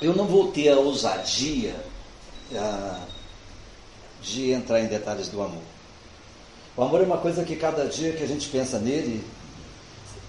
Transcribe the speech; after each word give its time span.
eu 0.00 0.14
não 0.14 0.26
vou 0.26 0.48
ter 0.48 0.70
a 0.70 0.78
ousadia 0.78 1.74
de 4.22 4.50
entrar 4.50 4.80
em 4.80 4.86
detalhes 4.86 5.28
do 5.28 5.42
amor. 5.42 5.62
O 6.76 6.82
amor 6.82 7.00
é 7.00 7.04
uma 7.04 7.18
coisa 7.18 7.44
que 7.44 7.56
cada 7.56 7.86
dia 7.86 8.12
que 8.12 8.22
a 8.22 8.26
gente 8.26 8.48
pensa 8.48 8.78
nele, 8.78 9.24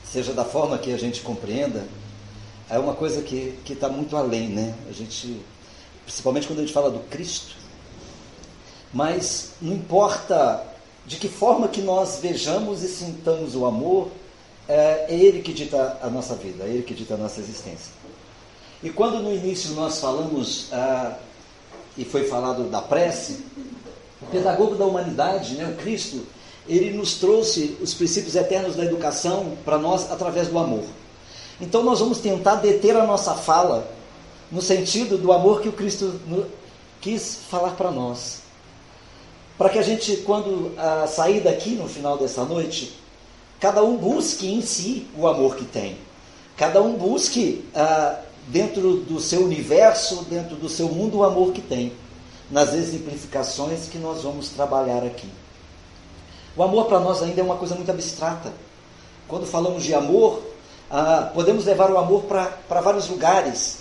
seja 0.04 0.34
da 0.34 0.44
forma 0.44 0.78
que 0.78 0.92
a 0.94 0.98
gente 0.98 1.22
compreenda, 1.22 1.86
é 2.70 2.78
uma 2.78 2.94
coisa 2.94 3.22
que 3.22 3.58
está 3.70 3.88
muito 3.90 4.16
além, 4.18 4.50
né? 4.50 4.76
A 4.90 4.92
gente, 4.92 5.42
principalmente 6.06 6.48
quando 6.48 6.60
a 6.60 6.62
gente 6.64 6.74
fala 6.74 6.90
do 6.90 7.00
Cristo. 7.10 7.56
Mas 8.94 9.52
não 9.62 9.74
importa 9.74 10.66
de 11.06 11.16
que 11.16 11.30
forma 11.30 11.68
que 11.68 11.82
nós 11.82 12.20
vejamos 12.22 12.84
e 12.84 12.88
sintamos 12.88 13.56
o 13.56 13.66
amor, 13.66 14.10
é, 14.68 15.06
é 15.10 15.14
Ele 15.14 15.42
que 15.42 15.54
dita 15.54 15.98
a 16.02 16.10
nossa 16.10 16.36
vida, 16.36 16.66
é 16.66 16.68
Ele 16.68 16.84
que 16.84 16.94
dita 16.94 17.14
a 17.14 17.18
nossa 17.18 17.40
existência. 17.40 17.92
E 18.84 18.90
quando 18.90 19.20
no 19.22 19.34
início 19.34 19.72
nós 19.72 20.00
falamos, 20.00 20.68
ah, 20.72 21.18
e 21.98 22.04
foi 22.04 22.28
falado 22.28 22.64
da 22.64 22.82
prece, 22.82 23.46
o 24.22 24.26
pedagogo 24.28 24.76
da 24.76 24.86
humanidade, 24.86 25.56
né, 25.56 25.68
o 25.68 25.82
Cristo, 25.82 26.26
ele 26.68 26.92
nos 26.92 27.16
trouxe 27.16 27.78
os 27.82 27.94
princípios 27.94 28.36
eternos 28.36 28.76
da 28.76 28.84
educação 28.86 29.58
para 29.66 29.78
nós 29.78 30.12
através 30.12 30.48
do 30.48 30.58
amor. 30.58 30.84
Então 31.60 31.84
nós 31.84 32.00
vamos 32.00 32.20
tentar 32.20 32.56
deter 32.56 32.96
a 32.96 33.06
nossa 33.06 33.36
fala 33.36 33.88
no 34.52 34.62
sentido 34.62 35.18
do 35.18 35.32
amor 35.32 35.62
que 35.62 35.70
o 35.70 35.74
Cristo 35.74 36.20
quis 37.00 37.40
falar 37.50 37.72
para 37.72 37.92
nós. 37.92 38.42
Para 39.58 39.70
que 39.70 39.78
a 39.78 39.84
gente, 39.84 40.18
quando 40.18 40.74
ah, 40.78 41.06
sair 41.08 41.42
daqui 41.42 41.72
no 41.72 41.88
final 41.88 42.18
dessa 42.18 42.44
noite, 42.44 42.94
cada 43.60 43.84
um 43.84 43.96
busque 43.96 44.52
em 44.52 44.62
si 44.62 45.08
o 45.16 45.28
amor 45.28 45.56
que 45.56 45.66
tem. 45.66 45.98
Cada 46.58 46.82
um 46.82 46.94
busque 46.94 47.64
ah, 47.76 48.20
dentro 48.48 48.98
do 48.98 49.20
seu 49.20 49.44
universo, 49.44 50.26
dentro 50.30 50.56
do 50.56 50.70
seu 50.70 50.88
mundo, 50.90 51.20
o 51.20 51.24
amor 51.24 51.52
que 51.52 51.62
tem 51.62 51.94
nas 52.50 52.74
exemplificações 52.74 53.88
que 53.88 53.98
nós 53.98 54.24
vamos 54.24 54.50
trabalhar 54.50 55.04
aqui. 55.04 55.30
O 56.56 56.64
amor 56.64 56.86
para 56.86 57.00
nós 57.00 57.24
ainda 57.24 57.40
é 57.40 57.44
uma 57.44 57.56
coisa 57.56 57.76
muito 57.76 57.90
abstrata. 57.90 58.52
Quando 59.28 59.46
falamos 59.46 59.84
de 59.84 59.94
amor, 59.94 60.42
ah, 60.90 61.32
podemos 61.34 61.66
levar 61.66 61.90
o 61.90 61.98
amor 61.98 62.24
para 62.24 62.82
vários 62.82 63.08
lugares. 63.08 63.78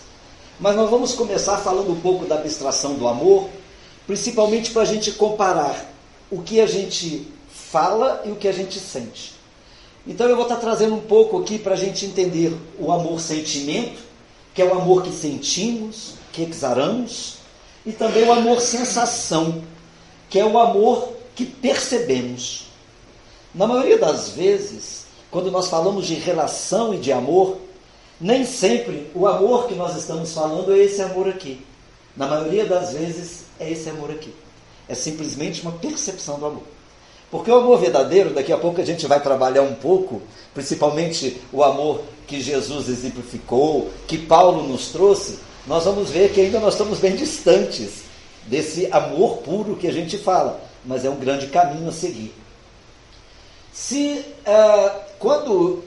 Mas 0.61 0.77
nós 0.77 0.89
vamos 0.89 1.15
começar 1.15 1.57
falando 1.59 1.91
um 1.91 2.01
pouco 2.01 2.27
da 2.27 2.37
abstração 2.37 2.95
do 2.95 3.09
amor, 3.09 3.49
principalmente 4.07 4.71
para 4.71 4.83
a 4.83 4.85
gente 4.85 5.11
comparar 5.13 5.91
o 6.31 6.43
que 6.43 6.61
a 6.61 6.67
gente 6.67 7.27
fala 7.51 8.23
e 8.25 8.31
o 8.31 8.37
que 8.37 8.47
a 8.47 8.53
gente 8.53 8.79
sente. 8.79 9.35
Então 10.07 10.29
eu 10.29 10.37
vou 10.37 10.45
estar 10.45 10.57
trazendo 10.57 10.95
um 10.95 11.01
pouco 11.01 11.41
aqui 11.41 11.59
para 11.59 11.75
a 11.75 11.77
gente 11.77 12.07
entender 12.07 12.57
o 12.79 12.93
amor-sentimento, 12.93 14.01
que 14.61 14.67
é 14.67 14.69
o 14.69 14.75
amor 14.75 15.03
que 15.03 15.11
sentimos, 15.11 16.17
que 16.35 16.43
exaramos, 16.43 17.39
e 17.87 17.93
também 17.93 18.25
o 18.25 18.33
amor 18.33 18.61
sensação, 18.61 19.65
que 20.29 20.39
é 20.39 20.45
o 20.45 20.59
amor 20.59 21.15
que 21.35 21.47
percebemos. 21.47 22.67
Na 23.55 23.67
maioria 23.67 23.97
das 23.97 24.29
vezes, 24.29 25.07
quando 25.31 25.51
nós 25.51 25.69
falamos 25.69 26.07
de 26.07 26.13
relação 26.13 26.93
e 26.93 26.99
de 26.99 27.11
amor, 27.11 27.57
nem 28.21 28.45
sempre 28.45 29.11
o 29.15 29.27
amor 29.27 29.67
que 29.67 29.75
nós 29.75 29.97
estamos 29.97 30.35
falando 30.35 30.75
é 30.75 30.79
esse 30.81 31.01
amor 31.01 31.27
aqui. 31.27 31.65
Na 32.15 32.27
maioria 32.27 32.67
das 32.67 32.93
vezes 32.93 33.45
é 33.59 33.71
esse 33.71 33.89
amor 33.89 34.11
aqui. 34.11 34.35
É 34.87 34.95
simplesmente 34.95 35.63
uma 35.63 35.73
percepção 35.73 36.39
do 36.39 36.45
amor. 36.45 36.65
Porque 37.31 37.51
o 37.51 37.57
amor 37.57 37.79
verdadeiro, 37.79 38.35
daqui 38.35 38.53
a 38.53 38.59
pouco 38.59 38.81
a 38.81 38.85
gente 38.85 39.07
vai 39.07 39.21
trabalhar 39.21 39.63
um 39.63 39.75
pouco, 39.75 40.21
principalmente 40.53 41.41
o 41.53 41.63
amor 41.63 42.03
que 42.27 42.41
Jesus 42.41 42.89
exemplificou, 42.89 43.89
que 44.07 44.19
Paulo 44.19 44.67
nos 44.67 44.89
trouxe, 44.89 45.39
nós 45.67 45.85
vamos 45.85 46.11
ver 46.11 46.33
que 46.33 46.41
ainda 46.41 46.59
nós 46.59 46.75
estamos 46.75 46.99
bem 46.99 47.15
distantes 47.15 48.03
desse 48.47 48.89
amor 48.91 49.39
puro 49.39 49.77
que 49.77 49.87
a 49.87 49.93
gente 49.93 50.19
fala, 50.19 50.61
mas 50.85 51.05
é 51.05 51.11
um 51.11 51.17
grande 51.17 51.47
caminho 51.47 51.89
a 51.89 51.93
seguir. 51.93 52.35
Se 53.73 54.25
uh, 54.47 55.01
quando 55.19 55.85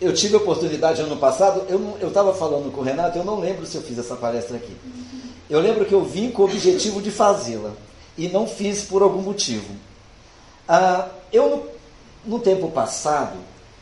eu 0.00 0.12
tive 0.12 0.34
a 0.34 0.38
oportunidade 0.38 1.00
ano 1.00 1.16
passado, 1.16 1.66
eu 1.68 2.08
estava 2.08 2.34
falando 2.34 2.70
com 2.70 2.82
o 2.82 2.84
Renato, 2.84 3.18
eu 3.18 3.24
não 3.24 3.40
lembro 3.40 3.66
se 3.66 3.76
eu 3.76 3.82
fiz 3.82 3.98
essa 3.98 4.16
palestra 4.16 4.56
aqui. 4.56 4.76
Eu 5.48 5.60
lembro 5.60 5.86
que 5.86 5.94
eu 5.94 6.04
vim 6.04 6.30
com 6.30 6.42
o 6.42 6.44
objetivo 6.44 7.00
de 7.00 7.10
fazê-la 7.10 7.72
e 8.16 8.28
não 8.28 8.46
fiz 8.46 8.82
por 8.82 9.02
algum 9.02 9.22
motivo. 9.22 9.74
Uh, 10.68 11.08
eu, 11.32 11.48
no, 11.48 12.36
no, 12.36 12.38
tempo 12.38 12.70
passado, 12.70 13.38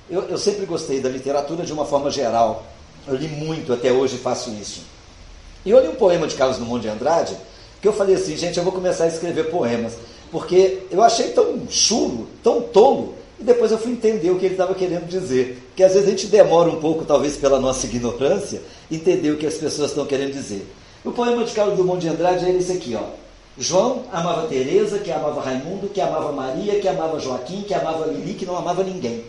eu, 0.08 0.22
eu 0.22 0.38
sempre 0.38 0.64
gostei 0.66 1.00
da 1.00 1.08
literatura 1.08 1.64
de 1.64 1.72
uma 1.72 1.84
forma 1.84 2.10
geral. 2.10 2.64
Eu 3.08 3.16
li 3.16 3.26
muito, 3.26 3.72
até 3.72 3.92
hoje 3.92 4.18
faço 4.18 4.50
isso. 4.50 4.82
E 5.64 5.70
eu 5.70 5.80
li 5.80 5.88
um 5.88 5.96
poema 5.96 6.28
de 6.28 6.36
Carlos 6.36 6.58
Drummond 6.58 6.82
de 6.82 6.88
Andrade, 6.88 7.36
que 7.82 7.88
eu 7.88 7.92
falei 7.92 8.14
assim, 8.14 8.36
gente, 8.36 8.56
eu 8.56 8.62
vou 8.62 8.72
começar 8.72 9.04
a 9.04 9.08
escrever 9.08 9.50
poemas, 9.50 9.94
porque 10.30 10.82
eu 10.90 11.02
achei 11.02 11.30
tão 11.30 11.68
chulo, 11.68 12.28
tão 12.42 12.62
tolo, 12.62 13.16
e 13.38 13.42
depois 13.42 13.72
eu 13.72 13.78
fui 13.78 13.92
entender 13.92 14.30
o 14.30 14.38
que 14.38 14.44
ele 14.44 14.54
estava 14.54 14.74
querendo 14.74 15.08
dizer. 15.08 15.70
Que 15.74 15.82
às 15.82 15.92
vezes 15.92 16.06
a 16.06 16.10
gente 16.10 16.26
demora 16.28 16.70
um 16.70 16.80
pouco, 16.80 17.04
talvez 17.04 17.36
pela 17.36 17.58
nossa 17.58 17.86
ignorância, 17.86 18.62
entender 18.90 19.32
o 19.32 19.36
que 19.36 19.46
as 19.46 19.54
pessoas 19.54 19.90
estão 19.90 20.06
querendo 20.06 20.32
dizer. 20.32 20.66
O 21.04 21.10
poema 21.10 21.44
de 21.44 21.52
Carlos 21.52 21.76
Drummond 21.76 22.00
de 22.00 22.08
Andrade 22.08 22.46
é 22.46 22.50
esse 22.52 22.72
aqui, 22.72 22.94
ó. 22.94 23.25
João 23.58 24.04
amava 24.12 24.46
Teresa, 24.48 24.98
que 24.98 25.10
amava 25.10 25.40
Raimundo, 25.40 25.88
que 25.88 26.00
amava 26.00 26.30
Maria, 26.30 26.78
que 26.78 26.86
amava 26.86 27.18
Joaquim, 27.18 27.62
que 27.62 27.72
amava 27.72 28.06
Lili, 28.06 28.34
que 28.34 28.44
não 28.44 28.56
amava 28.56 28.84
ninguém. 28.84 29.24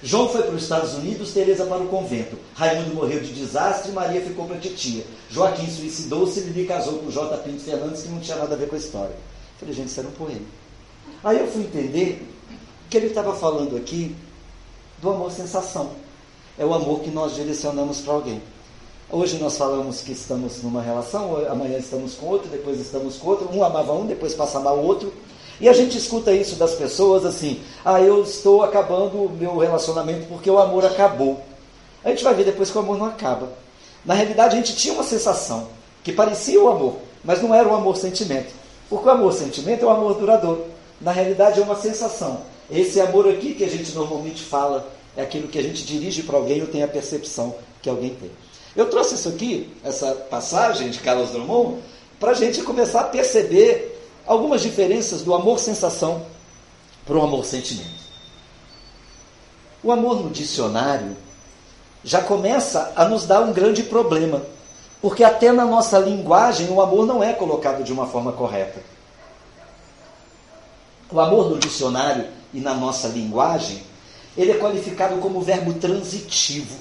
João 0.00 0.28
foi 0.28 0.42
para 0.42 0.54
os 0.54 0.62
Estados 0.62 0.94
Unidos, 0.94 1.32
Teresa 1.32 1.66
para 1.66 1.82
o 1.82 1.88
convento. 1.88 2.38
Raimundo 2.54 2.94
morreu 2.94 3.18
de 3.18 3.32
desastre, 3.32 3.90
Maria 3.90 4.20
ficou 4.20 4.46
para 4.46 4.56
a 4.56 4.60
titia. 4.60 5.04
Joaquim 5.28 5.68
suicidou-se 5.68 6.40
Lili 6.40 6.66
casou 6.66 7.00
com 7.00 7.10
J. 7.10 7.36
Pinto 7.38 7.60
Fernandes, 7.60 8.02
que 8.02 8.08
não 8.08 8.20
tinha 8.20 8.36
nada 8.36 8.54
a 8.54 8.58
ver 8.58 8.68
com 8.68 8.76
a 8.76 8.78
história. 8.78 9.16
falei, 9.58 9.74
gente, 9.74 9.88
isso 9.88 9.98
era 9.98 10.08
um 10.08 10.12
poema. 10.12 10.46
Aí 11.24 11.40
eu 11.40 11.48
fui 11.48 11.62
entender 11.62 12.24
que 12.88 12.96
ele 12.96 13.08
estava 13.08 13.34
falando 13.34 13.76
aqui 13.76 14.14
do 15.02 15.10
amor 15.10 15.32
sensação. 15.32 15.90
É 16.56 16.64
o 16.64 16.72
amor 16.72 17.00
que 17.00 17.10
nós 17.10 17.34
direcionamos 17.34 18.00
para 18.00 18.14
alguém. 18.14 18.40
Hoje 19.10 19.38
nós 19.38 19.56
falamos 19.56 20.02
que 20.02 20.12
estamos 20.12 20.62
numa 20.62 20.82
relação, 20.82 21.38
amanhã 21.48 21.78
estamos 21.78 22.14
com 22.14 22.26
outro, 22.26 22.46
depois 22.50 22.78
estamos 22.78 23.16
com 23.16 23.28
outro. 23.28 23.48
Um 23.50 23.64
amava 23.64 23.94
um, 23.94 24.04
depois 24.04 24.34
passa 24.34 24.58
a 24.58 24.60
amar 24.60 24.74
o 24.74 24.84
outro. 24.84 25.10
E 25.58 25.66
a 25.66 25.72
gente 25.72 25.96
escuta 25.96 26.30
isso 26.30 26.56
das 26.56 26.74
pessoas 26.74 27.24
assim: 27.24 27.58
ah, 27.82 28.02
eu 28.02 28.22
estou 28.22 28.62
acabando 28.62 29.24
o 29.24 29.30
meu 29.30 29.56
relacionamento 29.56 30.26
porque 30.28 30.50
o 30.50 30.58
amor 30.58 30.84
acabou. 30.84 31.42
A 32.04 32.10
gente 32.10 32.22
vai 32.22 32.34
ver 32.34 32.44
depois 32.44 32.70
que 32.70 32.76
o 32.76 32.82
amor 32.82 32.98
não 32.98 33.06
acaba. 33.06 33.48
Na 34.04 34.12
realidade, 34.12 34.54
a 34.54 34.58
gente 34.58 34.76
tinha 34.76 34.92
uma 34.92 35.02
sensação 35.02 35.68
que 36.04 36.12
parecia 36.12 36.60
o 36.62 36.68
amor, 36.68 36.96
mas 37.24 37.40
não 37.40 37.54
era 37.54 37.66
o 37.66 37.74
amor-sentimento. 37.74 38.52
Porque 38.90 39.08
o 39.08 39.10
amor-sentimento 39.10 39.84
é 39.84 39.86
o 39.86 39.90
amor 39.90 40.18
duradouro. 40.18 40.66
Na 41.00 41.12
realidade, 41.12 41.58
é 41.58 41.62
uma 41.62 41.76
sensação. 41.76 42.42
Esse 42.70 43.00
amor 43.00 43.26
aqui 43.26 43.54
que 43.54 43.64
a 43.64 43.70
gente 43.70 43.90
normalmente 43.94 44.42
fala 44.42 44.86
é 45.16 45.22
aquilo 45.22 45.48
que 45.48 45.58
a 45.58 45.62
gente 45.62 45.82
dirige 45.82 46.24
para 46.24 46.36
alguém 46.36 46.60
ou 46.60 46.66
tem 46.66 46.82
a 46.82 46.88
percepção 46.88 47.54
que 47.80 47.88
alguém 47.88 48.10
tem. 48.10 48.30
Eu 48.76 48.88
trouxe 48.90 49.14
isso 49.14 49.28
aqui, 49.28 49.74
essa 49.82 50.12
passagem 50.12 50.90
de 50.90 50.98
Carlos 51.00 51.30
Drummond, 51.30 51.82
para 52.20 52.32
a 52.32 52.34
gente 52.34 52.62
começar 52.62 53.00
a 53.00 53.04
perceber 53.04 53.98
algumas 54.26 54.60
diferenças 54.60 55.22
do 55.22 55.34
amor-sensação 55.34 56.26
para 57.06 57.16
o 57.16 57.22
amor-sentimento. 57.22 57.98
O 59.82 59.90
amor 59.90 60.22
no 60.22 60.30
dicionário 60.30 61.16
já 62.04 62.20
começa 62.20 62.92
a 62.94 63.04
nos 63.06 63.24
dar 63.24 63.40
um 63.40 63.52
grande 63.52 63.82
problema, 63.82 64.42
porque 65.00 65.24
até 65.24 65.52
na 65.52 65.64
nossa 65.64 65.98
linguagem 65.98 66.68
o 66.68 66.80
amor 66.80 67.06
não 67.06 67.22
é 67.22 67.32
colocado 67.32 67.82
de 67.82 67.92
uma 67.92 68.06
forma 68.06 68.32
correta. 68.32 68.80
O 71.10 71.18
amor 71.20 71.48
no 71.48 71.58
dicionário 71.58 72.26
e 72.52 72.60
na 72.60 72.74
nossa 72.74 73.08
linguagem, 73.08 73.82
ele 74.36 74.52
é 74.52 74.58
qualificado 74.58 75.16
como 75.18 75.40
verbo 75.40 75.74
transitivo. 75.74 76.76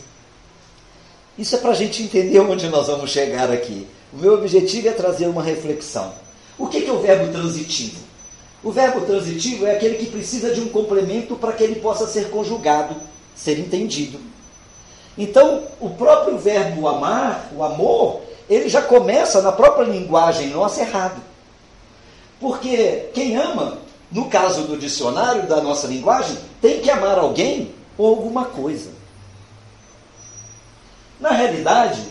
Isso 1.38 1.56
é 1.56 1.60
para 1.60 1.72
a 1.72 1.76
gente 1.76 2.02
entender 2.02 2.40
onde 2.40 2.68
nós 2.68 2.88
vamos 2.88 3.12
chegar 3.12 3.52
aqui. 3.52 3.88
O 4.12 4.18
meu 4.18 4.34
objetivo 4.34 4.88
é 4.88 4.92
trazer 4.92 5.28
uma 5.28 5.44
reflexão. 5.44 6.12
O 6.58 6.68
que 6.68 6.84
é 6.86 6.92
o 6.92 7.00
verbo 7.00 7.32
transitivo? 7.32 8.00
O 8.64 8.72
verbo 8.72 9.02
transitivo 9.02 9.68
é 9.68 9.76
aquele 9.76 9.96
que 9.96 10.08
precisa 10.08 10.54
de 10.54 10.60
um 10.60 10.70
complemento 10.70 11.36
para 11.36 11.52
que 11.52 11.64
ele 11.64 11.76
possa 11.76 12.08
ser 12.08 12.30
conjugado, 12.32 12.96
ser 13.36 13.60
entendido. 13.60 14.20
Então, 15.16 15.64
o 15.80 15.92
próprio 15.92 16.38
verbo 16.40 16.88
amar, 16.88 17.52
o 17.56 17.64
amor, 17.64 18.22
ele 18.50 18.68
já 18.68 18.82
começa 18.82 19.42
na 19.42 19.52
própria 19.52 19.84
linguagem 19.84 20.50
nossa 20.50 20.82
errado. 20.82 21.22
Porque 22.40 23.10
quem 23.14 23.36
ama, 23.36 23.78
no 24.12 24.26
caso 24.26 24.64
do 24.64 24.78
dicionário 24.78 25.48
da 25.48 25.62
nossa 25.62 25.86
linguagem, 25.86 26.38
tem 26.60 26.80
que 26.80 26.90
amar 26.90 27.20
alguém 27.20 27.74
ou 27.98 28.08
alguma 28.10 28.46
coisa. 28.46 28.97
Na 31.20 31.32
realidade, 31.32 32.02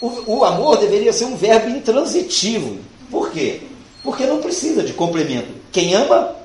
o, 0.00 0.38
o 0.38 0.44
amor 0.44 0.76
deveria 0.76 1.12
ser 1.12 1.24
um 1.24 1.36
verbo 1.36 1.68
intransitivo. 1.68 2.78
Por 3.10 3.30
quê? 3.30 3.62
Porque 4.02 4.26
não 4.26 4.40
precisa 4.40 4.82
de 4.82 4.92
complemento. 4.92 5.48
Quem 5.72 5.94
ama, 5.94 6.36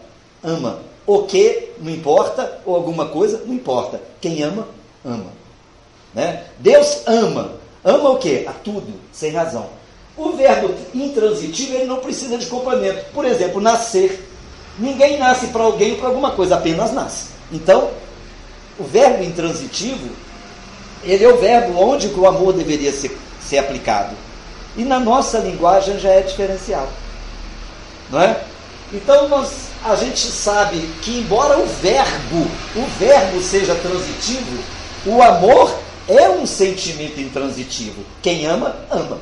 ama. 0.43 0.79
O 1.05 1.23
que 1.23 1.69
não 1.79 1.91
importa, 1.91 2.59
ou 2.65 2.75
alguma 2.75 3.07
coisa, 3.07 3.43
não 3.45 3.53
importa. 3.53 4.01
Quem 4.21 4.41
ama, 4.41 4.67
ama. 5.03 5.31
Né? 6.13 6.45
Deus 6.59 7.01
ama. 7.05 7.55
Ama 7.83 8.11
o 8.11 8.17
quê? 8.17 8.45
A 8.47 8.53
tudo, 8.53 8.93
sem 9.11 9.31
razão. 9.31 9.67
O 10.15 10.31
verbo 10.31 10.73
intransitivo 10.93 11.75
ele 11.75 11.85
não 11.85 11.97
precisa 11.97 12.37
de 12.37 12.45
complemento. 12.45 13.03
Por 13.13 13.25
exemplo, 13.25 13.59
nascer. 13.59 14.29
Ninguém 14.79 15.19
nasce 15.19 15.47
para 15.47 15.63
alguém 15.63 15.91
ou 15.91 15.97
para 15.97 16.07
alguma 16.07 16.31
coisa, 16.31 16.55
apenas 16.55 16.91
nasce. 16.93 17.27
Então, 17.51 17.91
o 18.79 18.83
verbo 18.83 19.23
intransitivo, 19.23 20.09
ele 21.03 21.23
é 21.23 21.27
o 21.27 21.37
verbo 21.37 21.79
onde 21.79 22.07
o 22.07 22.27
amor 22.27 22.53
deveria 22.53 22.91
ser, 22.91 23.17
ser 23.41 23.57
aplicado. 23.57 24.15
E 24.75 24.83
na 24.83 24.99
nossa 24.99 25.39
linguagem 25.39 25.99
já 25.99 26.09
é 26.09 26.21
diferenciado. 26.21 26.89
Não 28.09 28.21
é? 28.21 28.43
Então 28.91 29.27
nós, 29.27 29.69
a 29.83 29.95
gente 29.95 30.19
sabe 30.19 30.79
que 31.01 31.19
embora 31.19 31.59
o 31.59 31.65
verbo, 31.65 32.47
o 32.75 32.85
verbo 32.99 33.41
seja 33.41 33.75
transitivo, 33.75 34.63
o 35.05 35.21
amor 35.21 35.75
é 36.07 36.29
um 36.29 36.45
sentimento 36.45 37.19
intransitivo. 37.19 38.03
Quem 38.21 38.45
ama, 38.45 38.75
ama. 38.89 39.19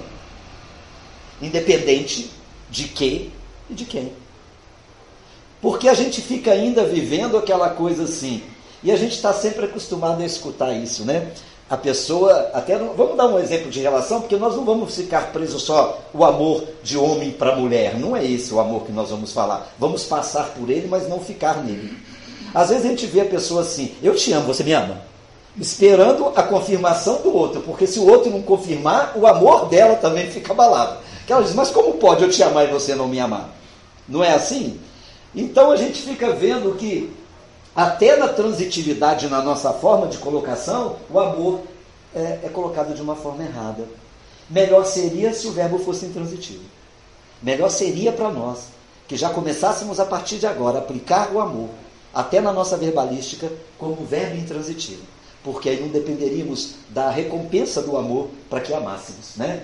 Independente 1.42 2.30
de 2.70 2.86
que 2.86 3.32
e 3.70 3.74
de 3.74 3.86
quem. 3.86 4.14
Porque 5.62 5.88
a 5.88 5.94
gente 5.94 6.22
fica 6.22 6.52
ainda 6.52 6.84
vivendo 6.84 7.38
aquela 7.38 7.70
coisa 7.70 8.04
assim. 8.04 8.44
E 8.84 8.92
a 8.92 8.96
gente 8.96 9.14
está 9.14 9.32
sempre 9.32 9.66
acostumado 9.66 10.22
a 10.22 10.26
escutar 10.26 10.74
isso, 10.74 11.06
né? 11.06 11.32
A 11.72 11.78
pessoa, 11.78 12.50
até 12.54 12.78
vamos 12.78 13.16
dar 13.16 13.28
um 13.28 13.40
exemplo 13.40 13.72
de 13.72 13.80
relação, 13.80 14.20
porque 14.20 14.36
nós 14.36 14.58
não 14.58 14.66
vamos 14.66 14.94
ficar 14.94 15.32
presos 15.32 15.64
só 15.64 16.02
o 16.14 16.26
amor 16.26 16.66
de 16.84 16.98
homem 16.98 17.32
para 17.32 17.56
mulher. 17.56 17.98
Não 17.98 18.14
é 18.14 18.26
esse 18.26 18.54
o 18.54 18.60
amor 18.60 18.84
que 18.84 18.92
nós 18.92 19.10
vamos 19.10 19.32
falar. 19.32 19.74
Vamos 19.80 20.04
passar 20.04 20.48
por 20.50 20.70
ele, 20.70 20.90
mas 20.90 21.08
não 21.08 21.22
ficar 21.22 21.64
nele. 21.64 21.98
Às 22.54 22.68
vezes 22.68 22.86
a 22.86 22.90
gente 22.90 23.06
vê 23.06 23.22
a 23.22 23.26
pessoa 23.26 23.62
assim: 23.62 23.96
Eu 24.04 24.14
te 24.14 24.34
amo, 24.34 24.48
você 24.48 24.66
me 24.66 24.74
ama? 24.74 25.02
Esperando 25.58 26.34
a 26.36 26.44
confirmação 26.44 27.22
do 27.22 27.34
outro, 27.34 27.62
porque 27.62 27.88
se 27.88 28.00
o 28.00 28.06
outro 28.06 28.30
não 28.30 28.42
confirmar, 28.42 29.14
o 29.16 29.26
amor 29.26 29.68
dela 29.68 29.96
também 29.96 30.30
fica 30.30 30.52
abalado. 30.52 30.98
Que 31.26 31.32
ela 31.32 31.42
diz: 31.42 31.54
Mas 31.54 31.70
como 31.70 31.94
pode 31.94 32.22
eu 32.22 32.30
te 32.30 32.44
amar 32.44 32.68
e 32.68 32.74
você 32.74 32.96
não 32.96 33.08
me 33.08 33.18
amar? 33.18 33.50
Não 34.10 34.22
é 34.22 34.34
assim? 34.34 34.78
Então 35.34 35.72
a 35.72 35.78
gente 35.78 36.02
fica 36.02 36.34
vendo 36.34 36.76
que 36.76 37.10
até 37.76 38.18
na 38.18 38.28
transitividade, 38.28 39.28
na 39.28 39.42
nossa 39.42 39.72
forma 39.72 40.08
de 40.08 40.18
colocação, 40.18 40.98
o 41.10 41.20
amor 41.20 41.62
é, 42.14 42.40
é 42.44 42.50
colocado 42.50 42.94
de 42.94 43.02
uma 43.02 43.16
forma 43.16 43.44
errada. 43.44 43.86
Melhor 44.50 44.86
seria 44.86 45.34
se 45.34 45.48
o 45.48 45.52
verbo 45.52 45.80
fosse 45.80 46.06
intransitivo. 46.06 46.64
Melhor 47.42 47.70
seria 47.70 48.12
para 48.12 48.30
nós 48.30 48.66
que 49.08 49.16
já 49.16 49.30
começássemos 49.30 50.00
a 50.00 50.06
partir 50.06 50.38
de 50.38 50.46
agora 50.46 50.80
a 50.80 50.82
aplicar 50.82 51.32
o 51.34 51.40
amor, 51.40 51.70
até 52.14 52.42
na 52.42 52.52
nossa 52.52 52.76
verbalística, 52.76 53.50
como 53.78 54.06
verbo 54.06 54.38
intransitivo. 54.38 55.04
Porque 55.44 55.70
aí 55.70 55.80
não 55.80 55.88
dependeríamos 55.88 56.76
da 56.90 57.10
recompensa 57.10 57.82
do 57.82 57.98
amor 57.98 58.30
para 58.50 58.60
que 58.60 58.74
amássemos. 58.74 59.38
Né? 59.38 59.64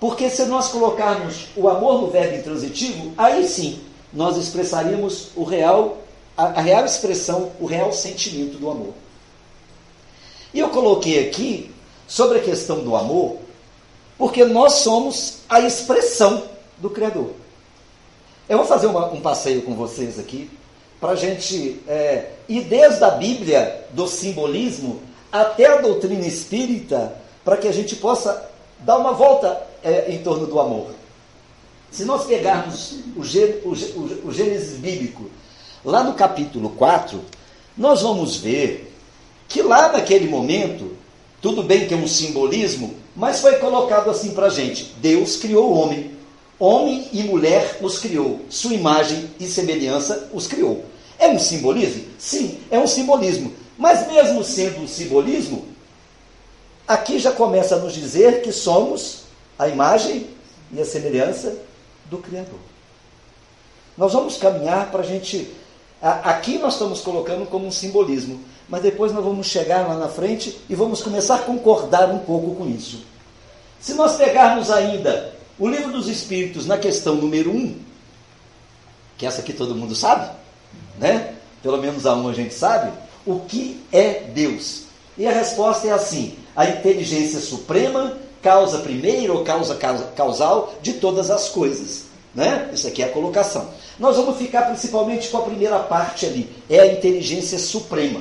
Porque 0.00 0.30
se 0.30 0.46
nós 0.46 0.68
colocarmos 0.68 1.48
o 1.54 1.68
amor 1.68 2.00
no 2.00 2.10
verbo 2.10 2.36
intransitivo, 2.36 3.12
aí 3.18 3.46
sim 3.46 3.80
nós 4.12 4.36
expressaríamos 4.38 5.28
o 5.36 5.44
real 5.44 5.98
a, 6.38 6.44
a 6.44 6.60
real 6.60 6.84
expressão, 6.84 7.50
o 7.58 7.66
real 7.66 7.92
sentimento 7.92 8.58
do 8.58 8.70
amor. 8.70 8.94
E 10.54 10.60
eu 10.60 10.70
coloquei 10.70 11.28
aqui 11.28 11.74
sobre 12.06 12.38
a 12.38 12.42
questão 12.42 12.84
do 12.84 12.94
amor, 12.94 13.38
porque 14.16 14.44
nós 14.44 14.74
somos 14.74 15.38
a 15.48 15.60
expressão 15.60 16.44
do 16.78 16.88
Criador. 16.88 17.32
Eu 18.48 18.58
vou 18.58 18.66
fazer 18.66 18.86
uma, 18.86 19.12
um 19.12 19.20
passeio 19.20 19.62
com 19.62 19.74
vocês 19.74 20.18
aqui, 20.18 20.48
para 21.00 21.10
a 21.10 21.16
gente 21.16 21.80
é, 21.86 22.30
ir 22.48 22.62
desde 22.62 23.02
a 23.04 23.10
Bíblia, 23.10 23.86
do 23.90 24.06
simbolismo, 24.06 25.02
até 25.30 25.66
a 25.66 25.80
doutrina 25.80 26.26
espírita, 26.26 27.16
para 27.44 27.56
que 27.56 27.68
a 27.68 27.72
gente 27.72 27.96
possa 27.96 28.48
dar 28.80 28.96
uma 28.96 29.12
volta 29.12 29.60
é, 29.82 30.10
em 30.10 30.22
torno 30.22 30.46
do 30.46 30.58
amor. 30.58 30.90
Se 31.90 32.04
nós 32.04 32.26
pegarmos 32.26 32.92
o, 33.16 33.20
o, 33.20 33.72
o, 33.72 34.28
o 34.28 34.32
Gênesis 34.32 34.78
bíblico 34.78 35.30
Lá 35.84 36.02
no 36.02 36.14
capítulo 36.14 36.70
4, 36.70 37.20
nós 37.76 38.02
vamos 38.02 38.36
ver 38.36 38.92
que 39.48 39.62
lá 39.62 39.92
naquele 39.92 40.28
momento, 40.28 40.96
tudo 41.40 41.62
bem 41.62 41.86
que 41.86 41.94
é 41.94 41.96
um 41.96 42.08
simbolismo, 42.08 42.94
mas 43.14 43.40
foi 43.40 43.56
colocado 43.56 44.10
assim 44.10 44.32
para 44.32 44.46
a 44.46 44.50
gente: 44.50 44.94
Deus 45.00 45.36
criou 45.36 45.70
o 45.70 45.78
homem. 45.78 46.18
Homem 46.60 47.08
e 47.12 47.22
mulher 47.22 47.78
os 47.80 48.00
criou, 48.00 48.40
sua 48.50 48.74
imagem 48.74 49.30
e 49.38 49.46
semelhança 49.46 50.28
os 50.32 50.48
criou. 50.48 50.84
É 51.16 51.28
um 51.28 51.38
simbolismo? 51.38 52.04
Sim, 52.18 52.58
é 52.68 52.78
um 52.78 52.86
simbolismo. 52.86 53.52
Mas 53.78 54.08
mesmo 54.08 54.42
sendo 54.42 54.80
um 54.80 54.88
simbolismo, 54.88 55.66
aqui 56.86 57.20
já 57.20 57.30
começa 57.30 57.76
a 57.76 57.78
nos 57.78 57.94
dizer 57.94 58.42
que 58.42 58.50
somos 58.50 59.20
a 59.56 59.68
imagem 59.68 60.26
e 60.72 60.80
a 60.80 60.84
semelhança 60.84 61.56
do 62.06 62.18
Criador. 62.18 62.58
Nós 63.96 64.12
vamos 64.12 64.36
caminhar 64.36 64.90
para 64.90 65.00
a 65.00 65.06
gente 65.06 65.48
Aqui 66.00 66.58
nós 66.58 66.74
estamos 66.74 67.00
colocando 67.00 67.44
como 67.46 67.66
um 67.66 67.72
simbolismo, 67.72 68.40
mas 68.68 68.82
depois 68.82 69.12
nós 69.12 69.24
vamos 69.24 69.46
chegar 69.48 69.86
lá 69.88 69.96
na 69.96 70.08
frente 70.08 70.56
e 70.68 70.74
vamos 70.74 71.02
começar 71.02 71.36
a 71.36 71.38
concordar 71.38 72.08
um 72.10 72.20
pouco 72.20 72.54
com 72.54 72.68
isso. 72.68 73.04
Se 73.80 73.94
nós 73.94 74.16
pegarmos 74.16 74.70
ainda 74.70 75.34
o 75.58 75.68
livro 75.68 75.90
dos 75.90 76.08
Espíritos 76.08 76.66
na 76.66 76.78
questão 76.78 77.16
número 77.16 77.50
1, 77.50 77.54
um, 77.56 77.76
que 79.16 79.26
essa 79.26 79.40
aqui 79.40 79.52
todo 79.52 79.74
mundo 79.74 79.94
sabe, 79.96 80.30
né? 80.98 81.34
Pelo 81.62 81.78
menos 81.78 82.06
a 82.06 82.14
uma 82.14 82.30
a 82.30 82.34
gente 82.34 82.54
sabe, 82.54 82.92
o 83.26 83.40
que 83.40 83.82
é 83.92 84.20
Deus? 84.32 84.84
E 85.16 85.26
a 85.26 85.32
resposta 85.32 85.88
é 85.88 85.90
assim: 85.90 86.36
a 86.54 86.66
inteligência 86.66 87.40
suprema, 87.40 88.16
causa 88.40 88.78
primeira 88.78 89.32
ou 89.32 89.44
causa 89.44 89.74
causal 90.14 90.74
de 90.80 90.94
todas 90.94 91.28
as 91.30 91.48
coisas. 91.48 92.07
Né? 92.38 92.70
Isso 92.72 92.86
aqui 92.86 93.02
é 93.02 93.06
a 93.06 93.10
colocação. 93.10 93.68
Nós 93.98 94.14
vamos 94.14 94.38
ficar 94.38 94.62
principalmente 94.62 95.26
com 95.26 95.38
a 95.38 95.42
primeira 95.42 95.80
parte 95.80 96.24
ali, 96.24 96.48
é 96.70 96.78
a 96.78 96.86
inteligência 96.86 97.58
suprema. 97.58 98.20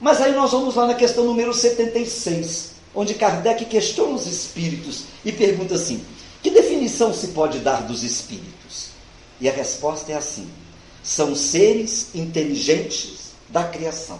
Mas 0.00 0.18
aí 0.22 0.34
nós 0.34 0.50
vamos 0.50 0.74
lá 0.76 0.86
na 0.86 0.94
questão 0.94 1.24
número 1.24 1.52
76, 1.52 2.70
onde 2.94 3.12
Kardec 3.12 3.66
questiona 3.66 4.14
os 4.14 4.26
espíritos 4.26 5.02
e 5.22 5.30
pergunta 5.30 5.74
assim: 5.74 6.02
que 6.42 6.48
definição 6.48 7.12
se 7.12 7.28
pode 7.28 7.58
dar 7.58 7.82
dos 7.82 8.02
espíritos? 8.02 8.92
E 9.38 9.46
a 9.46 9.52
resposta 9.52 10.12
é 10.12 10.14
assim: 10.14 10.48
são 11.02 11.36
seres 11.36 12.14
inteligentes 12.14 13.32
da 13.50 13.64
criação. 13.64 14.18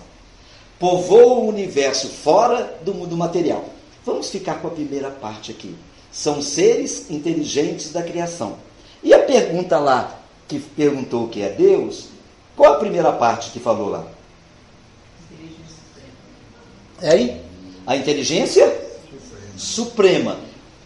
Povoam 0.78 1.46
o 1.46 1.48
universo 1.48 2.10
fora 2.10 2.78
do 2.84 2.92
mundo 2.92 3.16
material. 3.16 3.64
Vamos 4.04 4.28
ficar 4.28 4.56
com 4.56 4.68
a 4.68 4.70
primeira 4.70 5.10
parte 5.10 5.50
aqui. 5.50 5.74
São 6.12 6.42
seres 6.42 7.10
inteligentes 7.10 7.92
da 7.92 8.02
criação 8.02 8.56
e 9.02 9.14
a 9.14 9.18
pergunta 9.20 9.78
lá, 9.78 10.20
que 10.46 10.58
perguntou 10.58 11.24
o 11.24 11.28
que 11.28 11.42
é 11.42 11.48
Deus, 11.48 12.08
qual 12.56 12.74
a 12.74 12.78
primeira 12.78 13.12
parte 13.12 13.50
que 13.50 13.58
falou 13.58 13.88
lá? 13.88 14.06
É 17.00 17.10
aí? 17.10 17.40
A 17.86 17.96
inteligência 17.96 18.90
suprema. 19.56 20.38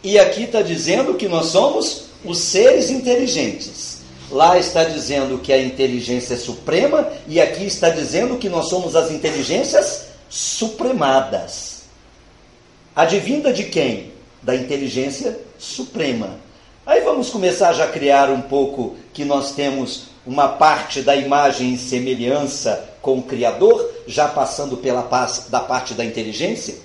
E 0.02 0.19
aqui 0.19 0.45
está 0.45 0.62
dizendo 0.62 1.14
que 1.14 1.26
nós 1.26 1.47
somos 1.47 2.04
os 2.25 2.38
seres 2.38 2.90
inteligentes. 2.90 4.02
Lá 4.31 4.59
está 4.59 4.85
dizendo 4.85 5.38
que 5.38 5.52
a 5.52 5.62
inteligência 5.62 6.35
é 6.35 6.37
suprema, 6.37 7.09
e 7.26 7.40
aqui 7.40 7.64
está 7.66 7.90
dizendo 7.90 8.38
que 8.38 8.49
nós 8.49 8.69
somos 8.69 8.95
as 8.95 9.11
inteligências 9.11 10.07
supremadas. 10.28 11.83
Advinda 12.95 13.52
de 13.52 13.64
quem? 13.64 14.13
Da 14.44 14.54
inteligência 14.54 15.40
suprema. 15.58 16.38
Aí 16.86 17.00
vamos 17.00 17.30
começar 17.30 17.72
já 17.72 17.84
a 17.84 17.90
criar 17.90 18.30
um 18.30 18.42
pouco 18.42 18.94
que 19.12 19.24
nós 19.24 19.52
temos 19.52 20.04
uma 20.26 20.48
parte 20.48 21.02
da 21.02 21.16
imagem 21.16 21.74
e 21.74 21.78
semelhança 21.78 22.90
com 23.00 23.18
o 23.18 23.22
Criador, 23.22 23.90
já 24.06 24.28
passando 24.28 24.76
pela 24.76 25.02
paz 25.02 25.46
da 25.48 25.60
parte 25.60 25.94
da 25.94 26.04
inteligência. 26.04 26.76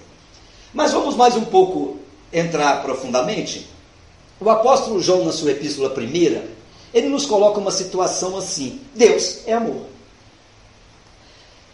Mas 0.74 0.94
vamos 0.94 1.16
mais 1.16 1.36
um 1.36 1.46
pouco 1.46 1.98
entrar 2.32 2.82
profundamente. 2.82 3.68
O 4.40 4.50
apóstolo 4.50 5.02
João, 5.02 5.26
na 5.26 5.34
sua 5.34 5.52
epístola 5.52 5.90
primeira, 5.90 6.46
ele 6.94 7.10
nos 7.10 7.26
coloca 7.26 7.60
uma 7.60 7.72
situação 7.72 8.38
assim: 8.38 8.80
Deus 8.96 9.40
é 9.46 9.54
amor. 9.54 9.86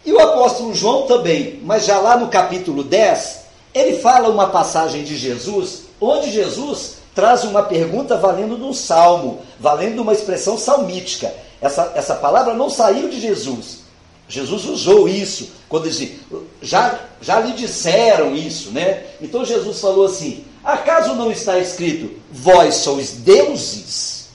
E 0.04 0.12
o 0.12 0.20
apóstolo 0.20 0.74
João 0.74 1.06
também, 1.06 1.60
mas 1.64 1.84
já 1.84 1.98
lá 1.98 2.16
no 2.16 2.28
capítulo 2.28 2.84
10, 2.84 3.45
ele 3.76 3.98
fala 3.98 4.30
uma 4.30 4.48
passagem 4.48 5.04
de 5.04 5.16
Jesus, 5.16 5.82
onde 6.00 6.30
Jesus 6.30 6.96
traz 7.14 7.44
uma 7.44 7.62
pergunta 7.62 8.16
valendo 8.16 8.56
de 8.56 8.62
um 8.62 8.72
salmo, 8.72 9.42
valendo 9.60 9.94
de 9.94 10.00
uma 10.00 10.14
expressão 10.14 10.56
salmítica. 10.56 11.32
Essa, 11.60 11.92
essa 11.94 12.14
palavra 12.14 12.54
não 12.54 12.70
saiu 12.70 13.10
de 13.10 13.20
Jesus. 13.20 13.80
Jesus 14.28 14.64
usou 14.64 15.06
isso 15.06 15.50
quando 15.68 15.88
disse, 15.88 16.18
já, 16.62 16.98
já 17.20 17.38
lhe 17.38 17.52
disseram 17.52 18.34
isso, 18.34 18.70
né? 18.70 19.04
Então 19.20 19.44
Jesus 19.44 19.78
falou 19.78 20.06
assim: 20.06 20.44
acaso 20.64 21.14
não 21.14 21.30
está 21.30 21.58
escrito, 21.58 22.18
vós 22.32 22.76
sois 22.76 23.12
deuses? 23.12 24.28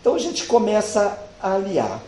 Então 0.00 0.14
a 0.14 0.18
gente 0.18 0.44
começa 0.44 1.18
a 1.40 1.54
aliar. 1.54 2.00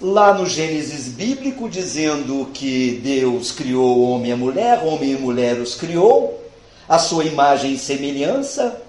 Lá 0.00 0.34
no 0.34 0.46
Gênesis 0.46 1.08
bíblico, 1.08 1.68
dizendo 1.68 2.48
que 2.52 3.00
Deus 3.02 3.52
criou 3.52 4.10
homem 4.10 4.32
e 4.32 4.34
mulher, 4.34 4.82
homem 4.84 5.12
e 5.12 5.16
mulher 5.16 5.58
os 5.58 5.74
criou, 5.74 6.42
a 6.88 6.98
sua 6.98 7.24
imagem 7.24 7.74
e 7.74 7.78
semelhança. 7.78 8.80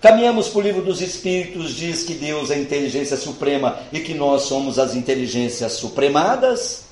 Caminhamos 0.00 0.48
para 0.48 0.58
o 0.58 0.62
livro 0.62 0.82
dos 0.82 1.02
Espíritos, 1.02 1.74
diz 1.74 2.02
que 2.02 2.14
Deus 2.14 2.50
é 2.50 2.54
a 2.54 2.58
inteligência 2.58 3.16
suprema 3.16 3.78
e 3.92 4.00
que 4.00 4.14
nós 4.14 4.42
somos 4.42 4.78
as 4.78 4.94
inteligências 4.94 5.72
supremadas. 5.74 6.84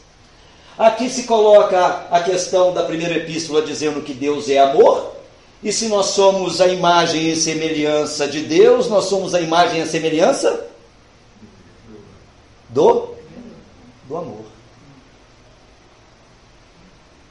Aqui 0.78 1.08
se 1.08 1.24
coloca 1.24 2.06
a 2.10 2.20
questão 2.20 2.72
da 2.72 2.84
primeira 2.84 3.16
epístola 3.16 3.62
dizendo 3.62 4.02
que 4.02 4.12
Deus 4.12 4.48
é 4.48 4.58
amor. 4.58 5.16
E 5.62 5.72
se 5.72 5.88
nós 5.88 6.06
somos 6.06 6.60
a 6.60 6.68
imagem 6.68 7.32
e 7.32 7.34
semelhança 7.36 8.28
de 8.28 8.42
Deus, 8.42 8.88
nós 8.88 9.06
somos 9.06 9.34
a 9.34 9.40
imagem 9.40 9.80
e 9.80 9.82
a 9.82 9.86
semelhança 9.86 10.66
do 12.68 13.17
do 14.08 14.16
amor. 14.16 14.44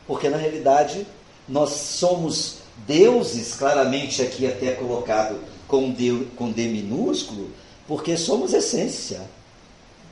Porque 0.05 0.29
na 0.29 0.37
realidade 0.37 1.05
nós 1.47 1.71
somos 1.71 2.59
deuses, 2.85 3.55
claramente 3.55 4.21
aqui 4.21 4.45
até 4.45 4.71
colocado 4.71 5.39
com 5.67 5.91
D, 5.91 6.27
com 6.35 6.51
D 6.51 6.67
minúsculo, 6.67 7.49
porque 7.87 8.15
somos 8.15 8.53
essência. 8.53 9.21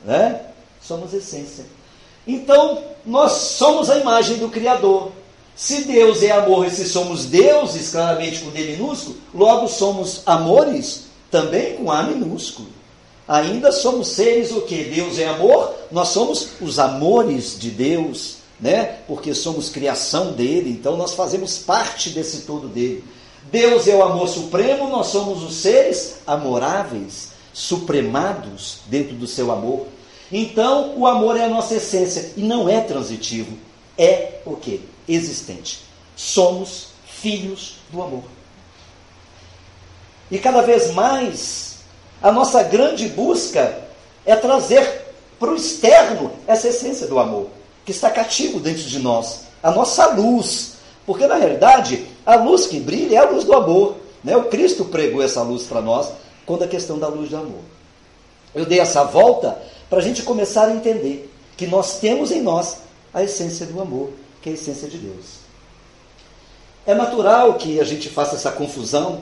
Né? 0.04 0.40
Somos 0.82 1.14
essência. 1.14 1.64
Então, 2.26 2.82
nós 3.04 3.32
somos 3.32 3.88
a 3.88 3.98
imagem 3.98 4.38
do 4.38 4.48
Criador. 4.48 5.12
Se 5.54 5.84
Deus 5.84 6.22
é 6.22 6.32
amor 6.32 6.66
e 6.66 6.70
se 6.70 6.84
somos 6.86 7.26
deuses, 7.26 7.90
claramente 7.90 8.40
com 8.40 8.50
D 8.50 8.72
minúsculo, 8.72 9.16
logo 9.32 9.68
somos 9.68 10.22
amores 10.26 11.06
também 11.30 11.76
com 11.76 11.90
A 11.90 12.02
minúsculo. 12.02 12.68
Ainda 13.28 13.72
somos 13.72 14.08
seres 14.08 14.52
o 14.52 14.62
que? 14.62 14.84
Deus 14.84 15.18
é 15.18 15.26
amor, 15.26 15.74
nós 15.90 16.08
somos 16.08 16.48
os 16.60 16.78
amores 16.78 17.58
de 17.58 17.70
Deus, 17.70 18.36
né? 18.60 19.00
Porque 19.08 19.34
somos 19.34 19.68
criação 19.68 20.32
dele, 20.32 20.70
então 20.70 20.96
nós 20.96 21.14
fazemos 21.14 21.58
parte 21.58 22.10
desse 22.10 22.42
todo 22.42 22.68
dele. 22.68 23.02
Deus 23.50 23.88
é 23.88 23.96
o 23.96 24.02
amor 24.02 24.28
supremo, 24.28 24.88
nós 24.88 25.08
somos 25.08 25.42
os 25.42 25.56
seres 25.56 26.16
amoráveis, 26.26 27.30
supremados 27.52 28.78
dentro 28.86 29.14
do 29.14 29.26
seu 29.26 29.50
amor. 29.50 29.86
Então, 30.30 30.96
o 30.96 31.06
amor 31.06 31.36
é 31.36 31.44
a 31.44 31.48
nossa 31.48 31.74
essência 31.74 32.32
e 32.36 32.42
não 32.42 32.68
é 32.68 32.80
transitivo, 32.80 33.56
é 33.98 34.40
o 34.44 34.56
que? 34.56 34.80
Existente. 35.08 35.80
Somos 36.14 36.88
filhos 37.06 37.76
do 37.90 38.02
amor. 38.02 38.24
E 40.30 40.38
cada 40.38 40.62
vez 40.62 40.92
mais 40.92 41.75
a 42.22 42.32
nossa 42.32 42.62
grande 42.62 43.08
busca 43.08 43.78
é 44.24 44.34
trazer 44.34 45.06
para 45.38 45.50
o 45.50 45.56
externo 45.56 46.32
essa 46.46 46.68
essência 46.68 47.06
do 47.06 47.18
amor, 47.18 47.48
que 47.84 47.90
está 47.90 48.10
cativo 48.10 48.58
dentro 48.58 48.82
de 48.82 48.98
nós, 48.98 49.42
a 49.62 49.70
nossa 49.70 50.06
luz. 50.08 50.72
Porque, 51.04 51.26
na 51.26 51.36
realidade, 51.36 52.06
a 52.24 52.36
luz 52.36 52.66
que 52.66 52.80
brilha 52.80 53.16
é 53.16 53.18
a 53.18 53.30
luz 53.30 53.44
do 53.44 53.54
amor. 53.54 53.96
Né? 54.24 54.36
O 54.36 54.44
Cristo 54.44 54.84
pregou 54.86 55.22
essa 55.22 55.42
luz 55.42 55.64
para 55.64 55.80
nós 55.80 56.08
quando 56.44 56.64
a 56.64 56.68
questão 56.68 56.98
da 56.98 57.06
luz 57.06 57.30
do 57.30 57.36
amor. 57.36 57.60
Eu 58.54 58.64
dei 58.64 58.80
essa 58.80 59.04
volta 59.04 59.56
para 59.88 59.98
a 59.98 60.02
gente 60.02 60.22
começar 60.22 60.66
a 60.66 60.74
entender 60.74 61.32
que 61.56 61.66
nós 61.66 61.98
temos 62.00 62.32
em 62.32 62.40
nós 62.40 62.78
a 63.14 63.22
essência 63.22 63.66
do 63.66 63.80
amor, 63.80 64.10
que 64.42 64.48
é 64.48 64.52
a 64.52 64.54
essência 64.54 64.88
de 64.88 64.98
Deus. 64.98 65.46
É 66.86 66.94
natural 66.94 67.54
que 67.54 67.80
a 67.80 67.84
gente 67.84 68.08
faça 68.08 68.36
essa 68.36 68.50
confusão 68.50 69.20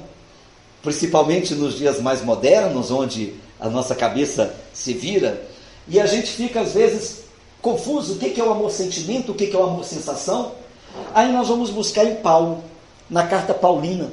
principalmente 0.85 1.55
nos 1.55 1.79
dias 1.79 1.99
mais 2.01 2.23
modernos, 2.23 2.91
onde 2.91 3.35
a 3.59 3.71
nossa 3.71 3.95
cabeça 3.95 4.55
se 4.73 4.93
vira, 4.93 5.43
e 5.89 5.99
a 5.99 6.07
gente 6.07 6.31
fica 6.31 6.61
às 6.61 6.75
vezes 6.75 7.23
confuso: 7.61 8.15
o 8.15 8.19
que 8.19 8.39
é 8.39 8.45
o 8.45 8.53
amor-sentimento, 8.53 9.33
o 9.33 9.35
que 9.35 9.51
é 9.51 9.59
o 9.59 9.65
amor-sensação. 9.65 10.53
Aí 11.13 11.33
nós 11.33 11.49
vamos 11.49 11.71
buscar 11.71 12.05
em 12.05 12.17
Paulo, 12.17 12.63
na 13.11 13.27
carta 13.27 13.55
paulina, 13.55 14.13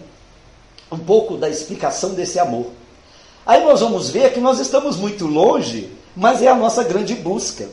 um 0.91 0.97
pouco 0.97 1.37
da 1.37 1.49
explicação 1.49 2.13
desse 2.13 2.39
amor. 2.39 2.67
Aí 3.45 3.63
nós 3.63 3.81
vamos 3.81 4.09
ver 4.09 4.33
que 4.33 4.39
nós 4.39 4.59
estamos 4.59 4.95
muito 4.95 5.27
longe, 5.27 5.91
mas 6.15 6.41
é 6.41 6.47
a 6.47 6.55
nossa 6.55 6.83
grande 6.83 7.13
busca. 7.13 7.69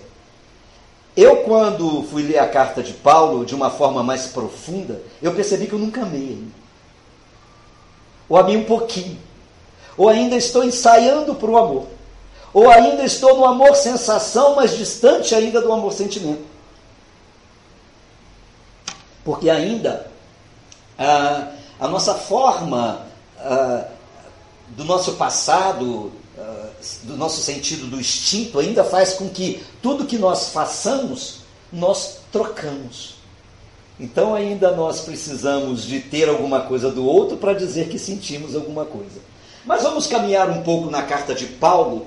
Eu, 1.16 1.38
quando 1.38 2.04
fui 2.04 2.22
ler 2.22 2.38
a 2.38 2.48
carta 2.48 2.82
de 2.82 2.92
Paulo 2.92 3.44
de 3.44 3.54
uma 3.54 3.70
forma 3.70 4.02
mais 4.02 4.26
profunda, 4.26 5.00
eu 5.20 5.32
percebi 5.34 5.66
que 5.66 5.72
eu 5.72 5.78
nunca 5.78 6.02
amei 6.02 6.20
ainda 6.20 6.57
ou 8.28 8.36
amei 8.36 8.56
um 8.56 8.64
pouquinho, 8.64 9.18
ou 9.96 10.08
ainda 10.08 10.36
estou 10.36 10.62
ensaiando 10.62 11.34
para 11.34 11.50
o 11.50 11.56
amor, 11.56 11.86
ou 12.52 12.70
ainda 12.70 13.04
estou 13.04 13.36
no 13.36 13.44
amor 13.44 13.74
sensação, 13.74 14.56
mas 14.56 14.76
distante 14.76 15.34
ainda 15.34 15.60
do 15.60 15.72
amor 15.72 15.92
sentimento. 15.92 16.44
Porque 19.24 19.50
ainda 19.50 20.10
a, 20.98 21.48
a 21.78 21.88
nossa 21.88 22.14
forma 22.14 23.06
a, 23.38 23.84
do 24.68 24.84
nosso 24.84 25.12
passado, 25.12 26.12
a, 26.38 26.68
do 27.02 27.16
nosso 27.16 27.40
sentido 27.40 27.86
do 27.86 28.00
instinto, 28.00 28.58
ainda 28.58 28.82
faz 28.82 29.14
com 29.14 29.28
que 29.28 29.62
tudo 29.82 30.06
que 30.06 30.16
nós 30.16 30.48
façamos, 30.48 31.40
nós 31.72 32.20
trocamos. 32.32 33.17
Então 33.98 34.34
ainda 34.34 34.70
nós 34.72 35.00
precisamos 35.00 35.84
de 35.84 36.00
ter 36.00 36.28
alguma 36.28 36.60
coisa 36.60 36.90
do 36.90 37.04
outro 37.04 37.36
para 37.36 37.52
dizer 37.52 37.88
que 37.88 37.98
sentimos 37.98 38.54
alguma 38.54 38.84
coisa. 38.84 39.20
Mas 39.64 39.82
vamos 39.82 40.06
caminhar 40.06 40.48
um 40.48 40.62
pouco 40.62 40.90
na 40.90 41.02
carta 41.02 41.34
de 41.34 41.46
Paulo 41.46 42.06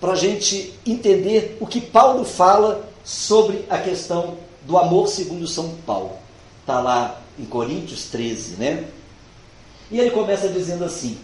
para 0.00 0.12
a 0.12 0.16
gente 0.16 0.72
entender 0.86 1.56
o 1.60 1.66
que 1.66 1.80
Paulo 1.80 2.24
fala 2.24 2.88
sobre 3.04 3.64
a 3.68 3.78
questão 3.78 4.36
do 4.62 4.78
amor 4.78 5.08
segundo 5.08 5.46
São 5.46 5.74
Paulo. 5.84 6.12
Está 6.60 6.80
lá 6.80 7.20
em 7.38 7.44
Coríntios 7.44 8.06
13, 8.06 8.56
né? 8.56 8.84
E 9.90 9.98
ele 9.98 10.10
começa 10.10 10.48
dizendo 10.48 10.84
assim: 10.84 11.18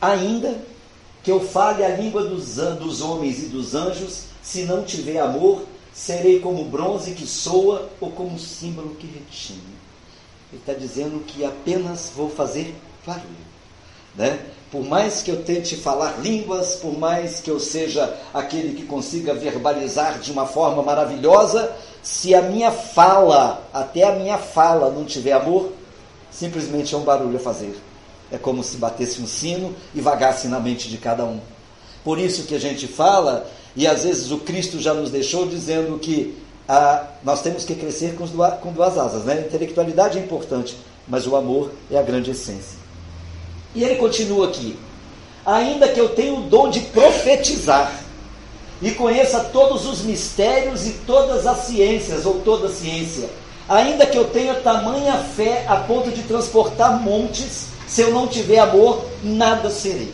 Ainda 0.00 0.56
que 1.22 1.30
eu 1.30 1.40
fale 1.40 1.84
a 1.84 1.88
língua 1.88 2.24
dos, 2.24 2.56
dos 2.78 3.00
homens 3.00 3.42
e 3.42 3.46
dos 3.46 3.74
anjos, 3.74 4.24
se 4.42 4.62
não 4.64 4.84
tiver 4.84 5.18
amor, 5.18 5.62
serei 5.94 6.40
como 6.40 6.64
bronze 6.64 7.12
que 7.12 7.26
soa 7.26 7.88
ou 8.00 8.10
como 8.10 8.38
símbolo 8.38 8.96
que 8.96 9.06
retine. 9.06 9.60
Ele 10.52 10.60
está 10.60 10.72
dizendo 10.72 11.24
que 11.24 11.44
apenas 11.44 12.10
vou 12.14 12.28
fazer 12.28 12.74
barulho. 13.06 13.44
Né? 14.14 14.40
Por 14.70 14.84
mais 14.84 15.22
que 15.22 15.30
eu 15.30 15.44
tente 15.44 15.76
falar 15.76 16.20
línguas, 16.20 16.76
por 16.76 16.98
mais 16.98 17.40
que 17.40 17.50
eu 17.50 17.60
seja 17.60 18.12
aquele 18.32 18.74
que 18.74 18.84
consiga 18.84 19.32
verbalizar 19.32 20.18
de 20.18 20.32
uma 20.32 20.46
forma 20.46 20.82
maravilhosa, 20.82 21.74
se 22.02 22.34
a 22.34 22.42
minha 22.42 22.70
fala, 22.70 23.66
até 23.72 24.02
a 24.02 24.12
minha 24.12 24.36
fala, 24.36 24.90
não 24.90 25.04
tiver 25.04 25.32
amor, 25.32 25.72
simplesmente 26.30 26.94
é 26.94 26.98
um 26.98 27.02
barulho 27.02 27.36
a 27.36 27.40
fazer. 27.40 27.76
É 28.32 28.38
como 28.38 28.64
se 28.64 28.76
batesse 28.76 29.22
um 29.22 29.26
sino 29.26 29.74
e 29.94 30.00
vagasse 30.00 30.48
na 30.48 30.58
mente 30.58 30.88
de 30.88 30.98
cada 30.98 31.24
um. 31.24 31.40
Por 32.02 32.18
isso 32.18 32.44
que 32.44 32.54
a 32.54 32.60
gente 32.60 32.86
fala 32.86 33.48
e 33.76 33.86
às 33.86 34.04
vezes 34.04 34.30
o 34.30 34.38
Cristo 34.38 34.80
já 34.80 34.94
nos 34.94 35.10
deixou 35.10 35.46
dizendo 35.46 35.98
que 35.98 36.36
ah, 36.68 37.04
nós 37.22 37.42
temos 37.42 37.64
que 37.64 37.74
crescer 37.74 38.14
com, 38.14 38.24
duas, 38.26 38.54
com 38.60 38.72
duas 38.72 38.96
asas. 38.96 39.24
Né? 39.24 39.34
A 39.34 39.40
intelectualidade 39.40 40.18
é 40.18 40.22
importante, 40.22 40.76
mas 41.06 41.26
o 41.26 41.36
amor 41.36 41.72
é 41.90 41.98
a 41.98 42.02
grande 42.02 42.30
essência. 42.30 42.78
E 43.74 43.82
ele 43.82 43.96
continua 43.96 44.48
aqui: 44.48 44.76
ainda 45.44 45.88
que 45.88 46.00
eu 46.00 46.10
tenha 46.10 46.32
o 46.32 46.42
dom 46.42 46.70
de 46.70 46.80
profetizar 46.80 48.00
e 48.80 48.90
conheça 48.92 49.40
todos 49.40 49.86
os 49.86 50.02
mistérios 50.02 50.86
e 50.86 50.92
todas 51.06 51.46
as 51.46 51.66
ciências, 51.66 52.24
ou 52.26 52.40
toda 52.40 52.68
ciência, 52.68 53.28
ainda 53.68 54.06
que 54.06 54.16
eu 54.16 54.26
tenha 54.26 54.54
tamanha 54.54 55.14
fé 55.14 55.64
a 55.68 55.76
ponto 55.76 56.10
de 56.10 56.22
transportar 56.22 57.00
montes, 57.00 57.66
se 57.86 58.02
eu 58.02 58.10
não 58.10 58.26
tiver 58.26 58.58
amor, 58.58 59.04
nada 59.22 59.70
serei. 59.70 60.12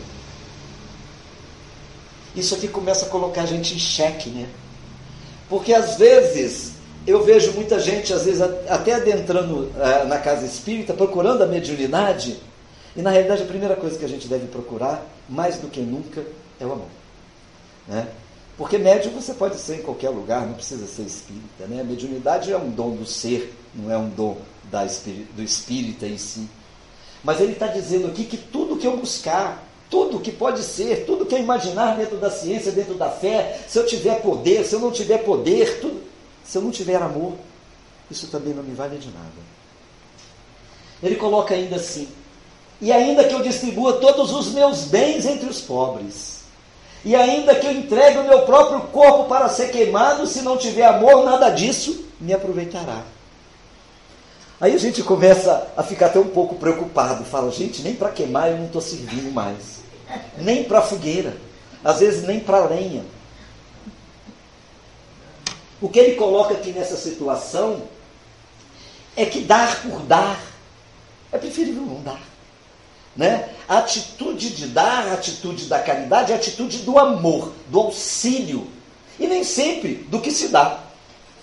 Isso 2.34 2.54
aqui 2.54 2.68
começa 2.68 3.06
a 3.06 3.08
colocar 3.08 3.42
a 3.42 3.46
gente 3.46 3.74
em 3.74 3.78
xeque, 3.78 4.30
né? 4.30 4.48
Porque 5.48 5.74
às 5.74 5.96
vezes 5.96 6.72
eu 7.06 7.24
vejo 7.24 7.52
muita 7.52 7.80
gente, 7.80 8.12
às 8.12 8.24
vezes 8.24 8.40
até 8.40 8.94
adentrando 8.94 9.70
uh, 9.74 10.06
na 10.06 10.18
casa 10.18 10.46
espírita, 10.46 10.94
procurando 10.94 11.42
a 11.42 11.46
mediunidade, 11.46 12.40
e 12.94 13.02
na 13.02 13.10
realidade 13.10 13.42
a 13.42 13.46
primeira 13.46 13.76
coisa 13.76 13.98
que 13.98 14.04
a 14.04 14.08
gente 14.08 14.28
deve 14.28 14.46
procurar, 14.46 15.04
mais 15.28 15.56
do 15.58 15.68
que 15.68 15.80
nunca, 15.80 16.22
é 16.60 16.66
o 16.66 16.72
amor. 16.72 16.88
Né? 17.88 18.06
Porque 18.56 18.76
médium 18.76 19.12
você 19.12 19.32
pode 19.32 19.56
ser 19.56 19.76
em 19.76 19.82
qualquer 19.82 20.10
lugar, 20.10 20.46
não 20.46 20.54
precisa 20.54 20.86
ser 20.86 21.02
espírita. 21.02 21.66
Né? 21.66 21.80
A 21.80 21.84
mediunidade 21.84 22.52
é 22.52 22.56
um 22.56 22.70
dom 22.70 22.94
do 22.94 23.06
ser, 23.06 23.54
não 23.74 23.90
é 23.90 23.96
um 23.96 24.08
dom 24.08 24.36
da, 24.70 24.84
do 25.34 25.42
espírita 25.42 26.06
em 26.06 26.18
si. 26.18 26.48
Mas 27.24 27.40
ele 27.40 27.52
está 27.52 27.66
dizendo 27.68 28.08
aqui 28.08 28.24
que 28.24 28.36
tudo 28.36 28.76
que 28.76 28.86
eu 28.86 28.96
buscar, 28.96 29.66
tudo 29.90 30.20
que 30.20 30.30
pode 30.30 30.62
ser, 30.62 31.04
tudo 31.04 31.26
que 31.26 31.34
eu 31.34 31.40
imaginar 31.40 31.96
dentro 31.96 32.16
da 32.16 32.30
ciência, 32.30 32.70
dentro 32.70 32.94
da 32.94 33.10
fé, 33.10 33.60
se 33.68 33.76
eu 33.76 33.84
tiver 33.84 34.22
poder, 34.22 34.64
se 34.64 34.74
eu 34.74 34.78
não 34.80 34.92
tiver 34.92 35.18
poder, 35.18 35.80
tudo, 35.80 36.00
se 36.44 36.56
eu 36.56 36.62
não 36.62 36.70
tiver 36.70 36.96
amor, 36.96 37.34
isso 38.08 38.28
também 38.28 38.54
não 38.54 38.62
me 38.62 38.74
vale 38.74 38.96
de 38.98 39.08
nada. 39.08 39.50
Ele 41.02 41.16
coloca 41.16 41.54
ainda 41.54 41.76
assim: 41.76 42.08
e 42.80 42.92
ainda 42.92 43.24
que 43.24 43.34
eu 43.34 43.42
distribua 43.42 43.94
todos 43.94 44.32
os 44.32 44.52
meus 44.52 44.84
bens 44.84 45.26
entre 45.26 45.48
os 45.48 45.60
pobres, 45.60 46.40
E 47.04 47.14
ainda 47.14 47.54
que 47.54 47.66
eu 47.66 47.72
entregue 47.72 48.18
o 48.18 48.24
meu 48.24 48.42
próprio 48.42 48.80
corpo 48.88 49.24
para 49.24 49.48
ser 49.48 49.70
queimado, 49.70 50.26
se 50.26 50.42
não 50.42 50.58
tiver 50.58 50.84
amor, 50.84 51.24
nada 51.24 51.48
disso 51.48 52.04
me 52.20 52.34
aproveitará. 52.34 53.02
Aí 54.60 54.74
a 54.74 54.78
gente 54.78 55.02
começa 55.02 55.72
a 55.76 55.82
ficar 55.82 56.06
até 56.06 56.18
um 56.18 56.28
pouco 56.28 56.56
preocupado. 56.56 57.24
Fala, 57.24 57.50
gente, 57.50 57.80
nem 57.82 57.94
para 57.94 58.10
queimar 58.10 58.50
eu 58.50 58.58
não 58.58 58.66
estou 58.66 58.82
servindo 58.82 59.32
mais. 59.32 59.80
Nem 60.36 60.64
para 60.64 60.82
fogueira. 60.82 61.36
Às 61.82 62.00
vezes 62.00 62.24
nem 62.24 62.40
para 62.40 62.66
lenha. 62.66 63.04
O 65.80 65.88
que 65.88 65.98
ele 65.98 66.16
coloca 66.16 66.52
aqui 66.52 66.72
nessa 66.72 66.96
situação 66.96 67.82
é 69.16 69.24
que 69.24 69.40
dar 69.40 69.80
por 69.82 70.00
dar 70.00 70.38
é 71.32 71.38
preferível 71.38 71.82
não 71.82 72.02
dar. 72.02 72.20
Né? 73.16 73.48
A 73.68 73.78
atitude 73.78 74.50
de 74.50 74.66
dar, 74.66 75.08
a 75.08 75.14
atitude 75.14 75.66
da 75.66 75.78
caridade, 75.78 76.32
é 76.32 76.34
a 76.34 76.38
atitude 76.38 76.78
do 76.78 76.98
amor, 76.98 77.52
do 77.68 77.80
auxílio. 77.80 78.66
E 79.18 79.26
nem 79.26 79.44
sempre 79.44 79.94
do 79.94 80.20
que 80.20 80.30
se 80.30 80.48
dá. 80.48 80.80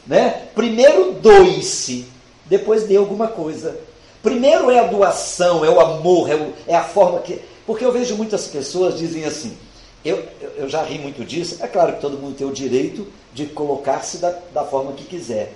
Né? 0.06 0.48
Primeiro 0.56 1.14
doe-se, 1.14 2.08
depois 2.50 2.84
dê 2.84 2.96
alguma 2.96 3.28
coisa. 3.28 3.80
Primeiro 4.22 4.72
é 4.72 4.80
a 4.80 4.88
doação, 4.88 5.64
é 5.64 5.70
o 5.70 5.80
amor, 5.80 6.30
é, 6.30 6.36
o, 6.36 6.54
é, 6.68 6.76
a 6.76 6.84
forma 6.84 7.20
que. 7.20 7.40
Porque 7.66 7.86
eu 7.86 7.92
vejo 7.92 8.16
muitas 8.16 8.48
pessoas 8.48 8.98
dizem 8.98 9.26
assim, 9.26 9.56
eu, 10.04 10.24
eu 10.56 10.70
já 10.70 10.84
ri 10.84 10.98
muito 10.98 11.24
disso, 11.26 11.58
é 11.60 11.68
claro 11.68 11.94
que 11.94 12.02
todo 12.02 12.18
mundo 12.18 12.36
tem 12.36 12.48
o 12.48 12.54
direito 12.54 13.08
de 13.34 13.46
colocar-se 13.46 14.18
da, 14.18 14.32
da 14.54 14.64
forma 14.64 14.94
que 14.94 15.04
quiser. 15.04 15.54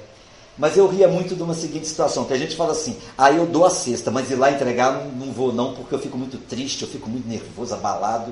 Mas 0.58 0.76
eu 0.76 0.88
ria 0.88 1.08
muito 1.08 1.36
de 1.36 1.42
uma 1.42 1.54
seguinte 1.54 1.88
situação, 1.88 2.26
que 2.26 2.34
a 2.34 2.38
gente 2.38 2.56
fala 2.56 2.74
assim, 2.74 2.98
aí 3.18 3.36
ah, 3.36 3.38
eu 3.38 3.46
dou 3.46 3.66
a 3.66 3.70
cesta, 3.70 4.12
mas 4.12 4.30
ir 4.30 4.36
lá 4.36 4.52
entregar 4.52 4.92
não, 4.94 5.26
não 5.26 5.34
vou 5.34 5.54
não, 5.54 5.74
porque 5.74 5.96
eu 5.96 6.00
fico 6.00 6.18
muito 6.18 6.38
triste, 6.38 6.84
eu 6.84 6.88
fico 6.88 7.10
muito 7.10 7.28
nervoso, 7.28 7.74
abalado. 7.74 8.32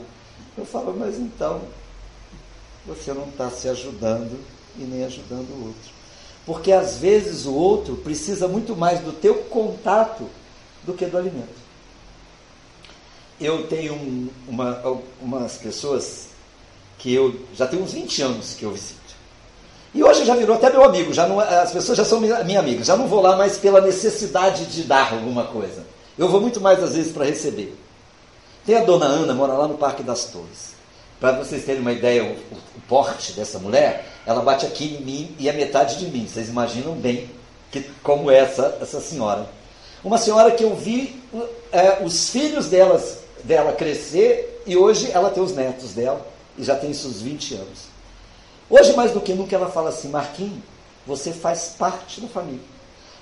Eu 0.57 0.65
falo, 0.65 0.93
mas 0.97 1.17
então, 1.17 1.61
você 2.85 3.13
não 3.13 3.23
está 3.29 3.49
se 3.49 3.69
ajudando 3.69 4.37
e 4.77 4.83
nem 4.83 5.05
ajudando 5.05 5.49
o 5.49 5.67
outro. 5.67 5.98
Porque 6.49 6.71
às 6.71 6.97
vezes 6.97 7.45
o 7.45 7.53
outro 7.53 7.95
precisa 7.97 8.47
muito 8.47 8.75
mais 8.75 9.01
do 9.01 9.11
teu 9.11 9.35
contato 9.35 10.27
do 10.83 10.95
que 10.95 11.05
do 11.05 11.15
alimento. 11.15 11.59
Eu 13.39 13.67
tenho 13.67 13.93
um, 13.93 14.27
uma, 14.47 14.81
umas 15.21 15.57
pessoas 15.57 16.29
que 16.97 17.13
eu 17.13 17.39
já 17.53 17.67
tenho 17.67 17.83
uns 17.83 17.93
20 17.93 18.21
anos 18.23 18.55
que 18.55 18.63
eu 18.63 18.71
visito. 18.71 18.97
E 19.93 20.03
hoje 20.03 20.25
já 20.25 20.35
virou 20.35 20.55
até 20.55 20.71
meu 20.71 20.83
amigo, 20.83 21.13
já 21.13 21.27
não, 21.27 21.39
as 21.39 21.71
pessoas 21.71 21.95
já 21.95 22.03
são 22.03 22.19
minha, 22.19 22.43
minha 22.43 22.61
amiga, 22.61 22.83
já 22.83 22.97
não 22.97 23.07
vou 23.07 23.21
lá 23.21 23.37
mais 23.37 23.59
pela 23.59 23.79
necessidade 23.79 24.65
de 24.65 24.81
dar 24.85 25.13
alguma 25.13 25.43
coisa. 25.43 25.85
Eu 26.17 26.29
vou 26.29 26.41
muito 26.41 26.59
mais 26.59 26.81
às 26.81 26.95
vezes 26.95 27.11
para 27.11 27.25
receber. 27.25 27.77
Tem 28.65 28.75
a 28.75 28.83
dona 28.83 29.05
Ana, 29.05 29.35
mora 29.35 29.53
lá 29.53 29.67
no 29.67 29.77
Parque 29.77 30.01
das 30.01 30.25
Torres. 30.25 30.73
Para 31.19 31.33
vocês 31.33 31.63
terem 31.63 31.81
uma 31.81 31.91
ideia, 31.91 32.23
o, 32.23 32.31
o, 32.31 32.81
porte 32.87 33.33
dessa 33.33 33.59
mulher, 33.59 34.08
ela 34.25 34.41
bate 34.41 34.65
aqui 34.65 34.97
em 34.99 35.03
mim 35.03 35.35
e 35.39 35.49
a 35.49 35.53
metade 35.53 35.97
de 35.97 36.05
mim. 36.07 36.27
Vocês 36.27 36.49
imaginam 36.49 36.93
bem 36.93 37.29
que, 37.71 37.81
como 38.03 38.29
é 38.29 38.39
essa, 38.39 38.77
essa 38.81 38.99
senhora. 38.99 39.47
Uma 40.03 40.17
senhora 40.17 40.51
que 40.51 40.63
eu 40.63 40.75
vi 40.75 41.21
é, 41.71 42.03
os 42.03 42.29
filhos 42.29 42.67
delas, 42.67 43.19
dela 43.43 43.73
crescer 43.73 44.61
e 44.65 44.77
hoje 44.77 45.09
ela 45.11 45.29
tem 45.29 45.41
os 45.41 45.53
netos 45.53 45.93
dela 45.93 46.25
e 46.57 46.63
já 46.63 46.75
tem 46.75 46.93
seus 46.93 47.21
20 47.21 47.55
anos. 47.55 47.89
Hoje, 48.69 48.93
mais 48.95 49.11
do 49.11 49.19
que 49.19 49.33
nunca, 49.33 49.55
ela 49.55 49.69
fala 49.69 49.89
assim: 49.89 50.09
Marquinhos, 50.09 50.61
você 51.05 51.31
faz 51.31 51.75
parte 51.77 52.21
da 52.21 52.27
família. 52.27 52.61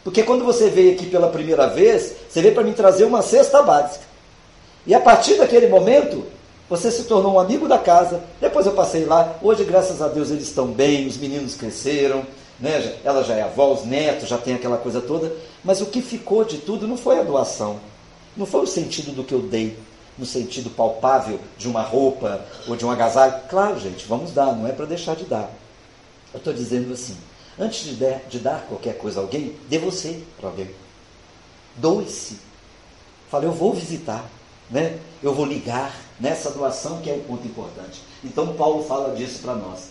Porque 0.04 0.24
quando 0.24 0.44
você 0.44 0.70
veio 0.70 0.94
aqui 0.94 1.06
pela 1.06 1.30
primeira 1.30 1.68
vez, 1.68 2.14
você 2.30 2.42
veio 2.42 2.54
para 2.54 2.64
me 2.64 2.74
trazer 2.74 3.06
uma 3.06 3.22
cesta 3.22 3.62
básica. 3.62 4.06
E 4.86 4.94
a 4.94 5.00
partir 5.00 5.36
daquele 5.36 5.68
momento, 5.68 6.26
você 6.70 6.92
se 6.92 7.04
tornou 7.04 7.36
um 7.36 7.40
amigo 7.40 7.68
da 7.68 7.78
casa. 7.78 8.22
Depois 8.42 8.66
eu 8.66 8.74
passei 8.74 9.06
lá. 9.06 9.38
Hoje, 9.42 9.64
graças 9.64 10.02
a 10.02 10.08
Deus, 10.08 10.30
eles 10.30 10.44
estão 10.44 10.68
bem, 10.68 11.08
os 11.08 11.18
meninos 11.18 11.56
cresceram. 11.56 12.26
Né? 12.60 12.98
Ela 13.04 13.24
já 13.24 13.36
é 13.36 13.44
avó, 13.44 13.72
os 13.72 13.86
netos 13.86 14.28
já 14.28 14.38
tem 14.38 14.54
aquela 14.54 14.78
coisa 14.78 15.00
toda. 15.00 15.34
Mas 15.64 15.80
o 15.82 15.86
que 15.86 16.02
ficou 16.02 16.44
de 16.44 16.58
tudo 16.58 16.88
não 16.88 16.98
foi 16.98 17.20
a 17.20 17.24
doação. 17.24 17.80
Não 18.36 18.46
foi 18.46 18.62
o 18.62 18.68
sentido 18.68 19.16
do 19.16 19.24
que 19.24 19.34
eu 19.34 19.42
dei 19.42 19.78
no 20.18 20.26
sentido 20.26 20.70
palpável 20.70 21.40
de 21.58 21.68
uma 21.68 21.82
roupa 21.82 22.46
ou 22.68 22.76
de 22.76 22.86
um 22.86 22.92
agasalho. 22.92 23.36
Claro, 23.50 23.80
gente, 23.80 24.06
vamos 24.06 24.32
dar, 24.32 24.54
não 24.56 24.68
é 24.68 24.72
para 24.72 24.86
deixar 24.86 25.16
de 25.16 25.26
dar. 25.26 25.50
Eu 26.34 26.40
estou 26.40 26.54
dizendo 26.54 26.92
assim: 26.94 27.16
antes 27.58 27.84
de, 27.84 27.94
der, 27.94 28.26
de 28.30 28.40
dar 28.40 28.66
qualquer 28.68 28.98
coisa 28.98 29.20
a 29.20 29.24
alguém, 29.24 29.56
dê 29.70 29.78
você 29.78 30.22
para 30.38 30.50
alguém. 30.50 30.70
Doe-se. 31.76 32.40
Fala, 33.30 33.46
eu 33.46 33.52
vou 33.52 33.74
visitar, 33.74 34.26
né? 34.70 34.98
eu 35.22 35.34
vou 35.34 35.46
ligar 35.46 35.94
nessa 36.20 36.50
doação 36.50 37.02
que 37.02 37.10
é 37.10 37.14
um 37.14 37.22
ponto 37.22 37.48
importante. 37.48 38.02
Então, 38.24 38.54
Paulo 38.54 38.84
fala 38.84 39.16
disso 39.16 39.40
para 39.40 39.56
nós. 39.56 39.90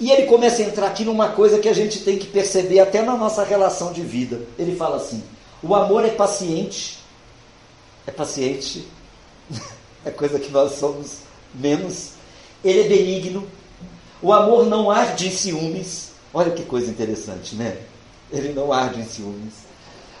E 0.00 0.10
ele 0.10 0.26
começa 0.26 0.62
a 0.62 0.64
entrar 0.64 0.86
aqui 0.86 1.04
numa 1.04 1.30
coisa 1.30 1.58
que 1.58 1.68
a 1.68 1.72
gente 1.72 2.00
tem 2.00 2.18
que 2.18 2.26
perceber 2.26 2.78
até 2.80 3.02
na 3.02 3.16
nossa 3.16 3.42
relação 3.42 3.92
de 3.92 4.02
vida. 4.02 4.40
Ele 4.58 4.76
fala 4.76 4.96
assim: 4.96 5.22
o 5.62 5.74
amor 5.74 6.04
é 6.04 6.10
paciente, 6.10 6.98
é 8.06 8.12
paciente, 8.12 8.86
é 10.04 10.10
coisa 10.10 10.38
que 10.38 10.50
nós 10.50 10.72
somos 10.72 11.18
menos. 11.52 12.10
Ele 12.64 12.80
é 12.80 12.88
benigno. 12.88 13.46
O 14.22 14.32
amor 14.32 14.66
não 14.66 14.90
arde 14.90 15.28
em 15.28 15.30
ciúmes. 15.30 16.12
Olha 16.32 16.52
que 16.52 16.64
coisa 16.64 16.90
interessante, 16.90 17.56
né? 17.56 17.78
Ele 18.30 18.52
não 18.52 18.72
arde 18.72 19.00
em 19.00 19.04
ciúmes. 19.04 19.67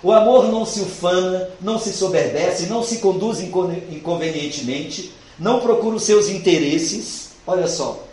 O 0.02 0.12
amor 0.12 0.48
não 0.48 0.64
se 0.64 0.80
ufana, 0.80 1.50
não 1.60 1.78
se 1.78 1.92
soberbece, 1.92 2.66
não 2.66 2.82
se 2.82 2.98
conduz 2.98 3.40
inconvenientemente, 3.40 5.12
não 5.38 5.60
procura 5.60 5.96
os 5.96 6.04
seus 6.04 6.28
interesses. 6.28 7.30
Olha 7.46 7.66
só, 7.66 8.04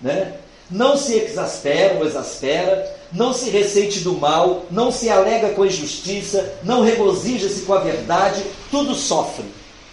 né? 0.00 0.34
Não 0.70 0.96
se 0.96 1.14
exaspera 1.14 1.98
ou 1.98 2.06
exaspera, 2.06 2.96
não 3.12 3.32
se 3.32 3.50
ressente 3.50 4.00
do 4.00 4.14
mal, 4.14 4.64
não 4.70 4.90
se 4.90 5.08
alega 5.08 5.50
com 5.50 5.62
a 5.62 5.66
injustiça, 5.66 6.54
não 6.64 6.82
regozija-se 6.82 7.62
com 7.62 7.72
a 7.72 7.80
verdade, 7.80 8.42
tudo 8.70 8.94
sofre, 8.94 9.44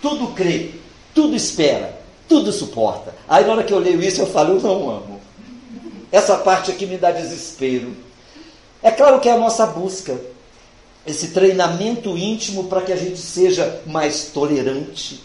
tudo 0.02 0.34
crê, 0.34 0.72
tudo 1.14 1.36
espera, 1.36 2.00
tudo 2.28 2.52
suporta. 2.52 3.14
Aí 3.28 3.46
na 3.46 3.52
hora 3.54 3.64
que 3.64 3.74
eu 3.74 3.80
leio 3.80 4.02
isso, 4.02 4.22
eu 4.22 4.28
falo, 4.28 4.56
eu 4.56 4.62
não 4.62 4.90
amo. 4.90 5.22
Essa 6.12 6.38
parte 6.38 6.72
aqui 6.72 6.86
me 6.86 6.98
dá 6.98 7.12
desespero. 7.12 7.96
É 8.82 8.92
claro 8.92 9.20
que 9.20 9.30
é 9.30 9.34
a 9.34 9.38
nossa 9.38 9.66
busca, 9.66 10.20
esse 11.06 11.30
treinamento 11.30 12.18
íntimo 12.18 12.66
para 12.66 12.82
que 12.82 12.92
a 12.92 12.96
gente 12.96 13.18
seja 13.18 13.82
mais 13.86 14.32
tolerante, 14.34 15.22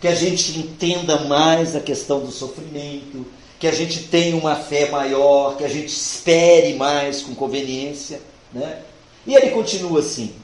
que 0.00 0.08
a 0.08 0.14
gente 0.14 0.58
entenda 0.58 1.24
mais 1.24 1.74
a 1.74 1.80
questão 1.80 2.20
do 2.20 2.30
sofrimento, 2.30 3.26
que 3.58 3.66
a 3.66 3.72
gente 3.72 4.04
tenha 4.04 4.36
uma 4.36 4.56
fé 4.56 4.90
maior, 4.90 5.56
que 5.56 5.64
a 5.64 5.68
gente 5.68 5.88
espere 5.88 6.74
mais 6.74 7.22
com 7.22 7.34
conveniência. 7.34 8.20
Né? 8.52 8.82
E 9.26 9.34
ele 9.34 9.50
continua 9.50 10.00
assim: 10.00 10.34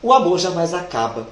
o 0.00 0.12
amor 0.12 0.38
jamais 0.38 0.72
acaba. 0.72 1.28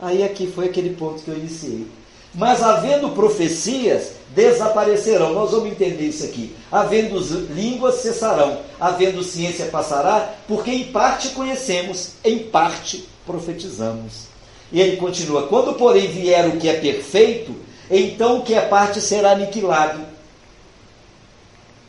Aí 0.00 0.24
aqui 0.24 0.48
foi 0.48 0.66
aquele 0.66 0.90
ponto 0.90 1.22
que 1.22 1.28
eu 1.28 1.38
iniciei. 1.38 1.86
Mas 2.34 2.62
havendo 2.62 3.10
profecias, 3.10 4.12
desaparecerão. 4.34 5.34
Nós 5.34 5.50
vamos 5.50 5.70
entender 5.70 6.06
isso 6.06 6.24
aqui. 6.24 6.54
Havendo 6.70 7.18
línguas, 7.52 7.96
cessarão. 7.96 8.60
Havendo 8.80 9.22
ciência, 9.22 9.66
passará. 9.66 10.34
Porque 10.48 10.70
em 10.70 10.84
parte 10.84 11.30
conhecemos, 11.30 12.12
em 12.24 12.38
parte 12.38 13.06
profetizamos. 13.26 14.26
E 14.72 14.80
ele 14.80 14.96
continua: 14.96 15.46
Quando, 15.46 15.74
porém, 15.74 16.08
vier 16.08 16.48
o 16.48 16.58
que 16.58 16.68
é 16.68 16.74
perfeito, 16.74 17.54
então 17.90 18.38
o 18.38 18.42
que 18.42 18.54
é 18.54 18.62
parte 18.62 19.00
será 19.00 19.32
aniquilado. 19.32 20.00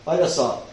Olha 0.06 0.28
só. 0.28 0.66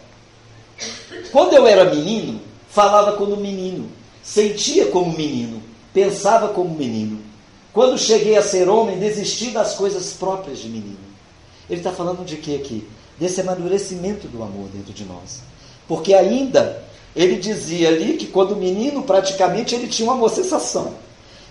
Quando 1.31 1.53
eu 1.53 1.65
era 1.65 1.85
menino, 1.85 2.41
falava 2.69 3.13
como 3.13 3.37
menino, 3.37 3.89
sentia 4.21 4.87
como 4.87 5.15
menino, 5.15 5.61
pensava 5.93 6.49
como 6.49 6.75
menino. 6.75 7.20
Quando 7.73 7.97
cheguei 7.97 8.35
a 8.37 8.41
ser 8.41 8.67
homem, 8.67 8.99
desisti 8.99 9.51
das 9.51 9.75
coisas 9.75 10.13
próprias 10.13 10.59
de 10.59 10.67
menino. 10.67 10.97
Ele 11.69 11.79
está 11.79 11.91
falando 11.91 12.25
de 12.25 12.35
quê 12.37 12.59
aqui? 12.61 12.85
Desse 13.17 13.39
amadurecimento 13.39 14.27
do 14.27 14.43
amor 14.43 14.67
dentro 14.73 14.91
de 14.91 15.05
nós. 15.05 15.39
Porque 15.87 16.13
ainda 16.13 16.83
ele 17.15 17.37
dizia 17.37 17.89
ali 17.89 18.17
que 18.17 18.27
quando 18.27 18.55
menino, 18.55 19.03
praticamente 19.03 19.73
ele 19.75 19.87
tinha 19.87 20.11
uma 20.11 20.29
sensação. 20.29 20.93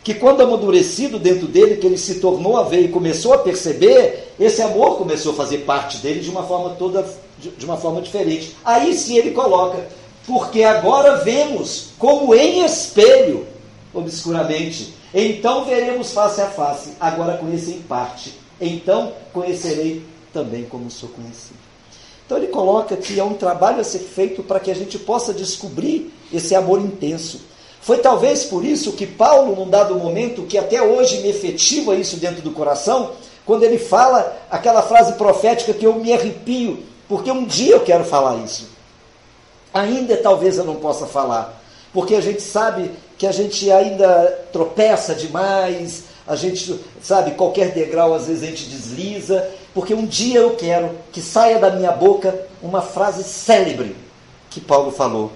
Que 0.02 0.14
quando 0.14 0.42
amadurecido 0.42 1.18
dentro 1.18 1.46
dele, 1.46 1.76
que 1.76 1.86
ele 1.86 1.98
se 1.98 2.16
tornou 2.16 2.56
a 2.56 2.64
ver 2.64 2.82
e 2.82 2.88
começou 2.88 3.34
a 3.34 3.38
perceber, 3.38 4.34
esse 4.38 4.60
amor 4.62 4.96
começou 4.96 5.32
a 5.32 5.36
fazer 5.36 5.58
parte 5.58 5.98
dele 5.98 6.20
de 6.20 6.30
uma 6.30 6.42
forma 6.42 6.70
toda, 6.70 7.06
de 7.38 7.64
uma 7.64 7.76
forma 7.76 8.00
diferente. 8.00 8.56
Aí 8.64 8.94
sim 8.94 9.16
ele 9.16 9.30
coloca, 9.30 9.86
porque 10.26 10.62
agora 10.62 11.16
vemos 11.16 11.88
como 11.98 12.34
em 12.34 12.64
espelho, 12.64 13.46
obscuramente, 13.92 14.94
então 15.12 15.64
veremos 15.64 16.12
face 16.12 16.40
a 16.40 16.46
face, 16.46 16.92
agora 17.00 17.38
conheci 17.38 17.72
em 17.72 17.82
parte. 17.82 18.34
Então 18.60 19.12
conhecerei 19.32 20.04
também 20.32 20.64
como 20.64 20.90
sou 20.90 21.08
conhecido. 21.08 21.58
Então 22.24 22.38
ele 22.38 22.48
coloca 22.48 22.96
que 22.96 23.18
é 23.18 23.24
um 23.24 23.34
trabalho 23.34 23.80
a 23.80 23.84
ser 23.84 23.98
feito 23.98 24.42
para 24.42 24.60
que 24.60 24.70
a 24.70 24.74
gente 24.74 24.98
possa 24.98 25.34
descobrir 25.34 26.12
esse 26.32 26.54
amor 26.54 26.78
intenso. 26.80 27.40
Foi 27.80 27.98
talvez 27.98 28.44
por 28.44 28.64
isso 28.64 28.92
que 28.92 29.06
Paulo, 29.06 29.56
num 29.56 29.68
dado 29.68 29.96
momento, 29.96 30.42
que 30.42 30.58
até 30.58 30.80
hoje 30.80 31.22
me 31.22 31.28
efetiva 31.28 31.96
isso 31.96 32.18
dentro 32.18 32.42
do 32.42 32.52
coração, 32.52 33.12
quando 33.44 33.64
ele 33.64 33.78
fala 33.78 34.36
aquela 34.50 34.82
frase 34.82 35.14
profética 35.14 35.72
que 35.72 35.86
eu 35.86 35.94
me 35.94 36.12
arrepio, 36.12 36.84
porque 37.08 37.32
um 37.32 37.44
dia 37.44 37.74
eu 37.74 37.80
quero 37.80 38.04
falar 38.04 38.36
isso. 38.44 38.68
Ainda 39.74 40.16
talvez 40.16 40.58
eu 40.58 40.64
não 40.64 40.76
possa 40.76 41.06
falar, 41.06 41.59
porque 41.92 42.14
a 42.14 42.20
gente 42.20 42.42
sabe 42.42 42.90
que 43.18 43.26
a 43.26 43.32
gente 43.32 43.70
ainda 43.70 44.46
tropeça 44.52 45.14
demais, 45.14 46.04
a 46.26 46.36
gente, 46.36 46.78
sabe, 47.02 47.32
qualquer 47.32 47.72
degrau 47.72 48.14
às 48.14 48.26
vezes 48.26 48.42
a 48.42 48.46
gente 48.46 48.64
desliza, 48.66 49.50
porque 49.74 49.92
um 49.94 50.06
dia 50.06 50.40
eu 50.40 50.56
quero 50.56 50.90
que 51.12 51.20
saia 51.20 51.58
da 51.58 51.70
minha 51.70 51.92
boca 51.92 52.46
uma 52.62 52.80
frase 52.80 53.24
célebre 53.24 53.96
que 54.48 54.60
Paulo 54.60 54.90
falou. 54.90 55.32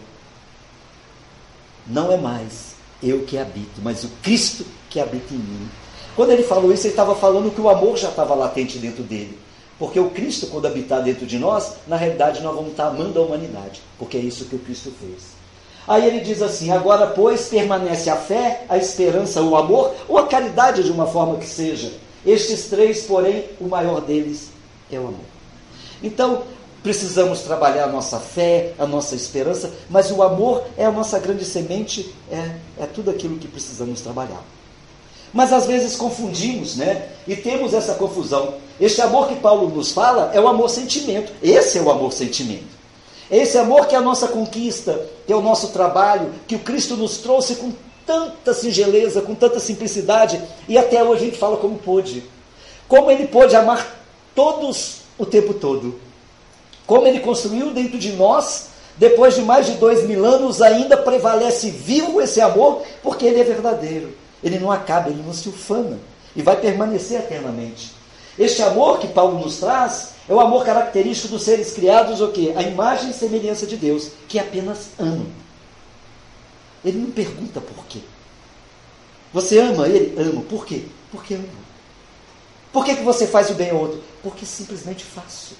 Não 1.86 2.12
é 2.12 2.16
mais 2.16 2.74
eu 3.02 3.24
que 3.24 3.36
habito, 3.36 3.80
mas 3.82 4.04
o 4.04 4.08
Cristo 4.22 4.64
que 4.88 5.00
habita 5.00 5.34
em 5.34 5.38
mim. 5.38 5.68
Quando 6.16 6.30
ele 6.30 6.44
falou 6.44 6.72
isso, 6.72 6.86
ele 6.86 6.92
estava 6.92 7.14
falando 7.14 7.52
que 7.52 7.60
o 7.60 7.68
amor 7.68 7.96
já 7.96 8.08
estava 8.08 8.34
latente 8.34 8.78
dentro 8.78 9.02
dele. 9.02 9.36
Porque 9.78 9.98
o 9.98 10.10
Cristo, 10.10 10.46
quando 10.46 10.66
habitar 10.66 11.02
dentro 11.02 11.26
de 11.26 11.38
nós, 11.38 11.74
na 11.88 11.96
realidade 11.96 12.40
nós 12.40 12.54
vamos 12.54 12.70
estar 12.70 12.86
amando 12.86 13.18
a 13.18 13.24
humanidade, 13.24 13.82
porque 13.98 14.16
é 14.16 14.20
isso 14.20 14.44
que 14.44 14.54
o 14.54 14.60
Cristo 14.60 14.92
fez. 15.00 15.33
Aí 15.86 16.06
ele 16.06 16.20
diz 16.20 16.40
assim: 16.42 16.70
agora, 16.70 17.06
pois, 17.08 17.48
permanece 17.48 18.08
a 18.10 18.16
fé, 18.16 18.64
a 18.68 18.76
esperança, 18.76 19.42
o 19.42 19.56
amor, 19.56 19.94
ou 20.08 20.18
a 20.18 20.26
caridade 20.26 20.82
de 20.82 20.90
uma 20.90 21.06
forma 21.06 21.36
que 21.36 21.46
seja. 21.46 21.92
Estes 22.24 22.66
três, 22.66 23.02
porém, 23.02 23.44
o 23.60 23.68
maior 23.68 24.00
deles 24.00 24.48
é 24.90 24.96
o 24.98 25.08
amor. 25.08 25.34
Então, 26.02 26.42
precisamos 26.82 27.40
trabalhar 27.40 27.84
a 27.84 27.88
nossa 27.88 28.18
fé, 28.18 28.72
a 28.78 28.86
nossa 28.86 29.14
esperança, 29.14 29.72
mas 29.88 30.10
o 30.10 30.22
amor 30.22 30.64
é 30.76 30.84
a 30.84 30.92
nossa 30.92 31.18
grande 31.18 31.44
semente, 31.44 32.14
é, 32.30 32.56
é 32.82 32.86
tudo 32.86 33.10
aquilo 33.10 33.38
que 33.38 33.48
precisamos 33.48 34.00
trabalhar. 34.00 34.42
Mas 35.32 35.52
às 35.52 35.66
vezes 35.66 35.96
confundimos, 35.96 36.76
né? 36.76 37.08
E 37.26 37.34
temos 37.34 37.74
essa 37.74 37.94
confusão. 37.94 38.54
Este 38.80 39.00
amor 39.00 39.26
que 39.26 39.34
Paulo 39.36 39.68
nos 39.68 39.90
fala 39.90 40.30
é 40.32 40.40
o 40.40 40.46
amor 40.46 40.70
sentimento. 40.70 41.32
Esse 41.42 41.76
é 41.76 41.82
o 41.82 41.90
amor 41.90 42.12
sentimento. 42.12 42.72
Esse 43.30 43.58
amor 43.58 43.86
que 43.86 43.96
é 43.96 43.98
a 43.98 44.02
nossa 44.02 44.28
conquista, 44.28 45.08
que 45.26 45.32
é 45.32 45.36
o 45.36 45.42
nosso 45.42 45.68
trabalho, 45.68 46.32
que 46.46 46.56
o 46.56 46.60
Cristo 46.60 46.96
nos 46.96 47.18
trouxe 47.18 47.56
com 47.56 47.72
tanta 48.06 48.52
singeleza, 48.52 49.22
com 49.22 49.34
tanta 49.34 49.58
simplicidade, 49.58 50.40
e 50.68 50.76
até 50.76 51.02
hoje 51.02 51.22
a 51.22 51.24
gente 51.26 51.38
fala 51.38 51.56
como 51.56 51.78
pôde. 51.78 52.22
Como 52.86 53.10
ele 53.10 53.26
pôde 53.26 53.56
amar 53.56 53.98
todos 54.34 54.98
o 55.18 55.24
tempo 55.24 55.54
todo. 55.54 55.98
Como 56.86 57.06
ele 57.06 57.20
construiu 57.20 57.72
dentro 57.72 57.98
de 57.98 58.12
nós, 58.12 58.68
depois 58.96 59.34
de 59.34 59.42
mais 59.42 59.66
de 59.66 59.72
dois 59.72 60.06
mil 60.06 60.24
anos, 60.24 60.60
ainda 60.60 60.96
prevalece 60.96 61.70
vivo 61.70 62.20
esse 62.20 62.40
amor, 62.40 62.82
porque 63.02 63.24
ele 63.24 63.40
é 63.40 63.44
verdadeiro. 63.44 64.14
Ele 64.42 64.58
não 64.58 64.70
acaba, 64.70 65.08
ele 65.08 65.22
não 65.24 65.32
se 65.32 65.48
ufana. 65.48 65.98
E 66.36 66.42
vai 66.42 66.56
permanecer 66.56 67.20
eternamente. 67.20 67.92
Este 68.38 68.62
amor 68.62 68.98
que 68.98 69.08
Paulo 69.08 69.38
nos 69.38 69.56
traz 69.58 70.13
é 70.28 70.32
o 70.32 70.40
amor 70.40 70.64
característico 70.64 71.28
dos 71.28 71.42
seres 71.42 71.72
criados, 71.72 72.20
o 72.20 72.28
quê? 72.28 72.52
A 72.56 72.62
imagem 72.62 73.10
e 73.10 73.14
semelhança 73.14 73.66
de 73.66 73.76
Deus, 73.76 74.10
que 74.26 74.38
apenas 74.38 74.88
amam. 74.98 75.26
Ele 76.84 76.98
não 76.98 77.10
pergunta 77.10 77.60
por 77.60 77.84
quê. 77.86 78.00
Você 79.32 79.58
ama 79.58 79.88
ele? 79.88 80.14
Amo. 80.20 80.42
Por 80.42 80.64
quê? 80.64 80.82
Porque 81.10 81.34
amo. 81.34 81.48
Por 82.72 82.84
que, 82.84 82.96
que 82.96 83.02
você 83.02 83.26
faz 83.26 83.50
o 83.50 83.54
bem 83.54 83.70
ao 83.70 83.78
outro? 83.78 84.02
Porque 84.22 84.46
simplesmente 84.46 85.04
faço. 85.04 85.54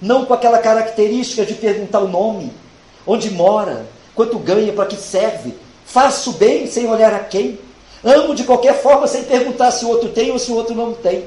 Não 0.00 0.24
com 0.24 0.34
aquela 0.34 0.58
característica 0.58 1.44
de 1.44 1.54
perguntar 1.54 2.00
o 2.00 2.08
nome, 2.08 2.52
onde 3.06 3.30
mora, 3.30 3.86
quanto 4.14 4.38
ganha, 4.38 4.72
para 4.72 4.86
que 4.86 4.96
serve. 4.96 5.54
Faço 5.84 6.32
bem 6.32 6.66
sem 6.66 6.86
olhar 6.88 7.12
a 7.12 7.20
quem. 7.20 7.58
Amo 8.02 8.34
de 8.34 8.44
qualquer 8.44 8.80
forma 8.80 9.06
sem 9.06 9.24
perguntar 9.24 9.70
se 9.70 9.84
o 9.84 9.88
outro 9.88 10.08
tem 10.08 10.30
ou 10.30 10.38
se 10.38 10.50
o 10.50 10.54
outro 10.54 10.74
não 10.74 10.94
tem. 10.94 11.24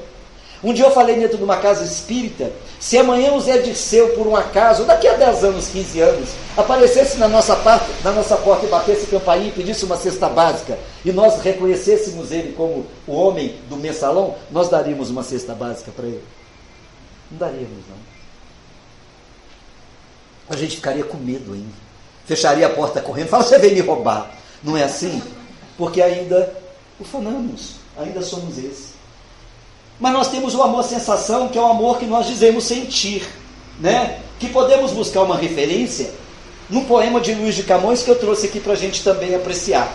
Um 0.64 0.72
dia 0.72 0.86
eu 0.86 0.90
falei 0.90 1.16
dentro 1.16 1.36
de 1.36 1.44
uma 1.44 1.58
casa 1.58 1.84
espírita, 1.84 2.50
se 2.80 2.96
amanhã 2.96 3.34
o 3.34 3.40
Zé 3.40 3.58
Dirceu, 3.58 4.14
por 4.14 4.26
um 4.26 4.34
acaso, 4.34 4.84
daqui 4.84 5.06
a 5.06 5.12
10 5.12 5.44
anos, 5.44 5.68
15 5.68 6.00
anos, 6.00 6.30
aparecesse 6.56 7.18
na 7.18 7.28
nossa, 7.28 7.54
parte, 7.56 7.84
na 8.02 8.10
nossa 8.10 8.34
porta 8.38 8.64
e 8.64 8.70
batesse 8.70 9.06
campainha 9.08 9.48
e 9.48 9.52
pedisse 9.52 9.84
uma 9.84 9.98
cesta 9.98 10.26
básica, 10.26 10.78
e 11.04 11.12
nós 11.12 11.38
reconhecêssemos 11.42 12.32
ele 12.32 12.54
como 12.54 12.86
o 13.06 13.12
homem 13.12 13.56
do 13.68 13.76
mensalão, 13.76 14.36
nós 14.50 14.70
daríamos 14.70 15.10
uma 15.10 15.22
cesta 15.22 15.54
básica 15.54 15.92
para 15.94 16.06
ele? 16.06 16.24
Não 17.30 17.36
daríamos, 17.36 17.84
não. 17.86 18.14
A 20.48 20.56
gente 20.56 20.76
ficaria 20.76 21.04
com 21.04 21.18
medo 21.18 21.52
ainda. 21.52 21.84
Fecharia 22.24 22.66
a 22.66 22.70
porta 22.70 23.02
correndo, 23.02 23.28
fala, 23.28 23.42
você 23.42 23.58
veio 23.58 23.74
me 23.74 23.80
roubar. 23.82 24.30
Não 24.62 24.78
é 24.78 24.84
assim? 24.84 25.22
Porque 25.76 26.00
ainda 26.00 26.54
ufanamos, 26.98 27.74
ainda 27.98 28.22
somos 28.22 28.56
esses. 28.56 28.93
Mas 29.98 30.12
nós 30.12 30.28
temos 30.28 30.54
o 30.54 30.62
amor 30.62 30.82
sensação, 30.82 31.48
que 31.48 31.58
é 31.58 31.60
o 31.60 31.66
amor 31.66 31.98
que 31.98 32.06
nós 32.06 32.26
dizemos 32.26 32.64
sentir, 32.64 33.26
né? 33.78 34.20
Que 34.40 34.48
podemos 34.48 34.90
buscar 34.90 35.22
uma 35.22 35.36
referência 35.36 36.12
num 36.68 36.84
poema 36.84 37.20
de 37.20 37.34
Luiz 37.34 37.54
de 37.54 37.62
Camões 37.62 38.02
que 38.02 38.10
eu 38.10 38.18
trouxe 38.18 38.46
aqui 38.46 38.58
para 38.58 38.72
a 38.72 38.76
gente 38.76 39.04
também 39.04 39.34
apreciar. 39.34 39.94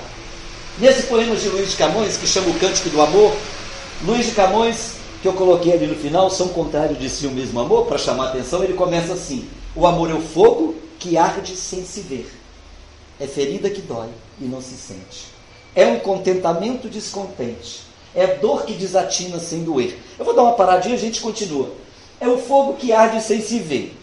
Nesse 0.77 1.03
poema 1.03 1.35
de 1.35 1.49
Luiz 1.49 1.71
de 1.71 1.77
Camões, 1.77 2.15
que 2.15 2.25
chama 2.25 2.49
O 2.49 2.59
Cântico 2.59 2.89
do 2.89 3.01
Amor, 3.01 3.35
Luiz 4.05 4.27
de 4.27 4.31
Camões, 4.31 4.93
que 5.21 5.27
eu 5.27 5.33
coloquei 5.33 5.73
ali 5.73 5.87
no 5.87 5.95
final, 5.95 6.29
são 6.29 6.47
contrários 6.49 6.97
de 6.97 7.09
si 7.09 7.27
o 7.27 7.31
mesmo 7.31 7.59
amor, 7.59 7.85
para 7.85 7.97
chamar 7.97 8.27
a 8.27 8.29
atenção, 8.29 8.63
ele 8.63 8.73
começa 8.73 9.11
assim: 9.11 9.45
O 9.75 9.85
amor 9.85 10.09
é 10.09 10.13
o 10.13 10.21
fogo 10.21 10.75
que 10.97 11.17
arde 11.17 11.57
sem 11.57 11.83
se 11.83 11.99
ver, 11.99 12.31
é 13.19 13.27
ferida 13.27 13.69
que 13.69 13.81
dói 13.81 14.07
e 14.39 14.45
não 14.45 14.61
se 14.61 14.75
sente, 14.75 15.27
é 15.75 15.85
um 15.85 15.99
contentamento 15.99 16.87
descontente 16.87 17.88
é 18.15 18.27
dor 18.35 18.65
que 18.65 18.73
desatina 18.73 19.39
sem 19.39 19.63
doer. 19.63 19.97
Eu 20.17 20.25
vou 20.25 20.35
dar 20.35 20.43
uma 20.43 20.53
paradinha 20.53 20.95
e 20.95 20.97
a 20.97 21.01
gente 21.01 21.21
continua. 21.21 21.71
É 22.19 22.27
o 22.27 22.37
fogo 22.37 22.73
que 22.73 22.91
arde 22.91 23.21
sem 23.21 23.41
se 23.41 23.59
ver. 23.59 23.95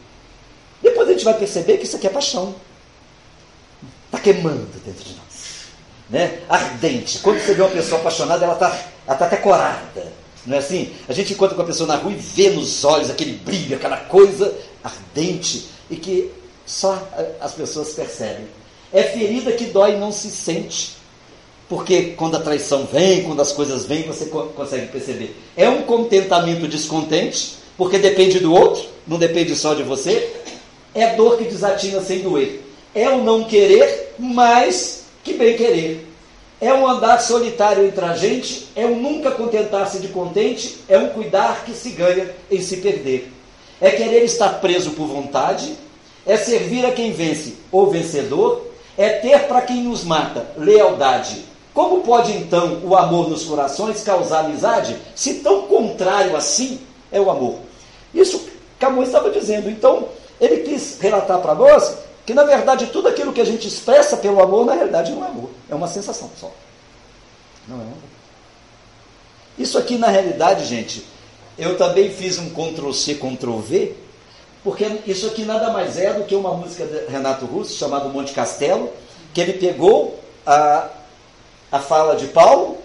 Depois 0.83 1.09
a 1.09 1.13
gente 1.13 1.25
vai 1.25 1.35
perceber 1.35 1.79
que 1.79 1.85
isso 1.85 1.97
aqui 1.97 2.07
é 2.07 2.11
paixão. 2.11 2.55
Está 4.07 4.19
queimando 4.19 4.67
dentro 4.85 5.05
de 5.05 5.15
nós. 5.15 5.67
Né? 6.09 6.41
Ardente. 6.49 7.19
Quando 7.19 7.41
você 7.41 7.55
vê 7.55 7.63
uma 7.63 7.71
pessoa 7.71 8.01
apaixonada, 8.01 8.45
ela 8.45 8.55
está 8.55 8.69
ela 9.07 9.17
tá 9.17 9.27
até 9.27 9.37
corada. 9.37 10.13
Não 10.45 10.57
é 10.57 10.59
assim? 10.59 10.93
A 11.09 11.13
gente 11.13 11.33
encontra 11.33 11.55
com 11.55 11.63
a 11.63 11.67
pessoa 11.67 11.87
na 11.87 11.97
rua 11.97 12.13
e 12.13 12.17
vê 12.17 12.51
nos 12.51 12.85
olhos 12.85 13.11
aquele 13.11 13.33
brilho, 13.33 13.77
aquela 13.77 13.97
coisa 13.97 14.57
ardente 14.83 15.67
e 15.91 15.97
que 15.97 16.33
só 16.65 17.01
as 17.41 17.53
pessoas 17.53 17.93
percebem. 17.93 18.47
É 18.93 19.03
ferida 19.03 19.53
que 19.53 19.67
dói 19.67 19.95
e 19.95 19.99
não 19.99 20.13
se 20.13 20.31
sente. 20.31 20.97
Porque 21.69 22.15
quando 22.17 22.37
a 22.37 22.41
traição 22.41 22.85
vem, 22.85 23.25
quando 23.25 23.43
as 23.43 23.51
coisas 23.51 23.85
vêm, 23.87 24.03
você 24.03 24.27
consegue 24.27 24.87
perceber. 24.87 25.37
É 25.57 25.69
um 25.69 25.83
contentamento 25.83 26.69
descontente, 26.69 27.57
porque 27.77 27.99
depende 27.99 28.39
do 28.39 28.55
outro, 28.55 28.85
não 29.07 29.19
depende 29.19 29.57
só 29.57 29.75
de 29.75 29.83
você. 29.83 30.33
É 30.95 31.15
dor 31.15 31.37
que 31.37 31.45
desatina 31.45 32.01
sem 32.01 32.21
doer. 32.21 32.63
É 32.95 33.11
o 33.11 33.23
não 33.23 33.45
querer, 33.45 34.15
mais 34.19 35.05
que 35.25 35.35
bem 35.35 35.57
querer. 35.57 36.07
É 36.61 36.73
um 36.73 36.87
andar 36.87 37.21
solitário 37.21 37.85
entre 37.85 38.05
a 38.05 38.15
gente, 38.15 38.69
é 38.75 38.87
um 38.87 38.99
nunca 38.99 39.33
contentar-se 39.33 39.99
de 39.99 40.09
contente, 40.09 40.79
é 40.89 40.97
um 40.97 41.11
cuidar 41.11 41.65
que 41.67 41.73
se 41.73 41.91
ganha 41.91 42.31
em 42.51 42.63
se 42.63 42.79
perder. 42.79 43.31
É 43.79 43.91
querer 43.91 44.25
estar 44.25 44.61
preso 44.61 44.93
por 44.93 45.07
vontade, 45.07 45.75
é 46.25 46.37
servir 46.37 46.87
a 46.87 46.93
quem 46.93 47.13
vence 47.13 47.55
ou 47.71 47.91
vencedor, 47.91 48.69
é 48.97 49.11
ter 49.11 49.41
para 49.41 49.61
quem 49.61 49.83
nos 49.83 50.03
mata 50.03 50.47
lealdade 50.57 51.45
como 51.77 52.01
pode 52.01 52.33
então 52.33 52.81
o 52.85 52.97
amor 52.97 53.29
nos 53.29 53.45
corações 53.45 54.03
causar 54.03 54.47
amizade, 54.47 54.97
se 55.15 55.41
tão 55.41 55.67
contrário 55.67 56.35
assim 56.35 56.81
é 57.13 57.21
o 57.21 57.31
amor? 57.31 57.59
Isso 58.15 58.49
Camões 58.79 59.09
estava 59.09 59.31
dizendo. 59.31 59.69
Então, 59.69 60.09
ele 60.41 60.63
quis 60.63 60.99
relatar 60.99 61.39
para 61.41 61.55
nós 61.55 61.99
que, 62.25 62.33
na 62.33 62.45
verdade, 62.45 62.87
tudo 62.87 63.09
aquilo 63.09 63.31
que 63.31 63.43
a 63.43 63.45
gente 63.45 63.69
expressa 63.69 64.17
pelo 64.17 64.43
amor, 64.43 64.65
na 64.65 64.73
realidade, 64.73 65.13
não 65.13 65.23
é 65.23 65.29
amor. 65.29 65.51
É 65.69 65.75
uma 65.75 65.87
sensação 65.87 66.31
só. 66.41 66.51
Não 67.69 67.77
é 67.77 67.83
amor. 67.83 67.97
Isso 69.59 69.77
aqui, 69.77 69.99
na 69.99 70.09
realidade, 70.09 70.65
gente, 70.65 71.05
eu 71.59 71.77
também 71.77 72.11
fiz 72.11 72.39
um 72.39 72.49
Ctrl-C, 72.49 73.17
Ctrl-V, 73.17 73.95
porque 74.65 75.01
isso 75.07 75.27
aqui 75.27 75.45
nada 75.45 75.69
mais 75.69 75.99
é 75.99 76.15
do 76.15 76.25
que 76.25 76.35
uma 76.35 76.55
música 76.55 76.87
de 76.87 77.13
Renato 77.13 77.45
Russo, 77.45 77.77
chamada 77.77 78.09
Monte 78.09 78.33
Castelo, 78.33 78.91
que 79.35 79.43
ele 79.43 79.53
pegou 79.53 80.19
a, 80.47 80.89
a 81.71 81.79
fala 81.79 82.17
de 82.17 82.27
Paulo 82.29 82.79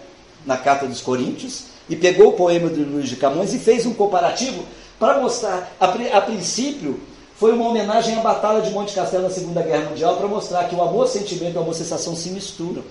na 0.46 0.58
carta 0.58 0.88
dos 0.88 1.02
Coríntios 1.02 1.66
e 1.90 1.96
pegou 1.96 2.30
o 2.30 2.34
poema 2.34 2.70
de 2.70 2.84
Luiz 2.84 3.10
de 3.10 3.16
Camões 3.16 3.54
e 3.54 3.60
fez 3.60 3.86
um 3.86 3.94
comparativo 3.94 4.64
para 5.00 5.20
mostrar, 5.20 5.72
a, 5.80 5.86
a, 5.86 6.22
princípio, 6.22 7.02
foi 7.36 7.54
uma 7.54 7.68
homenagem 7.68 8.18
à 8.20 8.22
Batalha 8.22 8.62
de 8.62 8.70
Monte 8.70 8.94
Castelo 8.94 9.24
na 9.24 9.30
Segunda 9.32 9.64
Guerra 9.64 9.90
Mundial 9.90 10.16
para 10.16 10.28
mostrar 10.28 10.66
que 10.66 10.76
o 10.76 10.82
amor, 10.82 11.08
sentimento 11.08 11.56
e 11.56 11.58
a 11.58 11.62
amor, 11.62 11.74
sensação 11.74 12.16
se 12.16 12.30
misturam. 12.30 12.84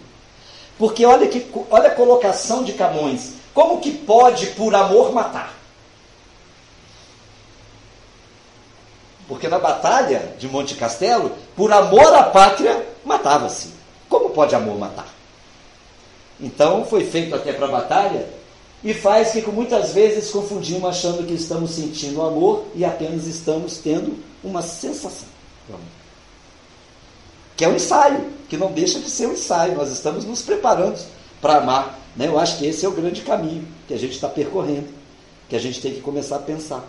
Porque 0.77 1.07
olha, 1.07 1.29
que, 1.29 1.47
olha 1.71 1.89
a 1.89 1.95
colocação 1.95 2.65
de 2.65 2.73
Camões. 2.73 3.35
Como 3.55 3.81
que 3.81 3.93
pode, 3.93 4.49
por 4.49 4.75
amor, 4.75 5.13
matar? 5.13 5.55
Porque 9.29 9.47
na 9.47 9.61
batalha 9.61 10.35
de 10.37 10.49
Monte 10.49 10.75
Castelo, 10.75 11.31
por 11.55 11.73
amor 11.73 12.13
à 12.13 12.25
pátria, 12.25 12.85
matava-se. 13.05 13.69
Como 14.09 14.31
pode 14.31 14.57
amor 14.57 14.77
matar? 14.77 15.20
Então 16.41 16.85
foi 16.85 17.05
feito 17.05 17.35
até 17.35 17.53
para 17.53 17.67
a 17.67 17.71
batalha 17.71 18.27
e 18.83 18.95
faz 18.95 19.33
que 19.33 19.43
muitas 19.51 19.93
vezes 19.93 20.31
confundimos 20.31 20.89
achando 20.89 21.27
que 21.27 21.35
estamos 21.35 21.73
sentindo 21.73 22.23
amor 22.23 22.65
e 22.75 22.85
apenas 22.85 23.27
estamos 23.27 23.79
tendo 23.79 24.17
uma 24.43 24.63
sensação. 24.63 25.29
Que 27.57 27.65
é 27.65 27.69
um 27.69 27.77
ensaio, 27.77 28.27
que 28.49 28.57
não 28.57 28.73
deixa 28.73 28.99
de 28.99 29.11
ser 29.11 29.27
um 29.27 29.33
ensaio. 29.33 29.75
Nós 29.75 29.91
estamos 29.91 30.25
nos 30.25 30.41
preparando 30.41 30.99
para 31.43 31.59
amar. 31.59 31.99
Né? 32.17 32.27
Eu 32.27 32.39
acho 32.39 32.57
que 32.57 32.67
esse 32.67 32.87
é 32.87 32.89
o 32.89 32.93
grande 32.93 33.21
caminho 33.21 33.69
que 33.87 33.93
a 33.93 33.99
gente 33.99 34.13
está 34.13 34.29
percorrendo, 34.29 34.89
que 35.49 35.55
a 35.55 35.61
gente 35.61 35.81
tem 35.81 35.93
que 35.93 36.01
começar 36.01 36.37
a 36.37 36.41
pensar. 36.41 36.83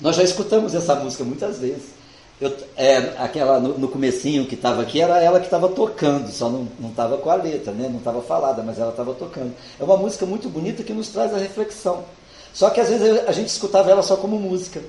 Nós 0.00 0.16
já 0.16 0.24
escutamos 0.24 0.74
essa 0.74 0.96
música 0.96 1.22
muitas 1.22 1.58
vezes. 1.58 2.01
Eu, 2.42 2.52
é, 2.76 2.96
aquela 3.18 3.60
no, 3.60 3.78
no 3.78 3.86
comecinho 3.86 4.44
que 4.46 4.56
estava 4.56 4.82
aqui 4.82 5.00
era 5.00 5.22
ela 5.22 5.38
que 5.38 5.44
estava 5.44 5.68
tocando, 5.68 6.28
só 6.28 6.48
não 6.48 6.66
estava 6.90 7.16
com 7.16 7.30
a 7.30 7.36
letra, 7.36 7.72
né? 7.72 7.88
não 7.88 7.98
estava 7.98 8.20
falada, 8.20 8.64
mas 8.64 8.80
ela 8.80 8.90
estava 8.90 9.14
tocando. 9.14 9.54
É 9.78 9.84
uma 9.84 9.96
música 9.96 10.26
muito 10.26 10.48
bonita 10.48 10.82
que 10.82 10.92
nos 10.92 11.06
traz 11.06 11.32
a 11.32 11.38
reflexão. 11.38 12.04
Só 12.52 12.68
que 12.70 12.80
às 12.80 12.88
vezes 12.88 13.28
a 13.28 13.30
gente 13.30 13.46
escutava 13.46 13.92
ela 13.92 14.02
só 14.02 14.16
como 14.16 14.40
música. 14.40 14.82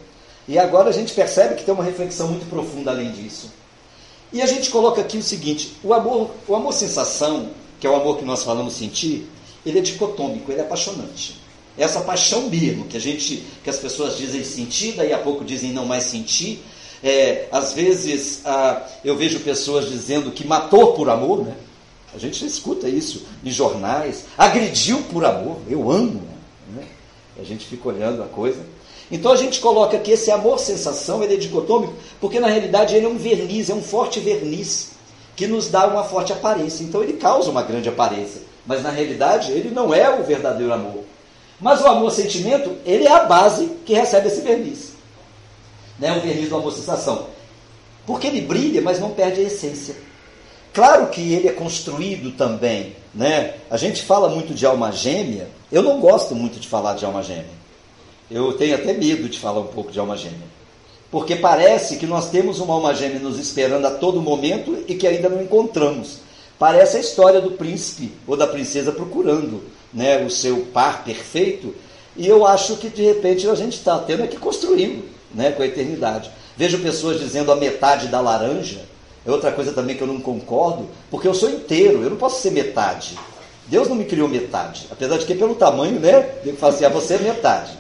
E 0.48 0.58
agora 0.58 0.90
a 0.90 0.92
gente 0.92 1.14
percebe 1.14 1.54
que 1.54 1.64
tem 1.64 1.72
uma 1.72 1.84
reflexão 1.84 2.28
muito 2.28 2.50
profunda 2.50 2.90
além 2.90 3.12
disso. 3.12 3.52
E 4.32 4.42
a 4.42 4.48
gente 4.48 4.72
coloca 4.72 5.00
aqui 5.00 5.20
o 5.20 5.24
seguinte: 5.24 5.78
o 5.84 5.94
amor, 5.94 6.32
o 6.48 6.56
amor 6.56 6.74
sensação, 6.74 7.52
que 7.80 7.86
é 7.86 7.90
o 7.90 7.96
amor 7.96 8.18
que 8.18 8.26
nós 8.26 8.42
falamos 8.42 8.74
sentir, 8.74 9.30
ele 9.64 9.78
é 9.78 9.82
dicotômico, 9.84 10.52
ele 10.52 10.60
é 10.62 10.64
apaixonante. 10.64 11.40
Essa 11.78 12.02
paixão 12.02 12.50
mesmo, 12.50 12.86
que 12.86 12.98
a 12.98 13.00
gente, 13.00 13.44
que 13.64 13.70
as 13.70 13.78
pessoas 13.78 14.18
dizem 14.18 14.44
sentir, 14.44 14.94
daí 14.94 15.14
a 15.14 15.20
pouco 15.20 15.46
dizem 15.46 15.72
não 15.72 15.86
mais 15.86 16.06
sentir. 16.06 16.64
É, 17.04 17.48
às 17.52 17.74
vezes 17.74 18.42
ah, 18.46 18.82
eu 19.04 19.18
vejo 19.18 19.42
pessoas 19.42 19.90
dizendo 19.90 20.32
que 20.32 20.48
matou 20.48 20.94
por 20.94 21.10
amor, 21.10 21.44
né? 21.44 21.54
A 22.16 22.18
gente 22.18 22.46
escuta 22.46 22.88
isso 22.88 23.26
em 23.44 23.52
jornais, 23.52 24.26
agrediu 24.38 25.02
por 25.12 25.26
amor, 25.26 25.58
eu 25.68 25.92
amo, 25.92 26.22
né? 26.74 26.86
A 27.38 27.44
gente 27.44 27.66
fica 27.66 27.90
olhando 27.90 28.24
a 28.24 28.28
coisa. 28.28 28.62
Então 29.12 29.32
a 29.32 29.36
gente 29.36 29.60
coloca 29.60 30.00
que 30.00 30.12
esse 30.12 30.32
amor-sensação 30.32 31.22
ele 31.22 31.34
é 31.34 31.38
dicotômico, 31.38 31.94
porque 32.22 32.40
na 32.40 32.48
realidade 32.48 32.96
ele 32.96 33.06
é 33.06 33.10
um 33.10 33.18
verniz, 33.18 33.70
é 33.70 33.74
um 33.74 33.82
forte 33.82 34.22
verniz, 34.22 34.92
que 35.36 35.46
nos 35.46 35.70
dá 35.70 35.88
uma 35.88 36.06
forte 36.06 36.32
aparência. 36.32 36.84
Então 36.84 37.04
ele 37.04 37.14
causa 37.14 37.52
uma 37.52 37.64
grande 37.64 37.90
aparência, 37.90 38.42
mas 38.66 38.82
na 38.82 38.92
realidade 38.92 39.52
ele 39.52 39.72
não 39.72 39.94
é 39.94 40.10
o 40.10 40.24
verdadeiro 40.24 40.72
amor. 40.72 41.04
Mas 41.60 41.82
o 41.82 41.88
amor-sentimento, 41.88 42.78
ele 42.86 43.06
é 43.06 43.12
a 43.12 43.26
base 43.26 43.72
que 43.86 43.94
recebe 43.94 44.28
esse 44.28 44.42
verniz. 44.42 44.93
Né? 46.00 46.16
O 46.18 46.22
verniz 46.22 46.50
do 46.50 46.56
amor-sensação. 46.56 47.28
Porque 48.06 48.28
ele 48.28 48.42
brilha, 48.42 48.82
mas 48.82 49.00
não 49.00 49.12
perde 49.12 49.42
a 49.42 49.44
essência. 49.44 49.96
Claro 50.74 51.08
que 51.08 51.34
ele 51.34 51.48
é 51.48 51.52
construído 51.52 52.32
também. 52.36 52.96
Né? 53.14 53.56
A 53.70 53.78
gente 53.78 54.02
fala 54.04 54.30
muito 54.30 54.54
de 54.54 54.66
alma 54.66 54.92
gêmea. 54.92 55.48
Eu 55.72 55.84
não 55.84 56.00
gosto 56.00 56.36
muito 56.36 56.60
de 56.60 56.68
falar 56.68 56.96
de 56.96 57.06
alma 57.06 57.24
gêmea. 57.24 57.64
Eu 58.30 58.54
tenho 58.54 58.76
até 58.76 58.94
medo 58.94 59.30
de 59.30 59.40
falar 59.40 59.62
um 59.62 59.68
pouco 59.68 59.92
de 59.92 60.00
alma 60.00 60.18
gêmea. 60.18 60.54
Porque 61.12 61.36
parece 61.36 61.98
que 61.98 62.08
nós 62.08 62.30
temos 62.30 62.60
uma 62.60 62.74
alma 62.74 62.96
gêmea 62.96 63.20
nos 63.20 63.38
esperando 63.38 63.86
a 63.86 63.92
todo 63.92 64.22
momento 64.22 64.84
e 64.88 64.96
que 64.96 65.06
ainda 65.06 65.30
não 65.30 65.44
encontramos. 65.44 66.20
Parece 66.58 66.98
a 66.98 67.00
história 67.00 67.40
do 67.40 67.52
príncipe 67.52 68.12
ou 68.26 68.36
da 68.36 68.48
princesa 68.48 68.92
procurando 68.92 69.64
né, 69.94 70.26
o 70.26 70.30
seu 70.30 70.62
par 70.74 71.04
perfeito, 71.04 71.76
e 72.16 72.28
eu 72.28 72.46
acho 72.46 72.78
que 72.78 72.90
de 72.90 73.04
repente 73.04 73.48
a 73.48 73.56
gente 73.56 73.74
está 73.74 74.00
tendo 74.00 74.28
que 74.28 74.38
construindo 74.38 75.04
né, 75.34 75.52
com 75.52 75.64
a 75.64 75.66
eternidade. 75.66 76.32
Vejo 76.56 76.80
pessoas 76.80 77.20
dizendo 77.20 77.52
a 77.52 77.56
metade 77.56 78.08
da 78.08 78.22
laranja, 78.22 78.82
é 79.26 79.32
outra 79.32 79.52
coisa 79.52 79.72
também 79.72 79.96
que 79.96 80.04
eu 80.04 80.08
não 80.08 80.20
concordo, 80.20 80.90
porque 81.10 81.28
eu 81.28 81.34
sou 81.34 81.50
inteiro, 81.50 82.04
eu 82.04 82.10
não 82.10 82.18
posso 82.18 82.42
ser 82.42 82.52
metade. 82.52 83.18
Deus 83.68 83.88
não 83.88 83.96
me 83.96 84.06
criou 84.06 84.28
metade, 84.28 84.88
apesar 84.92 85.18
de 85.18 85.26
que 85.26 85.36
pelo 85.36 85.56
tamanho, 85.56 86.00
né, 86.00 86.36
ele 86.44 86.58
fala 86.58 86.74
assim, 86.74 86.86
ah, 86.86 86.90
você 86.90 87.16
é 87.16 87.20
metade. 87.20 87.78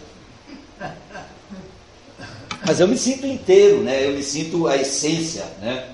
Mas 2.66 2.80
eu 2.80 2.88
me 2.88 2.98
sinto 2.98 3.28
inteiro, 3.28 3.82
né, 3.82 4.08
eu 4.08 4.14
me 4.14 4.24
sinto 4.24 4.68
a 4.68 4.78
essência, 4.78 5.44
né. 5.62 5.90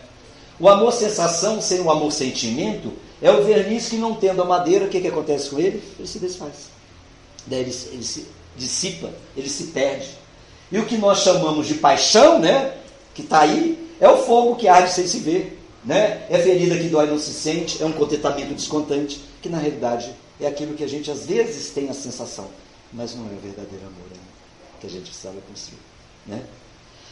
O 0.59 0.67
amor 0.67 0.91
sensação 0.91 1.61
sem 1.61 1.79
o 1.79 1.89
amor 1.89 2.11
sentimento 2.11 2.93
é 3.21 3.31
o 3.31 3.43
verniz 3.43 3.89
que 3.89 3.95
não 3.95 4.13
tendo 4.13 4.41
a 4.41 4.45
madeira, 4.45 4.85
o 4.85 4.89
que, 4.89 5.01
que 5.01 5.07
acontece 5.07 5.49
com 5.49 5.59
ele? 5.59 5.81
Ele 5.97 6.07
se 6.07 6.19
desfaz. 6.19 6.69
Ele, 7.49 7.61
ele 7.91 8.03
se 8.03 8.27
dissipa, 8.57 9.09
ele 9.35 9.49
se 9.49 9.65
perde. 9.65 10.18
E 10.71 10.77
o 10.77 10.85
que 10.85 10.97
nós 10.97 11.19
chamamos 11.19 11.67
de 11.67 11.75
paixão, 11.75 12.39
né? 12.39 12.73
Que 13.13 13.21
está 13.21 13.41
aí, 13.41 13.89
é 13.99 14.07
o 14.07 14.17
fogo 14.17 14.55
que 14.55 14.67
arde 14.67 14.91
sem 14.91 15.07
se 15.07 15.19
ver. 15.19 15.59
Né? 15.83 16.25
É 16.29 16.39
ferida 16.39 16.77
que 16.77 16.89
dói 16.89 17.07
não 17.07 17.17
se 17.17 17.31
sente, 17.31 17.81
é 17.81 17.85
um 17.85 17.91
contentamento 17.91 18.53
descontante, 18.53 19.21
que 19.41 19.49
na 19.49 19.57
realidade 19.57 20.13
é 20.39 20.47
aquilo 20.47 20.73
que 20.73 20.83
a 20.83 20.87
gente 20.87 21.09
às 21.09 21.25
vezes 21.25 21.69
tem 21.69 21.89
a 21.89 21.93
sensação, 21.93 22.47
mas 22.91 23.15
não 23.15 23.23
é 23.23 23.33
o 23.33 23.39
verdadeiro 23.39 23.85
amor 23.85 24.09
né? 24.11 24.19
que 24.79 24.87
a 24.87 24.89
gente 24.89 25.03
precisava 25.03 25.37
construir. 25.47 25.79
Né? 26.27 26.41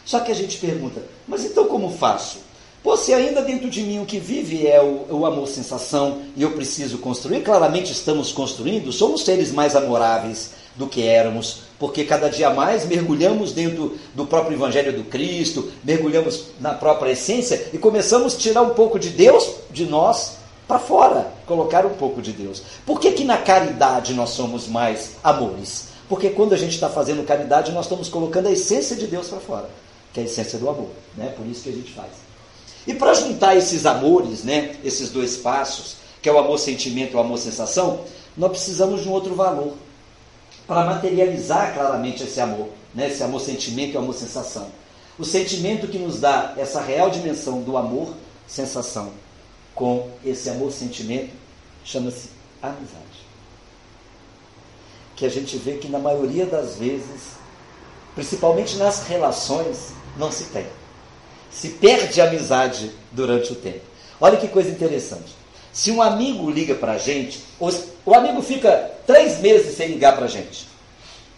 Só 0.05 0.19
que 0.19 0.31
a 0.31 0.35
gente 0.35 0.57
pergunta, 0.57 1.01
mas 1.27 1.45
então 1.45 1.65
como 1.67 1.89
faço? 1.89 2.39
Pô, 2.83 2.95
se 2.95 3.13
ainda 3.13 3.41
dentro 3.41 3.69
de 3.69 3.81
mim 3.81 3.99
o 3.99 4.05
que 4.05 4.19
vive 4.19 4.67
é 4.67 4.81
o, 4.81 5.07
o 5.09 5.25
amor-sensação 5.25 6.21
e 6.35 6.43
eu 6.43 6.51
preciso 6.51 6.99
construir, 6.99 7.41
claramente 7.41 7.91
estamos 7.91 8.31
construindo, 8.31 8.91
somos 8.91 9.23
seres 9.23 9.51
mais 9.51 9.75
amoráveis 9.75 10.51
do 10.75 10.87
que 10.87 11.03
éramos, 11.03 11.63
porque 11.79 12.03
cada 12.03 12.29
dia 12.29 12.49
mais 12.49 12.85
mergulhamos 12.85 13.51
dentro 13.51 13.97
do 14.15 14.25
próprio 14.25 14.55
Evangelho 14.55 14.93
do 14.93 15.03
Cristo, 15.03 15.71
mergulhamos 15.83 16.45
na 16.59 16.73
própria 16.73 17.11
essência 17.11 17.69
e 17.71 17.77
começamos 17.77 18.35
a 18.35 18.37
tirar 18.37 18.61
um 18.61 18.71
pouco 18.71 18.97
de 18.97 19.09
Deus 19.09 19.49
de 19.69 19.85
nós 19.85 20.37
para 20.67 20.79
fora, 20.79 21.31
colocar 21.45 21.85
um 21.85 21.93
pouco 21.93 22.21
de 22.21 22.31
Deus. 22.31 22.61
Por 22.85 22.99
que, 22.99 23.11
que 23.11 23.23
na 23.23 23.37
caridade 23.37 24.13
nós 24.13 24.31
somos 24.31 24.67
mais 24.67 25.11
amores? 25.23 25.89
Porque 26.09 26.29
quando 26.29 26.53
a 26.53 26.57
gente 26.57 26.73
está 26.73 26.89
fazendo 26.89 27.25
caridade, 27.25 27.71
nós 27.71 27.85
estamos 27.85 28.09
colocando 28.09 28.47
a 28.47 28.51
essência 28.51 28.95
de 28.95 29.07
Deus 29.07 29.27
para 29.27 29.39
fora, 29.39 29.69
que 30.13 30.19
é 30.19 30.23
a 30.23 30.25
essência 30.25 30.57
do 30.57 30.69
amor. 30.69 30.89
Né? 31.15 31.33
Por 31.37 31.45
isso 31.45 31.63
que 31.63 31.69
a 31.69 31.73
gente 31.73 31.93
faz. 31.93 32.11
E 32.85 32.93
para 32.93 33.13
juntar 33.13 33.55
esses 33.55 33.85
amores, 33.85 34.43
né, 34.43 34.75
esses 34.83 35.09
dois 35.09 35.37
passos, 35.37 35.97
que 36.21 36.29
é 36.29 36.31
o 36.31 36.37
amor-sentimento 36.37 37.13
e 37.13 37.15
o 37.15 37.19
amor-sensação, 37.19 38.01
nós 38.35 38.51
precisamos 38.51 39.03
de 39.03 39.09
um 39.09 39.11
outro 39.11 39.35
valor 39.35 39.73
para 40.67 40.83
materializar 40.83 41.73
claramente 41.73 42.23
esse 42.23 42.39
amor, 42.39 42.69
né, 42.93 43.07
esse 43.07 43.23
amor-sentimento 43.23 43.93
e 43.93 43.97
amor-sensação. 43.97 44.69
O 45.17 45.25
sentimento 45.25 45.87
que 45.87 45.97
nos 45.97 46.19
dá 46.19 46.53
essa 46.57 46.81
real 46.81 47.09
dimensão 47.09 47.61
do 47.61 47.77
amor-sensação 47.77 49.11
com 49.73 50.09
esse 50.23 50.49
amor-sentimento 50.49 51.33
chama-se 51.83 52.29
amizade. 52.61 53.25
Que 55.15 55.25
a 55.25 55.29
gente 55.29 55.57
vê 55.57 55.77
que 55.77 55.87
na 55.87 55.97
maioria 55.97 56.45
das 56.45 56.75
vezes, 56.75 57.37
principalmente 58.13 58.75
nas 58.75 59.07
relações, 59.07 59.93
não 60.17 60.31
se 60.31 60.45
tem 60.45 60.67
se 61.57 61.69
perde 61.69 62.21
a 62.21 62.25
amizade 62.25 62.91
durante 63.11 63.51
o 63.51 63.55
tempo. 63.55 63.81
Olha 64.19 64.37
que 64.37 64.47
coisa 64.47 64.69
interessante. 64.69 65.35
Se 65.77 65.91
um 65.91 66.01
amigo 66.01 66.49
liga 66.49 66.73
para 66.73 66.93
a 66.93 66.97
gente, 66.97 67.39
o 67.59 68.15
amigo 68.15 68.41
fica 68.41 68.93
três 69.05 69.39
meses 69.39 69.77
sem 69.77 69.89
ligar 69.89 70.15
para 70.15 70.25
a 70.25 70.27
gente. 70.27 70.67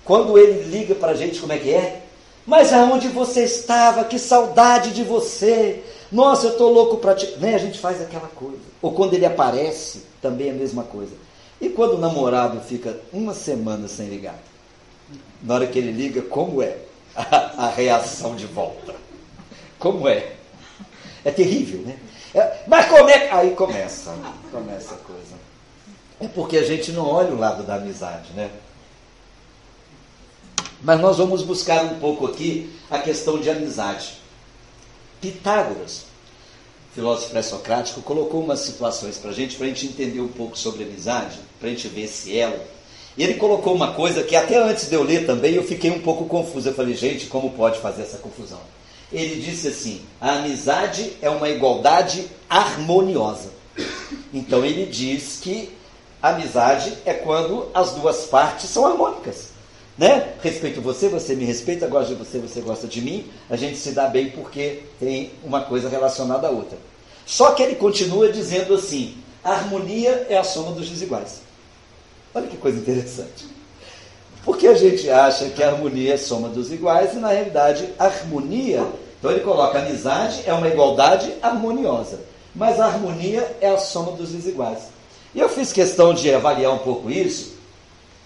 Quando 0.06 0.38
ele 0.38 0.64
liga 0.64 0.96
para 0.96 1.12
a 1.12 1.14
gente, 1.14 1.42
como 1.42 1.52
é 1.52 1.58
que 1.58 1.70
é? 1.74 2.04
Mas 2.48 2.72
aonde 2.72 3.10
você 3.10 3.44
estava? 3.44 4.06
Que 4.06 4.18
saudade 4.18 4.92
de 4.92 5.04
você! 5.04 5.84
Nossa, 6.10 6.48
eu 6.48 6.52
estou 6.54 6.72
louco 6.72 7.00
para 7.00 7.16
te. 7.16 7.38
Né? 7.38 7.54
A 7.54 7.58
gente 7.58 7.80
faz 7.80 8.02
aquela 8.02 8.30
coisa. 8.30 8.62
Ou 8.82 8.94
quando 8.94 9.14
ele 9.14 9.26
aparece, 9.26 10.04
também 10.22 10.48
é 10.48 10.52
a 10.52 10.56
mesma 10.56 10.84
coisa. 10.84 11.12
E 11.60 11.68
quando 11.68 11.96
o 11.96 12.00
namorado 12.00 12.62
fica 12.62 12.98
uma 13.12 13.34
semana 13.34 13.90
sem 13.90 14.08
ligar? 14.08 14.40
Na 15.44 15.56
hora 15.56 15.68
que 15.68 15.78
ele 15.78 15.92
liga, 15.92 16.22
como 16.22 16.64
é 16.64 16.78
a, 17.14 17.66
a 17.66 17.68
reação 17.68 18.38
de 18.38 18.46
volta? 18.46 18.96
Como 19.78 20.08
é? 20.08 20.32
É 21.26 21.30
terrível, 21.30 21.82
né? 21.82 21.98
É, 22.34 22.64
mas 22.68 22.86
como 22.88 23.10
é 23.10 23.20
que. 23.20 23.34
Aí 23.34 23.56
começa, 23.56 24.16
começa 24.52 24.96
a 24.96 24.98
coisa. 24.98 25.36
É 26.20 26.28
porque 26.28 26.58
a 26.58 26.64
gente 26.64 26.92
não 26.92 27.08
olha 27.08 27.32
o 27.34 27.40
lado 27.40 27.64
da 27.64 27.76
amizade, 27.76 28.32
né? 28.34 28.50
Mas 30.82 31.00
nós 31.00 31.18
vamos 31.18 31.42
buscar 31.42 31.84
um 31.84 32.00
pouco 32.00 32.26
aqui 32.26 32.74
a 32.90 33.00
questão 33.00 33.40
de 33.40 33.50
amizade. 33.50 34.14
Pitágoras, 35.20 36.06
filósofo 36.94 37.32
pré-socrático, 37.32 38.02
colocou 38.02 38.42
umas 38.42 38.60
situações 38.60 39.18
para 39.18 39.32
a 39.32 39.34
gente, 39.34 39.56
para 39.56 39.66
a 39.66 39.70
gente 39.70 39.88
entender 39.88 40.22
um 40.22 40.28
pouco 40.28 40.58
sobre 40.58 40.84
amizade, 40.84 41.40
para 41.60 41.68
a 41.68 41.72
gente 41.72 41.88
ver 41.88 42.04
esse 42.04 42.38
elo. 42.38 42.60
E 43.18 43.24
ele 43.24 43.34
colocou 43.34 43.74
uma 43.74 43.94
coisa 43.94 44.24
que 44.24 44.36
até 44.36 44.58
antes 44.58 44.88
de 44.88 44.96
eu 44.96 45.04
ler 45.04 45.26
também 45.26 45.56
eu 45.56 45.64
fiquei 45.64 45.92
um 45.92 46.00
pouco 46.00 46.26
confuso. 46.26 46.70
Eu 46.70 46.74
falei, 46.74 46.96
gente, 46.96 47.28
como 47.28 47.52
pode 47.52 47.80
fazer 47.80 48.04
essa 48.04 48.18
confusão? 48.18 48.62
Ele 49.12 49.42
disse 49.42 49.68
assim: 49.68 50.02
a 50.20 50.34
amizade 50.38 51.14
é 51.22 51.30
uma 51.30 51.50
igualdade 51.50 52.28
harmoniosa. 52.50 53.50
Então 54.34 54.64
ele 54.64 54.86
diz 54.86 55.40
que 55.42 55.72
amizade 56.22 56.98
é 57.06 57.14
quando 57.14 57.70
as 57.74 57.94
duas 57.94 58.26
partes 58.26 58.70
são 58.70 58.86
harmônicas. 58.86 59.50
Né? 59.98 60.34
Respeito 60.42 60.82
você, 60.82 61.10
você 61.10 61.36
me 61.36 61.44
respeita, 61.44 61.88
gosto 61.88 62.10
de 62.10 62.16
você, 62.16 62.40
você 62.40 62.62
gosta 62.62 62.88
de 62.88 63.02
mim, 63.02 63.30
a 63.50 63.58
gente 63.58 63.78
se 63.78 63.92
dá 63.92 64.08
bem 64.08 64.30
porque 64.30 64.84
tem 64.98 65.32
uma 65.44 65.62
coisa 65.62 65.90
relacionada 65.90 66.48
à 66.48 66.52
outra. 66.52 66.78
Só 67.26 67.52
que 67.52 67.62
ele 67.62 67.76
continua 67.76 68.32
dizendo 68.32 68.74
assim: 68.74 69.18
a 69.44 69.52
harmonia 69.52 70.28
é 70.30 70.38
a 70.38 70.44
soma 70.44 70.72
dos 70.72 70.88
desiguais. 70.88 71.42
Olha 72.34 72.48
que 72.48 72.58
coisa 72.58 72.80
interessante. 72.80 73.59
Porque 74.44 74.68
a 74.68 74.74
gente 74.74 75.10
acha 75.10 75.50
que 75.50 75.62
a 75.62 75.70
harmonia 75.70 76.14
é 76.14 76.18
soma 76.18 76.50
dos 76.50 76.72
iguais 76.72 77.14
e, 77.14 77.18
na 77.18 77.30
realidade, 77.30 77.90
a 78.00 78.06
harmonia. 78.06 78.86
Então, 79.18 79.32
ele 79.32 79.42
coloca 79.42 79.80
amizade 79.80 80.44
é 80.46 80.54
uma 80.54 80.68
igualdade 80.68 81.34
harmoniosa. 81.42 82.20
Mas 82.56 82.80
a 82.80 82.86
harmonia 82.86 83.58
é 83.62 83.70
a 83.70 83.78
soma 83.78 84.14
dos 84.14 84.30
desiguais. 84.30 84.80
E 85.34 85.40
eu 85.40 85.50
fiz 85.50 85.72
questão 85.72 86.14
de 86.14 86.34
avaliar 86.34 86.74
um 86.74 86.80
pouco 86.80 87.12
isso, 87.12 87.54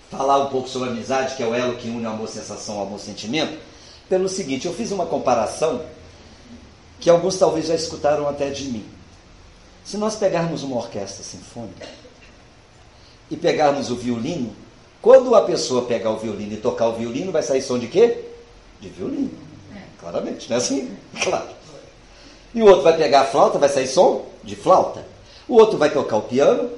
falar 0.09 0.39
um 0.39 0.49
pouco 0.49 0.69
sobre 0.69 0.89
a 0.89 0.91
amizade, 0.91 1.35
que 1.35 1.43
é 1.43 1.45
o 1.45 1.53
elo 1.53 1.75
que 1.75 1.89
une 1.89 2.05
o 2.05 2.09
amor-sensação 2.09 2.79
ao 2.79 2.87
amor-sentimento, 2.87 3.57
pelo 4.07 4.29
seguinte: 4.29 4.67
eu 4.67 4.73
fiz 4.73 4.91
uma 4.91 5.05
comparação 5.05 5.81
que 6.99 7.09
alguns 7.09 7.37
talvez 7.37 7.67
já 7.67 7.75
escutaram 7.75 8.27
até 8.27 8.49
de 8.49 8.65
mim. 8.65 8.85
Se 9.83 9.97
nós 9.97 10.15
pegarmos 10.15 10.63
uma 10.63 10.77
orquestra 10.77 11.23
sinfônica 11.23 11.85
e 13.29 13.35
pegarmos 13.35 13.91
o 13.91 13.95
violino, 13.95 14.55
quando 15.03 15.35
a 15.35 15.41
pessoa 15.41 15.81
pegar 15.81 16.11
o 16.11 16.17
violino 16.17 16.53
e 16.53 16.57
tocar 16.57 16.87
o 16.87 16.93
violino, 16.93 17.29
vai 17.29 17.43
sair 17.43 17.61
som 17.61 17.77
de 17.77 17.87
quê? 17.87 18.23
De 18.79 18.87
violino. 18.87 19.31
É. 19.75 19.81
Claramente, 19.99 20.49
não 20.49 20.55
é 20.55 20.59
assim? 20.59 20.95
Claro. 21.21 21.49
E 22.55 22.61
o 22.61 22.65
outro 22.65 22.83
vai 22.83 22.95
pegar 22.95 23.21
a 23.21 23.25
flauta, 23.25 23.59
vai 23.59 23.67
sair 23.67 23.89
som 23.89 24.23
de 24.45 24.55
flauta. 24.55 25.05
O 25.45 25.55
outro 25.55 25.77
vai 25.77 25.89
tocar 25.89 26.15
o 26.15 26.21
piano, 26.21 26.69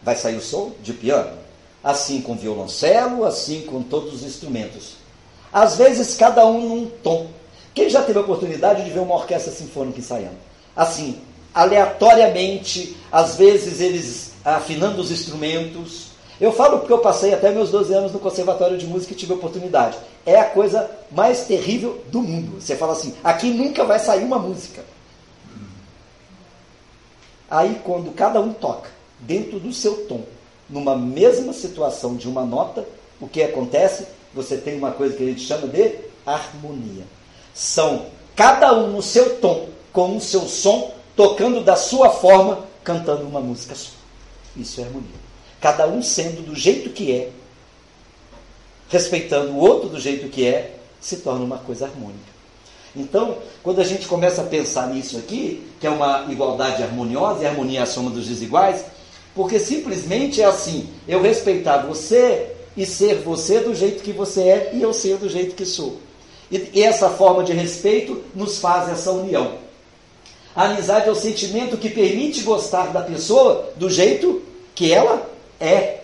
vai 0.00 0.14
sair 0.14 0.36
o 0.36 0.40
som 0.40 0.70
de 0.80 0.92
piano. 0.92 1.36
Assim 1.82 2.22
com 2.22 2.36
violoncelo, 2.36 3.24
assim 3.24 3.62
com 3.62 3.82
todos 3.82 4.14
os 4.14 4.22
instrumentos. 4.22 4.92
Às 5.52 5.76
vezes, 5.76 6.16
cada 6.16 6.46
um 6.46 6.60
num 6.60 6.86
tom. 7.02 7.26
Quem 7.74 7.90
já 7.90 8.00
teve 8.02 8.16
a 8.16 8.22
oportunidade 8.22 8.84
de 8.84 8.90
ver 8.90 9.00
uma 9.00 9.16
orquestra 9.16 9.52
sinfônica 9.52 9.98
ensaiando? 9.98 10.38
Assim, 10.76 11.20
aleatoriamente, 11.52 12.96
às 13.10 13.34
vezes 13.36 13.80
eles 13.80 14.34
afinando 14.44 15.02
os 15.02 15.10
instrumentos. 15.10 16.11
Eu 16.40 16.52
falo 16.52 16.78
porque 16.78 16.92
eu 16.92 16.98
passei 16.98 17.32
até 17.32 17.50
meus 17.50 17.70
12 17.70 17.92
anos 17.94 18.12
no 18.12 18.18
Conservatório 18.18 18.78
de 18.78 18.86
Música 18.86 19.12
e 19.12 19.16
tive 19.16 19.32
oportunidade. 19.32 19.98
É 20.24 20.38
a 20.38 20.44
coisa 20.44 20.90
mais 21.10 21.44
terrível 21.46 22.02
do 22.08 22.20
mundo. 22.20 22.60
Você 22.60 22.74
fala 22.76 22.92
assim: 22.92 23.14
aqui 23.22 23.50
nunca 23.50 23.84
vai 23.84 23.98
sair 23.98 24.24
uma 24.24 24.38
música. 24.38 24.84
Aí, 27.50 27.80
quando 27.84 28.12
cada 28.12 28.40
um 28.40 28.52
toca 28.52 28.90
dentro 29.20 29.60
do 29.60 29.72
seu 29.72 30.06
tom, 30.06 30.22
numa 30.68 30.96
mesma 30.96 31.52
situação 31.52 32.16
de 32.16 32.26
uma 32.26 32.44
nota, 32.44 32.86
o 33.20 33.28
que 33.28 33.42
acontece? 33.42 34.06
Você 34.34 34.56
tem 34.56 34.78
uma 34.78 34.90
coisa 34.90 35.14
que 35.14 35.22
a 35.22 35.26
gente 35.26 35.42
chama 35.42 35.68
de 35.68 35.96
harmonia. 36.24 37.04
São 37.52 38.06
cada 38.34 38.72
um 38.72 38.88
no 38.88 39.02
seu 39.02 39.38
tom, 39.38 39.68
com 39.92 40.16
o 40.16 40.20
seu 40.20 40.48
som, 40.48 40.94
tocando 41.14 41.62
da 41.62 41.76
sua 41.76 42.08
forma, 42.08 42.64
cantando 42.82 43.26
uma 43.26 43.40
música 43.40 43.74
só. 43.74 43.90
Isso 44.56 44.80
é 44.80 44.84
harmonia. 44.84 45.31
Cada 45.62 45.86
um 45.86 46.02
sendo 46.02 46.44
do 46.44 46.56
jeito 46.56 46.90
que 46.90 47.12
é, 47.12 47.30
respeitando 48.88 49.52
o 49.52 49.58
outro 49.58 49.88
do 49.88 50.00
jeito 50.00 50.28
que 50.28 50.44
é, 50.44 50.74
se 51.00 51.18
torna 51.18 51.44
uma 51.44 51.58
coisa 51.58 51.86
harmônica. 51.86 52.32
Então, 52.94 53.38
quando 53.62 53.80
a 53.80 53.84
gente 53.84 54.06
começa 54.06 54.42
a 54.42 54.44
pensar 54.44 54.88
nisso 54.88 55.16
aqui, 55.16 55.66
que 55.80 55.86
é 55.86 55.90
uma 55.90 56.26
igualdade 56.28 56.82
harmoniosa, 56.82 57.44
e 57.44 57.46
harmonia 57.46 57.78
é 57.78 57.82
a 57.84 57.86
soma 57.86 58.10
dos 58.10 58.26
desiguais, 58.26 58.84
porque 59.36 59.60
simplesmente 59.60 60.42
é 60.42 60.46
assim: 60.46 60.88
eu 61.06 61.22
respeitar 61.22 61.86
você 61.86 62.54
e 62.76 62.84
ser 62.84 63.22
você 63.22 63.60
do 63.60 63.72
jeito 63.72 64.02
que 64.02 64.12
você 64.12 64.42
é 64.42 64.70
e 64.74 64.82
eu 64.82 64.92
ser 64.92 65.16
do 65.16 65.28
jeito 65.28 65.54
que 65.54 65.64
sou. 65.64 65.98
E, 66.50 66.82
essa 66.82 67.08
forma 67.08 67.44
de 67.44 67.52
respeito 67.52 68.20
nos 68.34 68.58
faz 68.58 68.90
essa 68.90 69.12
união. 69.12 69.54
A 70.56 70.64
amizade 70.64 71.08
é 71.08 71.12
o 71.12 71.14
sentimento 71.14 71.78
que 71.78 71.88
permite 71.88 72.42
gostar 72.42 72.88
da 72.88 73.00
pessoa 73.00 73.70
do 73.76 73.88
jeito 73.88 74.42
que 74.74 74.92
ela 74.92 75.30
é, 75.62 76.00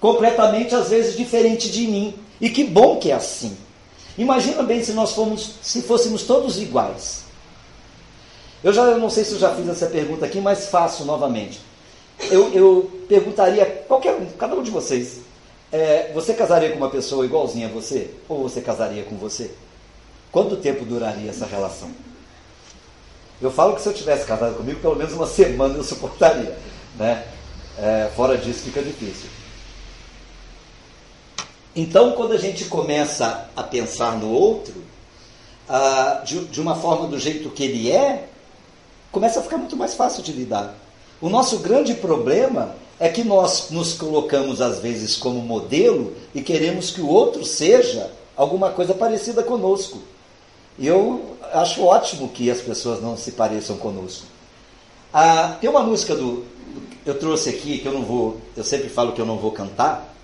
completamente 0.00 0.74
às 0.74 0.88
vezes 0.88 1.14
diferente 1.14 1.70
de 1.70 1.86
mim. 1.86 2.14
E 2.40 2.48
que 2.48 2.64
bom 2.64 2.96
que 2.96 3.10
é 3.10 3.14
assim. 3.14 3.56
Imagina 4.16 4.62
bem 4.62 4.82
se 4.82 4.92
nós 4.92 5.12
fomos, 5.12 5.56
se 5.62 5.82
fôssemos 5.82 6.22
todos 6.22 6.58
iguais. 6.58 7.24
Eu 8.62 8.72
já 8.72 8.82
eu 8.84 8.98
não 8.98 9.10
sei 9.10 9.24
se 9.24 9.32
eu 9.32 9.38
já 9.38 9.54
fiz 9.54 9.68
essa 9.68 9.86
pergunta 9.86 10.24
aqui, 10.24 10.40
mas 10.40 10.68
faço 10.68 11.04
novamente. 11.04 11.60
Eu, 12.30 12.50
eu 12.52 13.04
perguntaria 13.06 13.66
qualquer 13.86 14.14
um, 14.14 14.26
cada 14.38 14.54
um 14.54 14.62
de 14.62 14.70
vocês, 14.70 15.18
é, 15.70 16.10
você 16.14 16.32
casaria 16.32 16.70
com 16.70 16.76
uma 16.76 16.88
pessoa 16.88 17.26
igualzinha 17.26 17.66
a 17.66 17.70
você? 17.70 18.10
Ou 18.28 18.42
você 18.42 18.60
casaria 18.60 19.02
com 19.02 19.16
você? 19.16 19.50
Quanto 20.32 20.56
tempo 20.56 20.84
duraria 20.84 21.28
essa 21.30 21.44
relação? 21.44 21.90
Eu 23.42 23.50
falo 23.50 23.74
que 23.74 23.82
se 23.82 23.88
eu 23.88 23.92
tivesse 23.92 24.24
casado 24.24 24.56
comigo, 24.56 24.80
pelo 24.80 24.96
menos 24.96 25.12
uma 25.12 25.26
semana 25.26 25.76
eu 25.76 25.84
suportaria. 25.84 26.56
Né? 26.96 27.24
É, 27.78 28.10
fora 28.14 28.38
disso 28.38 28.64
fica 28.64 28.82
difícil. 28.82 29.28
Então, 31.74 32.12
quando 32.12 32.32
a 32.32 32.38
gente 32.38 32.66
começa 32.66 33.48
a 33.56 33.62
pensar 33.62 34.16
no 34.18 34.30
outro, 34.30 34.74
ah, 35.68 36.22
de, 36.24 36.44
de 36.44 36.60
uma 36.60 36.76
forma 36.76 37.08
do 37.08 37.18
jeito 37.18 37.50
que 37.50 37.64
ele 37.64 37.90
é, 37.90 38.28
começa 39.10 39.40
a 39.40 39.42
ficar 39.42 39.56
muito 39.56 39.76
mais 39.76 39.94
fácil 39.94 40.22
de 40.22 40.32
lidar. 40.32 40.74
O 41.20 41.28
nosso 41.28 41.58
grande 41.58 41.94
problema 41.94 42.76
é 42.98 43.08
que 43.08 43.24
nós 43.24 43.70
nos 43.70 43.94
colocamos 43.94 44.60
às 44.60 44.78
vezes 44.78 45.16
como 45.16 45.40
modelo 45.40 46.14
e 46.34 46.40
queremos 46.40 46.90
que 46.90 47.00
o 47.00 47.08
outro 47.08 47.44
seja 47.44 48.10
alguma 48.36 48.70
coisa 48.70 48.94
parecida 48.94 49.42
conosco. 49.42 50.00
E 50.78 50.86
eu 50.86 51.36
acho 51.52 51.84
ótimo 51.84 52.28
que 52.28 52.50
as 52.50 52.60
pessoas 52.60 53.00
não 53.00 53.16
se 53.16 53.32
pareçam 53.32 53.76
conosco. 53.76 54.26
Ah, 55.12 55.56
tem 55.60 55.70
uma 55.70 55.82
música 55.82 56.14
do. 56.14 56.44
Eu 57.04 57.18
trouxe 57.18 57.50
aqui 57.50 57.78
que 57.78 57.86
eu 57.86 57.92
não 57.92 58.02
vou. 58.02 58.40
Eu 58.56 58.64
sempre 58.64 58.88
falo 58.88 59.12
que 59.12 59.20
eu 59.20 59.26
não 59.26 59.36
vou 59.36 59.52
cantar, 59.52 60.14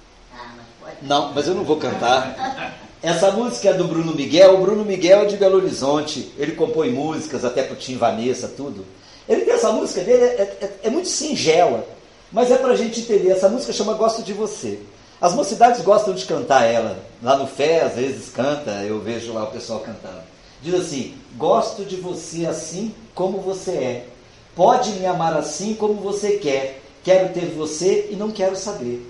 não, 1.03 1.33
mas 1.33 1.47
eu 1.47 1.55
não 1.55 1.65
vou 1.65 1.77
cantar. 1.77 2.77
Essa 3.03 3.31
música 3.31 3.71
é 3.71 3.73
do 3.73 3.85
Bruno 3.85 4.15
Miguel. 4.15 4.55
O 4.55 4.61
Bruno 4.61 4.85
Miguel 4.85 5.23
é 5.23 5.25
de 5.25 5.37
Belo 5.37 5.57
Horizonte. 5.57 6.33
Ele 6.37 6.53
compõe 6.53 6.91
músicas 6.91 7.45
até 7.45 7.63
pro 7.63 7.77
Tim 7.77 7.97
Vanessa, 7.97 8.49
tudo. 8.49 8.85
Ele 9.29 9.43
tem 9.43 9.55
essa 9.55 9.73
música 9.73 10.03
dele, 10.03 10.25
é, 10.25 10.59
é, 10.61 10.71
é 10.85 10.91
muito 10.91 11.09
singela, 11.09 11.87
mas 12.33 12.51
é 12.51 12.57
pra 12.57 12.75
gente 12.75 13.01
entender. 13.01 13.31
Essa 13.31 13.49
música 13.49 13.73
chama 13.73 13.95
Gosto 13.95 14.23
de 14.23 14.33
Você. 14.33 14.81
As 15.21 15.35
mocidades 15.35 15.83
gostam 15.83 16.15
de 16.15 16.25
cantar 16.25 16.65
ela. 16.65 16.99
Lá 17.23 17.37
no 17.37 17.47
Fé, 17.47 17.83
às 17.83 17.95
vezes 17.95 18.31
canta, 18.31 18.71
eu 18.83 19.01
vejo 19.01 19.33
lá 19.33 19.45
o 19.45 19.53
pessoal 19.53 19.81
cantando. 19.81 20.23
Diz 20.63 20.75
assim: 20.75 21.15
Gosto 21.37 21.85
de 21.85 21.97
você 21.97 22.45
assim 22.47 22.95
como 23.15 23.39
você 23.39 23.71
é. 23.71 24.07
Pode 24.55 24.91
me 24.93 25.07
amar 25.07 25.37
assim 25.37 25.75
como 25.75 25.95
você 25.95 26.33
quer. 26.33 26.83
Quero 27.03 27.33
ter 27.33 27.47
você 27.47 28.09
e 28.11 28.17
não 28.17 28.31
quero 28.31 28.57
saber. 28.57 29.07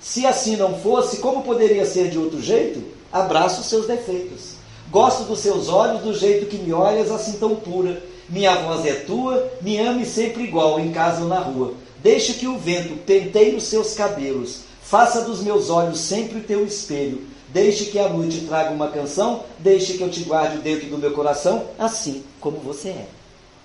Se 0.00 0.26
assim 0.26 0.56
não 0.56 0.78
fosse, 0.78 1.18
como 1.18 1.42
poderia 1.42 1.84
ser 1.84 2.10
de 2.10 2.18
outro 2.18 2.40
jeito? 2.40 2.82
Abraço 3.12 3.60
os 3.60 3.68
seus 3.68 3.86
defeitos. 3.86 4.58
Gosto 4.90 5.24
dos 5.24 5.40
seus 5.40 5.68
olhos 5.68 6.02
do 6.02 6.14
jeito 6.14 6.46
que 6.46 6.56
me 6.56 6.72
olhas, 6.72 7.10
assim 7.10 7.32
tão 7.32 7.56
pura. 7.56 8.02
Minha 8.28 8.56
voz 8.56 8.84
é 8.86 8.94
tua, 8.94 9.50
me 9.60 9.78
ame 9.78 10.04
sempre 10.04 10.44
igual, 10.44 10.78
em 10.78 10.92
casa 10.92 11.22
ou 11.22 11.28
na 11.28 11.38
rua. 11.38 11.74
Deixe 12.02 12.34
que 12.34 12.46
o 12.46 12.58
vento 12.58 12.96
penteie 13.04 13.54
os 13.54 13.64
seus 13.64 13.94
cabelos. 13.94 14.60
Faça 14.82 15.22
dos 15.22 15.42
meus 15.42 15.68
olhos 15.68 16.00
sempre 16.00 16.38
o 16.38 16.44
teu 16.44 16.64
espelho. 16.64 17.26
Deixe 17.48 17.86
que 17.86 17.98
a 17.98 18.08
noite 18.08 18.46
traga 18.46 18.70
uma 18.70 18.88
canção. 18.88 19.44
Deixe 19.58 19.94
que 19.94 20.02
eu 20.02 20.10
te 20.10 20.20
guarde 20.20 20.58
dentro 20.58 20.88
do 20.88 20.98
meu 20.98 21.12
coração, 21.12 21.66
assim 21.78 22.22
como 22.40 22.58
você 22.58 22.88
é. 22.88 23.08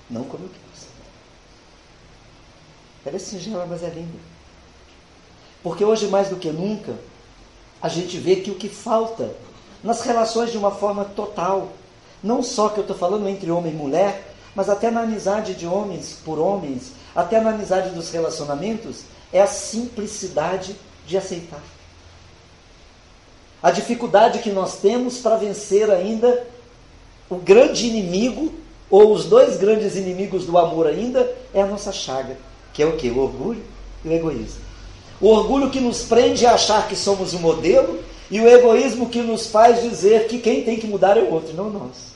Não 0.10 0.24
como 0.24 0.46
eu 0.46 0.50
quero. 0.50 0.63
Ela 3.06 3.18
é 3.18 3.20
singela, 3.20 3.66
mas 3.66 3.84
é 3.84 3.90
linda. 3.90 4.20
Porque 5.62 5.84
hoje, 5.84 6.08
mais 6.08 6.30
do 6.30 6.36
que 6.36 6.52
nunca, 6.52 6.96
a 7.82 7.90
gente 7.90 8.18
vê 8.18 8.38
que 8.38 8.52
o 8.52 8.56
que 8.56 8.70
falta 8.70 9.32
nas 9.84 10.02
relações 10.02 10.52
de 10.52 10.58
uma 10.58 10.72
forma 10.72 11.04
total, 11.04 11.70
não 12.24 12.42
só 12.42 12.70
que 12.70 12.80
eu 12.80 12.84
estou 12.84 12.96
falando 12.96 13.28
entre 13.28 13.52
homem 13.52 13.74
e 13.74 13.76
mulher, 13.76 14.34
mas 14.56 14.70
até 14.70 14.90
na 14.90 15.02
amizade 15.02 15.54
de 15.54 15.68
homens 15.68 16.20
por 16.24 16.40
homens, 16.40 16.94
até 17.16 17.42
na 17.42 17.50
amizade 17.50 17.90
dos 17.90 18.10
relacionamentos, 18.10 19.02
é 19.32 19.42
a 19.42 19.48
simplicidade 19.48 20.76
de 21.06 21.18
aceitar. 21.18 21.62
A 23.62 23.72
dificuldade 23.72 24.40
que 24.40 24.52
nós 24.52 24.78
temos 24.78 25.20
para 25.20 25.38
vencer 25.38 25.90
ainda 25.90 26.46
o 27.30 27.36
grande 27.36 27.88
inimigo, 27.88 28.54
ou 28.90 29.12
os 29.12 29.26
dois 29.26 29.58
grandes 29.58 29.96
inimigos 29.96 30.46
do 30.46 30.58
amor 30.58 30.86
ainda, 30.86 31.34
é 31.54 31.62
a 31.62 31.66
nossa 31.66 31.92
chaga, 31.92 32.38
que 32.74 32.82
é 32.82 32.86
o 32.86 32.98
que? 32.98 33.10
O 33.10 33.20
orgulho 33.20 33.64
e 34.04 34.10
o 34.10 34.12
egoísmo. 34.12 34.62
O 35.22 35.28
orgulho 35.28 35.70
que 35.70 35.80
nos 35.80 36.04
prende 36.04 36.46
a 36.46 36.54
achar 36.54 36.88
que 36.88 36.96
somos 36.96 37.34
o 37.34 37.40
modelo 37.40 38.00
e 38.30 38.42
o 38.42 38.48
egoísmo 38.48 39.10
que 39.10 39.22
nos 39.22 39.48
faz 39.48 39.82
dizer 39.82 40.28
que 40.28 40.40
quem 40.40 40.64
tem 40.64 40.78
que 40.78 40.88
mudar 40.88 41.18
é 41.18 41.22
o 41.22 41.32
outro, 41.32 41.54
não 41.54 41.70
nós. 41.70 42.14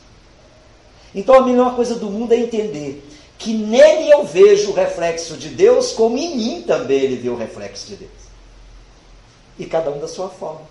Então 1.13 1.35
a 1.35 1.45
melhor 1.45 1.75
coisa 1.75 1.95
do 1.95 2.09
mundo 2.09 2.33
é 2.33 2.37
entender 2.37 3.03
que 3.37 3.53
nele 3.53 4.09
eu 4.09 4.25
vejo 4.25 4.71
o 4.71 4.73
reflexo 4.73 5.37
de 5.37 5.49
Deus, 5.49 5.91
como 5.91 6.17
em 6.17 6.35
mim 6.35 6.63
também 6.65 6.99
ele 6.99 7.15
vê 7.15 7.29
o 7.29 7.37
reflexo 7.37 7.87
de 7.87 7.95
Deus. 7.95 8.11
E 9.59 9.65
cada 9.65 9.91
um 9.91 9.99
da 9.99 10.07
sua 10.07 10.27
forma. 10.27 10.61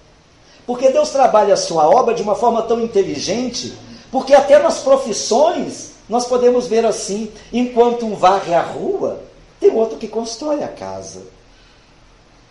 Porque 0.67 0.91
Deus 0.91 1.11
trabalha 1.11 1.55
a 1.55 1.57
sua 1.57 1.89
obra 1.89 2.13
de 2.13 2.23
uma 2.23 2.35
forma 2.35 2.63
tão 2.63 2.81
inteligente, 2.81 3.73
porque 4.11 4.35
até 4.35 4.59
nas 4.59 4.81
profissões 4.81 5.93
nós 6.09 6.27
podemos 6.27 6.67
ver 6.67 6.85
assim: 6.85 7.31
enquanto 7.53 8.05
um 8.05 8.17
varre 8.17 8.53
a 8.53 8.63
rua, 8.63 9.21
tem 9.61 9.73
outro 9.73 9.99
que 9.99 10.09
constrói 10.09 10.63
a 10.63 10.69
casa. 10.69 11.23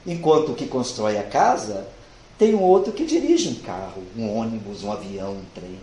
Enquanto 0.05 0.51
o 0.51 0.55
que 0.55 0.67
constrói 0.67 1.17
a 1.17 1.23
casa 1.23 1.87
tem 2.37 2.53
um 2.53 2.61
outro 2.61 2.91
que 2.91 3.05
dirige 3.05 3.49
um 3.49 3.55
carro, 3.55 4.03
um 4.17 4.37
ônibus, 4.37 4.83
um 4.83 4.91
avião, 4.91 5.31
um 5.31 5.45
trem. 5.53 5.79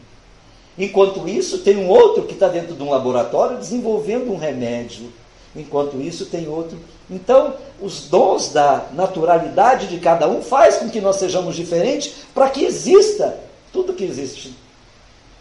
Enquanto 0.77 1.29
isso, 1.29 1.59
tem 1.59 1.77
um 1.77 1.89
outro 1.89 2.25
que 2.25 2.35
está 2.35 2.49
dentro 2.49 2.75
de 2.75 2.83
um 2.83 2.91
laboratório 2.91 3.59
desenvolvendo 3.59 4.33
um 4.33 4.37
remédio. 4.37 5.13
Enquanto 5.55 6.01
isso, 6.01 6.27
tem 6.27 6.49
outro. 6.49 6.79
Então, 7.11 7.55
os 7.81 8.07
dons 8.09 8.51
da 8.51 8.87
naturalidade 8.93 9.87
de 9.87 9.99
cada 9.99 10.29
um 10.29 10.43
faz 10.43 10.77
com 10.77 10.89
que 10.89 11.01
nós 11.01 11.17
sejamos 11.17 11.57
diferentes 11.57 12.15
para 12.35 12.49
que 12.49 12.65
exista 12.65 13.39
tudo 13.73 13.93
que 13.93 14.05
existe 14.05 14.55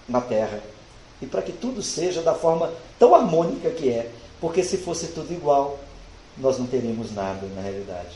na 0.07 0.19
Terra. 0.19 0.61
E 1.21 1.25
para 1.25 1.41
que 1.41 1.51
tudo 1.51 1.81
seja 1.81 2.21
da 2.21 2.33
forma 2.33 2.71
tão 2.97 3.13
harmônica 3.15 3.69
que 3.69 3.89
é. 3.89 4.09
Porque 4.41 4.63
se 4.63 4.77
fosse 4.77 5.07
tudo 5.07 5.31
igual, 5.31 5.79
nós 6.37 6.57
não 6.57 6.65
teríamos 6.65 7.13
nada 7.13 7.47
na 7.55 7.61
realidade. 7.61 8.09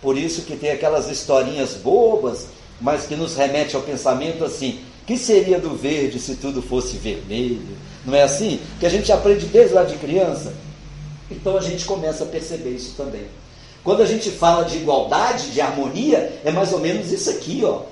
Por 0.00 0.16
isso 0.16 0.42
que 0.42 0.56
tem 0.56 0.70
aquelas 0.70 1.10
historinhas 1.10 1.74
bobas, 1.74 2.46
mas 2.80 3.06
que 3.06 3.16
nos 3.16 3.34
remete 3.34 3.74
ao 3.74 3.82
pensamento 3.82 4.44
assim: 4.44 4.80
que 5.04 5.18
seria 5.18 5.58
do 5.58 5.74
verde 5.74 6.20
se 6.20 6.36
tudo 6.36 6.62
fosse 6.62 6.96
vermelho? 6.96 7.76
Não 8.06 8.14
é 8.14 8.22
assim? 8.22 8.60
Que 8.78 8.86
a 8.86 8.88
gente 8.88 9.10
aprende 9.10 9.46
desde 9.46 9.74
lá 9.74 9.82
de 9.82 9.96
criança. 9.96 10.54
Então 11.28 11.56
a 11.56 11.60
gente 11.60 11.84
começa 11.84 12.22
a 12.22 12.26
perceber 12.26 12.70
isso 12.70 12.94
também. 12.96 13.26
Quando 13.82 14.02
a 14.02 14.06
gente 14.06 14.30
fala 14.30 14.64
de 14.64 14.76
igualdade, 14.76 15.50
de 15.50 15.60
harmonia, 15.60 16.40
é 16.44 16.52
mais 16.52 16.72
ou 16.72 16.78
menos 16.78 17.10
isso 17.10 17.30
aqui, 17.30 17.62
ó. 17.64 17.82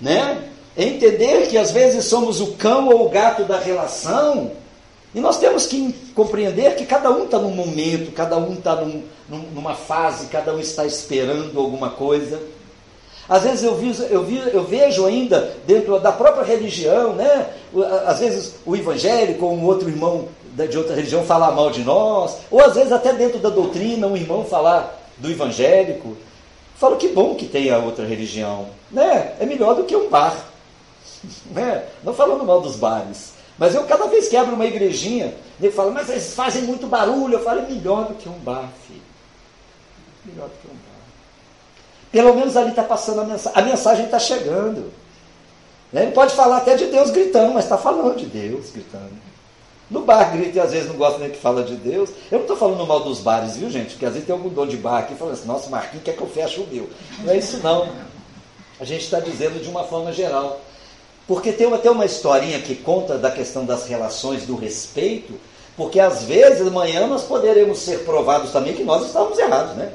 Né? 0.00 0.42
Entender 0.76 1.48
que 1.48 1.56
às 1.56 1.70
vezes 1.70 2.04
somos 2.04 2.40
o 2.40 2.52
cão 2.52 2.88
ou 2.88 3.06
o 3.06 3.08
gato 3.08 3.44
da 3.44 3.58
relação, 3.58 4.52
e 5.14 5.20
nós 5.20 5.38
temos 5.38 5.66
que 5.66 5.92
compreender 6.14 6.76
que 6.76 6.86
cada 6.86 7.10
um 7.10 7.24
está 7.24 7.38
num 7.38 7.50
momento, 7.50 8.12
cada 8.12 8.36
um 8.36 8.54
está 8.54 8.76
num, 8.76 9.02
numa 9.52 9.74
fase, 9.74 10.26
cada 10.26 10.54
um 10.54 10.60
está 10.60 10.86
esperando 10.86 11.58
alguma 11.58 11.90
coisa. 11.90 12.40
Às 13.28 13.42
vezes 13.42 13.62
eu, 13.62 13.76
vi, 13.76 13.94
eu, 14.10 14.24
vi, 14.24 14.38
eu 14.52 14.64
vejo 14.64 15.06
ainda 15.06 15.56
dentro 15.66 15.98
da 16.00 16.12
própria 16.12 16.44
religião, 16.44 17.14
né? 17.14 17.48
às 18.06 18.18
vezes 18.20 18.56
o 18.64 18.74
evangélico 18.74 19.46
ou 19.46 19.52
um 19.54 19.64
outro 19.64 19.88
irmão 19.88 20.28
de 20.68 20.76
outra 20.76 20.94
religião 20.94 21.24
falar 21.24 21.52
mal 21.52 21.70
de 21.70 21.82
nós, 21.82 22.38
ou 22.50 22.60
às 22.60 22.74
vezes 22.74 22.92
até 22.92 23.12
dentro 23.12 23.38
da 23.38 23.48
doutrina 23.48 24.06
um 24.06 24.16
irmão 24.16 24.44
falar 24.44 25.00
do 25.16 25.30
evangélico. 25.30 26.16
Falo 26.76 26.96
que 26.96 27.08
bom 27.08 27.34
que 27.34 27.46
tem 27.46 27.70
a 27.70 27.78
outra 27.78 28.04
religião, 28.04 28.66
né? 28.90 29.34
É 29.38 29.46
melhor 29.46 29.74
do 29.74 29.84
que 29.84 29.94
um 29.94 30.08
bar, 30.08 30.36
né? 31.52 31.84
Não 32.02 32.14
falando 32.14 32.44
mal 32.44 32.60
dos 32.60 32.76
bares, 32.76 33.34
mas 33.60 33.74
eu 33.74 33.84
cada 33.84 34.06
vez 34.06 34.26
que 34.26 34.38
abro 34.38 34.54
uma 34.54 34.64
igrejinha, 34.64 35.34
ele 35.60 35.70
fala, 35.70 35.90
mas 35.90 36.08
eles 36.08 36.32
fazem 36.32 36.62
muito 36.62 36.86
barulho. 36.86 37.34
Eu 37.34 37.44
falo, 37.44 37.60
é 37.60 37.68
melhor 37.68 38.06
do 38.06 38.14
que 38.14 38.26
um 38.26 38.38
bar, 38.38 38.70
filho. 38.88 39.02
Melhor 40.24 40.48
do 40.48 40.54
que 40.54 40.66
um 40.66 40.70
bar. 40.70 40.90
Pelo 42.10 42.34
menos 42.34 42.56
ali 42.56 42.70
está 42.70 42.82
passando 42.82 43.20
a 43.20 43.24
mensagem. 43.24 43.62
A 43.62 43.62
mensagem 43.62 44.04
está 44.06 44.18
chegando. 44.18 44.90
Né? 45.92 46.04
Ele 46.04 46.12
pode 46.12 46.34
falar 46.34 46.56
até 46.56 46.74
de 46.74 46.86
Deus 46.86 47.10
gritando, 47.10 47.52
mas 47.52 47.64
está 47.64 47.76
falando 47.76 48.16
de 48.16 48.24
Deus 48.24 48.70
gritando. 48.70 49.12
No 49.90 50.00
bar 50.06 50.32
grita 50.32 50.56
e 50.56 50.60
às 50.60 50.72
vezes 50.72 50.88
não 50.88 50.96
gosta 50.96 51.18
nem 51.18 51.28
que 51.28 51.36
fala 51.36 51.62
de 51.62 51.76
Deus. 51.76 52.08
Eu 52.30 52.38
não 52.38 52.44
estou 52.44 52.56
falando 52.56 52.86
mal 52.86 53.00
dos 53.00 53.20
bares, 53.20 53.58
viu 53.58 53.68
gente? 53.68 53.90
Porque 53.90 54.06
às 54.06 54.12
vezes 54.14 54.26
tem 54.26 54.34
algum 54.34 54.48
dono 54.48 54.70
de 54.70 54.78
bar 54.78 55.00
aqui 55.00 55.14
falando 55.14 55.34
assim, 55.34 55.46
nossa, 55.46 55.68
Marquinhos 55.68 56.02
quer 56.02 56.16
que 56.16 56.22
eu 56.22 56.28
feche 56.28 56.60
o 56.60 56.66
meu. 56.66 56.88
Não 57.18 57.30
é 57.30 57.36
isso 57.36 57.58
não. 57.58 57.92
A 58.80 58.84
gente 58.86 59.04
está 59.04 59.20
dizendo 59.20 59.62
de 59.62 59.68
uma 59.68 59.84
forma 59.84 60.10
geral. 60.14 60.62
Porque 61.30 61.52
tem 61.52 61.72
até 61.72 61.88
uma 61.88 62.04
historinha 62.04 62.60
que 62.60 62.74
conta 62.74 63.16
da 63.16 63.30
questão 63.30 63.64
das 63.64 63.86
relações 63.86 64.46
do 64.46 64.56
respeito, 64.56 65.34
porque 65.76 66.00
às 66.00 66.24
vezes 66.24 66.66
amanhã 66.66 67.06
nós 67.06 67.22
poderemos 67.22 67.78
ser 67.78 68.00
provados 68.00 68.50
também 68.50 68.74
que 68.74 68.82
nós 68.82 69.06
estávamos 69.06 69.38
errados, 69.38 69.76
né? 69.76 69.92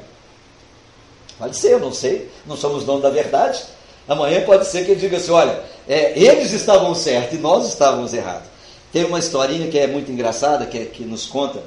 Pode 1.38 1.54
ser, 1.54 1.72
eu 1.72 1.78
não 1.78 1.92
sei, 1.92 2.30
não 2.46 2.56
somos 2.56 2.84
donos 2.84 3.02
da 3.02 3.10
verdade. 3.10 3.62
Amanhã 4.08 4.46
pode 4.46 4.66
ser 4.66 4.86
que 4.86 4.92
ele 4.92 5.00
diga 5.00 5.18
assim: 5.18 5.30
olha, 5.30 5.62
é, 5.86 6.18
eles 6.18 6.52
estavam 6.54 6.94
certos 6.94 7.38
e 7.38 7.42
nós 7.42 7.68
estávamos 7.68 8.14
errados. 8.14 8.48
Tem 8.90 9.04
uma 9.04 9.18
historinha 9.18 9.70
que 9.70 9.78
é 9.78 9.86
muito 9.86 10.10
engraçada, 10.10 10.64
que, 10.64 10.86
que 10.86 11.04
nos 11.04 11.26
conta, 11.26 11.62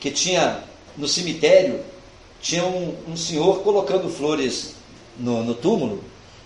que 0.00 0.10
tinha 0.10 0.64
no 0.96 1.06
cemitério, 1.06 1.78
tinha 2.40 2.64
um, 2.64 2.96
um 3.06 3.16
senhor 3.16 3.60
colocando 3.60 4.08
flores 4.08 4.74
no, 5.16 5.44
no 5.44 5.54
túmulo, 5.54 6.02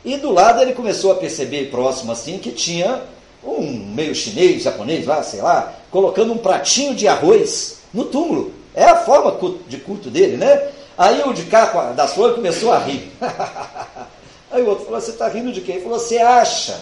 e 0.07 0.17
do 0.17 0.31
lado 0.31 0.63
ele 0.63 0.73
começou 0.73 1.11
a 1.11 1.17
perceber, 1.17 1.69
próximo 1.69 2.13
assim, 2.13 2.39
que 2.39 2.53
tinha 2.53 3.03
um 3.43 3.93
meio 3.93 4.15
chinês, 4.15 4.63
japonês, 4.63 5.05
lá, 5.05 5.21
sei 5.21 5.43
lá, 5.43 5.75
colocando 5.91 6.33
um 6.33 6.39
pratinho 6.39 6.95
de 6.95 7.09
arroz 7.09 7.79
no 7.93 8.05
túmulo. 8.05 8.53
É 8.73 8.85
a 8.85 8.95
forma 8.95 9.37
de 9.67 9.79
culto 9.79 10.09
dele, 10.09 10.37
né? 10.37 10.69
Aí 10.97 11.21
o 11.25 11.33
de 11.33 11.47
cá 11.47 11.93
das 11.93 12.15
flores 12.15 12.37
começou 12.37 12.73
a 12.73 12.79
rir. 12.79 13.11
Aí 14.49 14.63
o 14.63 14.69
outro 14.69 14.85
falou: 14.85 15.01
Você 15.01 15.11
está 15.11 15.27
rindo 15.27 15.51
de 15.51 15.61
quem? 15.61 15.75
Ele 15.75 15.85
falou: 15.85 15.99
Você 15.99 16.19
acha 16.19 16.79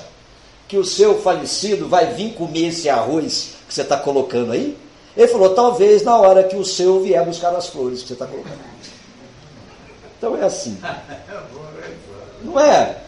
que 0.68 0.76
o 0.76 0.84
seu 0.84 1.18
falecido 1.22 1.88
vai 1.88 2.12
vir 2.12 2.34
comer 2.34 2.68
esse 2.68 2.90
arroz 2.90 3.54
que 3.66 3.72
você 3.72 3.80
está 3.80 3.96
colocando 3.96 4.52
aí? 4.52 4.76
Ele 5.16 5.28
falou: 5.28 5.54
Talvez 5.54 6.02
na 6.02 6.18
hora 6.18 6.44
que 6.44 6.56
o 6.56 6.64
seu 6.64 7.00
vier 7.00 7.24
buscar 7.24 7.56
as 7.56 7.68
flores 7.68 8.02
que 8.02 8.08
você 8.08 8.12
está 8.12 8.26
colocando. 8.26 8.60
Então 10.18 10.36
é 10.36 10.44
assim. 10.44 10.78
Não 12.44 12.60
é? 12.60 13.03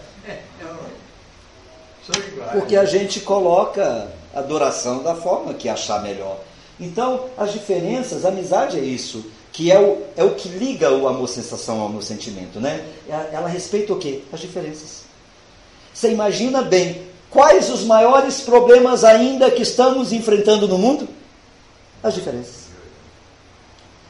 Porque 2.52 2.76
a 2.76 2.84
gente 2.84 3.20
coloca 3.20 4.08
a 4.34 4.38
adoração 4.38 5.02
da 5.02 5.14
forma 5.14 5.54
que 5.54 5.68
achar 5.68 6.02
melhor. 6.02 6.38
Então, 6.78 7.26
as 7.36 7.52
diferenças, 7.52 8.24
a 8.24 8.28
amizade 8.28 8.78
é 8.78 8.82
isso, 8.82 9.24
que 9.52 9.72
é 9.72 9.80
o, 9.80 10.02
é 10.16 10.22
o 10.22 10.34
que 10.34 10.48
liga 10.48 10.92
o 10.92 11.08
amor-sensação 11.08 11.80
ao 11.80 11.88
meu 11.88 12.02
sentimento, 12.02 12.60
né? 12.60 12.84
Ela 13.08 13.48
respeita 13.48 13.92
o 13.92 13.98
quê? 13.98 14.22
As 14.32 14.40
diferenças. 14.40 15.04
Você 15.92 16.10
imagina 16.10 16.60
bem, 16.60 17.02
quais 17.30 17.70
os 17.70 17.82
maiores 17.82 18.42
problemas 18.42 19.02
ainda 19.02 19.50
que 19.50 19.62
estamos 19.62 20.12
enfrentando 20.12 20.68
no 20.68 20.76
mundo? 20.76 21.08
As 22.02 22.14
diferenças. 22.14 22.66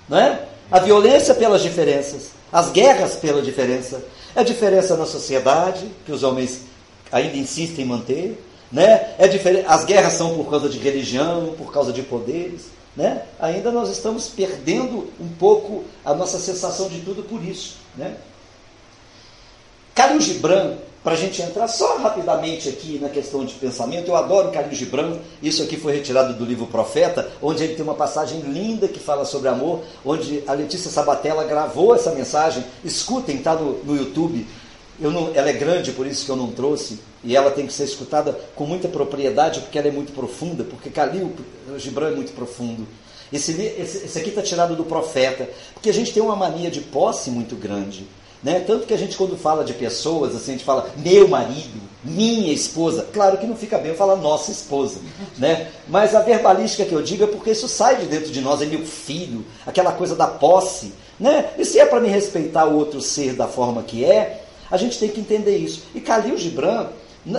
Não 0.08 0.18
é? 0.18 0.46
A 0.70 0.80
violência 0.80 1.32
pelas 1.32 1.62
diferenças, 1.62 2.30
as 2.52 2.70
guerras 2.70 3.14
pela 3.14 3.40
diferença, 3.40 4.02
a 4.34 4.42
diferença 4.42 4.96
na 4.96 5.06
sociedade, 5.06 5.88
que 6.04 6.10
os 6.10 6.24
homens 6.24 6.62
ainda 7.10 7.36
insiste 7.36 7.78
em 7.78 7.84
manter. 7.84 8.42
Né? 8.70 9.14
É 9.18 9.28
diferente, 9.28 9.66
as 9.68 9.84
guerras 9.84 10.14
são 10.14 10.34
por 10.34 10.50
causa 10.50 10.68
de 10.68 10.78
religião, 10.78 11.54
por 11.56 11.72
causa 11.72 11.92
de 11.92 12.02
poderes. 12.02 12.66
Né? 12.96 13.22
Ainda 13.38 13.70
nós 13.70 13.90
estamos 13.90 14.28
perdendo 14.28 15.10
um 15.20 15.28
pouco 15.38 15.84
a 16.04 16.14
nossa 16.14 16.38
sensação 16.38 16.88
de 16.88 17.00
tudo 17.00 17.22
por 17.22 17.44
isso. 17.44 17.76
Né? 17.96 18.16
Khalil 19.94 20.20
Gibran, 20.20 20.76
para 21.02 21.12
a 21.14 21.16
gente 21.16 21.40
entrar 21.40 21.68
só 21.68 21.98
rapidamente 21.98 22.68
aqui 22.68 22.98
na 23.00 23.08
questão 23.08 23.44
de 23.44 23.54
pensamento, 23.54 24.08
eu 24.08 24.16
adoro 24.16 24.50
Khalil 24.50 24.74
Gibran, 24.74 25.18
isso 25.42 25.62
aqui 25.62 25.76
foi 25.76 25.94
retirado 25.94 26.34
do 26.34 26.44
livro 26.44 26.66
Profeta, 26.66 27.30
onde 27.40 27.62
ele 27.62 27.74
tem 27.74 27.84
uma 27.84 27.94
passagem 27.94 28.40
linda 28.40 28.88
que 28.88 28.98
fala 28.98 29.24
sobre 29.24 29.48
amor, 29.48 29.82
onde 30.04 30.42
a 30.46 30.52
Letícia 30.52 30.90
Sabatella 30.90 31.44
gravou 31.44 31.94
essa 31.94 32.10
mensagem, 32.10 32.64
escutem, 32.84 33.36
está 33.36 33.54
no, 33.54 33.84
no 33.84 33.96
YouTube, 33.96 34.46
não, 34.98 35.30
ela 35.34 35.50
é 35.50 35.52
grande, 35.52 35.92
por 35.92 36.06
isso 36.06 36.24
que 36.24 36.30
eu 36.30 36.36
não 36.36 36.50
trouxe, 36.50 36.98
e 37.22 37.36
ela 37.36 37.50
tem 37.50 37.66
que 37.66 37.72
ser 37.72 37.84
escutada 37.84 38.38
com 38.54 38.64
muita 38.64 38.88
propriedade, 38.88 39.60
porque 39.60 39.78
ela 39.78 39.88
é 39.88 39.90
muito 39.90 40.12
profunda, 40.12 40.64
porque 40.64 40.90
Calil 40.90 41.32
Gibran 41.76 42.08
é 42.08 42.14
muito 42.14 42.32
profundo. 42.32 42.86
Esse, 43.32 43.52
esse, 43.52 44.04
esse 44.04 44.18
aqui 44.18 44.30
está 44.30 44.42
tirado 44.42 44.76
do 44.76 44.84
profeta, 44.84 45.48
porque 45.74 45.90
a 45.90 45.92
gente 45.92 46.12
tem 46.12 46.22
uma 46.22 46.36
mania 46.36 46.70
de 46.70 46.80
posse 46.80 47.30
muito 47.30 47.56
grande. 47.56 48.06
Né? 48.42 48.60
Tanto 48.60 48.86
que 48.86 48.94
a 48.94 48.96
gente, 48.96 49.16
quando 49.16 49.36
fala 49.36 49.64
de 49.64 49.74
pessoas, 49.74 50.34
assim, 50.34 50.52
a 50.52 50.54
gente 50.54 50.64
fala 50.64 50.88
meu 50.96 51.26
marido, 51.26 51.80
minha 52.04 52.52
esposa. 52.52 53.06
Claro 53.12 53.38
que 53.38 53.46
não 53.46 53.56
fica 53.56 53.78
bem 53.78 53.94
falar 53.94 54.16
nossa 54.16 54.52
esposa. 54.52 55.00
Né? 55.36 55.68
Mas 55.88 56.14
a 56.14 56.20
verbalística 56.20 56.84
que 56.84 56.94
eu 56.94 57.02
digo 57.02 57.24
é 57.24 57.26
porque 57.26 57.50
isso 57.50 57.68
sai 57.68 57.96
de 57.96 58.06
dentro 58.06 58.30
de 58.30 58.40
nós, 58.40 58.62
é 58.62 58.66
meu 58.66 58.86
filho, 58.86 59.44
aquela 59.66 59.90
coisa 59.92 60.14
da 60.14 60.28
posse. 60.28 60.92
Né? 61.18 61.50
E 61.58 61.64
se 61.64 61.80
é 61.80 61.86
para 61.86 62.00
me 62.00 62.08
respeitar 62.08 62.66
o 62.66 62.76
outro 62.76 63.00
ser 63.00 63.34
da 63.34 63.48
forma 63.48 63.82
que 63.82 64.04
é, 64.04 64.45
a 64.70 64.76
gente 64.76 64.98
tem 64.98 65.08
que 65.08 65.20
entender 65.20 65.56
isso. 65.56 65.82
E 65.94 66.00
Khalil 66.00 66.36
Gibran, 66.36 66.88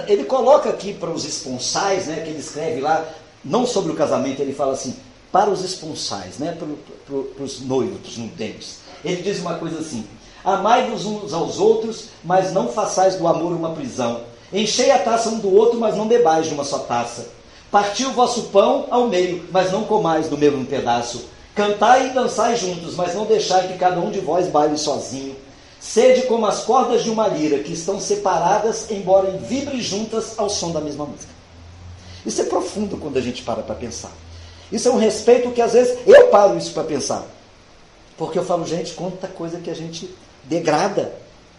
ele 0.07 0.23
coloca 0.23 0.69
aqui 0.69 0.93
para 0.93 1.09
os 1.09 1.25
esponsais, 1.25 2.07
né, 2.07 2.21
que 2.21 2.30
ele 2.30 2.39
escreve 2.39 2.82
lá, 2.82 3.05
não 3.43 3.65
sobre 3.65 3.91
o 3.91 3.95
casamento, 3.95 4.41
ele 4.41 4.53
fala 4.53 4.73
assim, 4.73 4.95
para 5.32 5.49
os 5.49 5.63
esponsais, 5.63 6.38
né, 6.38 6.55
para, 6.57 6.67
para, 7.05 7.23
para 7.36 7.43
os 7.43 7.61
noivos, 7.61 7.99
para 7.99 8.09
os 8.09 8.17
nudentes. 8.17 8.80
Ele 9.03 9.21
diz 9.21 9.39
uma 9.39 9.55
coisa 9.55 9.80
assim: 9.80 10.05
Amai-vos 10.43 11.05
uns 11.05 11.34
aos 11.34 11.59
outros, 11.59 12.05
mas 12.23 12.53
não 12.53 12.69
façais 12.69 13.15
do 13.15 13.28
amor 13.28 13.51
uma 13.51 13.71
prisão. 13.71 14.21
Enchei 14.51 14.91
a 14.91 14.99
taça 14.99 15.30
um 15.30 15.39
do 15.39 15.53
outro, 15.53 15.80
mas 15.80 15.95
não 15.97 16.07
bebais 16.07 16.47
de 16.47 16.53
uma 16.53 16.63
só 16.63 16.80
taça. 16.80 17.30
Parti 17.69 18.05
o 18.05 18.13
vosso 18.13 18.43
pão 18.43 18.86
ao 18.89 19.07
meio, 19.07 19.45
mas 19.51 19.71
não 19.71 19.84
comais 19.84 20.30
do 20.30 20.38
mesmo 20.38 20.65
pedaço. 20.65 21.25
Cantai 21.53 22.07
e 22.07 22.13
dançai 22.13 22.55
juntos, 22.55 22.95
mas 22.95 23.13
não 23.13 23.25
deixai 23.25 23.67
que 23.67 23.78
cada 23.78 23.99
um 23.99 24.09
de 24.09 24.21
vós 24.21 24.47
baile 24.47 24.78
sozinho. 24.78 25.36
Sede 25.88 26.23
como 26.23 26.45
as 26.45 26.65
cordas 26.65 27.01
de 27.01 27.09
uma 27.09 27.29
lira, 27.29 27.59
que 27.59 27.71
estão 27.71 27.97
separadas, 27.97 28.91
embora 28.91 29.31
vibrem 29.31 29.79
juntas 29.79 30.38
ao 30.38 30.49
som 30.49 30.73
da 30.73 30.81
mesma 30.81 31.05
música. 31.05 31.31
Isso 32.25 32.41
é 32.41 32.43
profundo 32.43 32.97
quando 32.97 33.15
a 33.15 33.21
gente 33.21 33.41
para 33.41 33.63
para 33.63 33.73
pensar. 33.73 34.11
Isso 34.69 34.89
é 34.89 34.91
um 34.91 34.97
respeito 34.97 35.49
que 35.51 35.61
às 35.61 35.71
vezes 35.71 35.97
eu 36.05 36.27
paro 36.27 36.57
isso 36.57 36.73
para 36.73 36.83
pensar. 36.83 37.25
Porque 38.17 38.38
eu 38.38 38.43
falo, 38.43 38.65
gente, 38.65 38.95
quanta 38.95 39.29
coisa 39.29 39.59
que 39.59 39.69
a 39.69 39.73
gente 39.73 40.13
degrada 40.43 41.13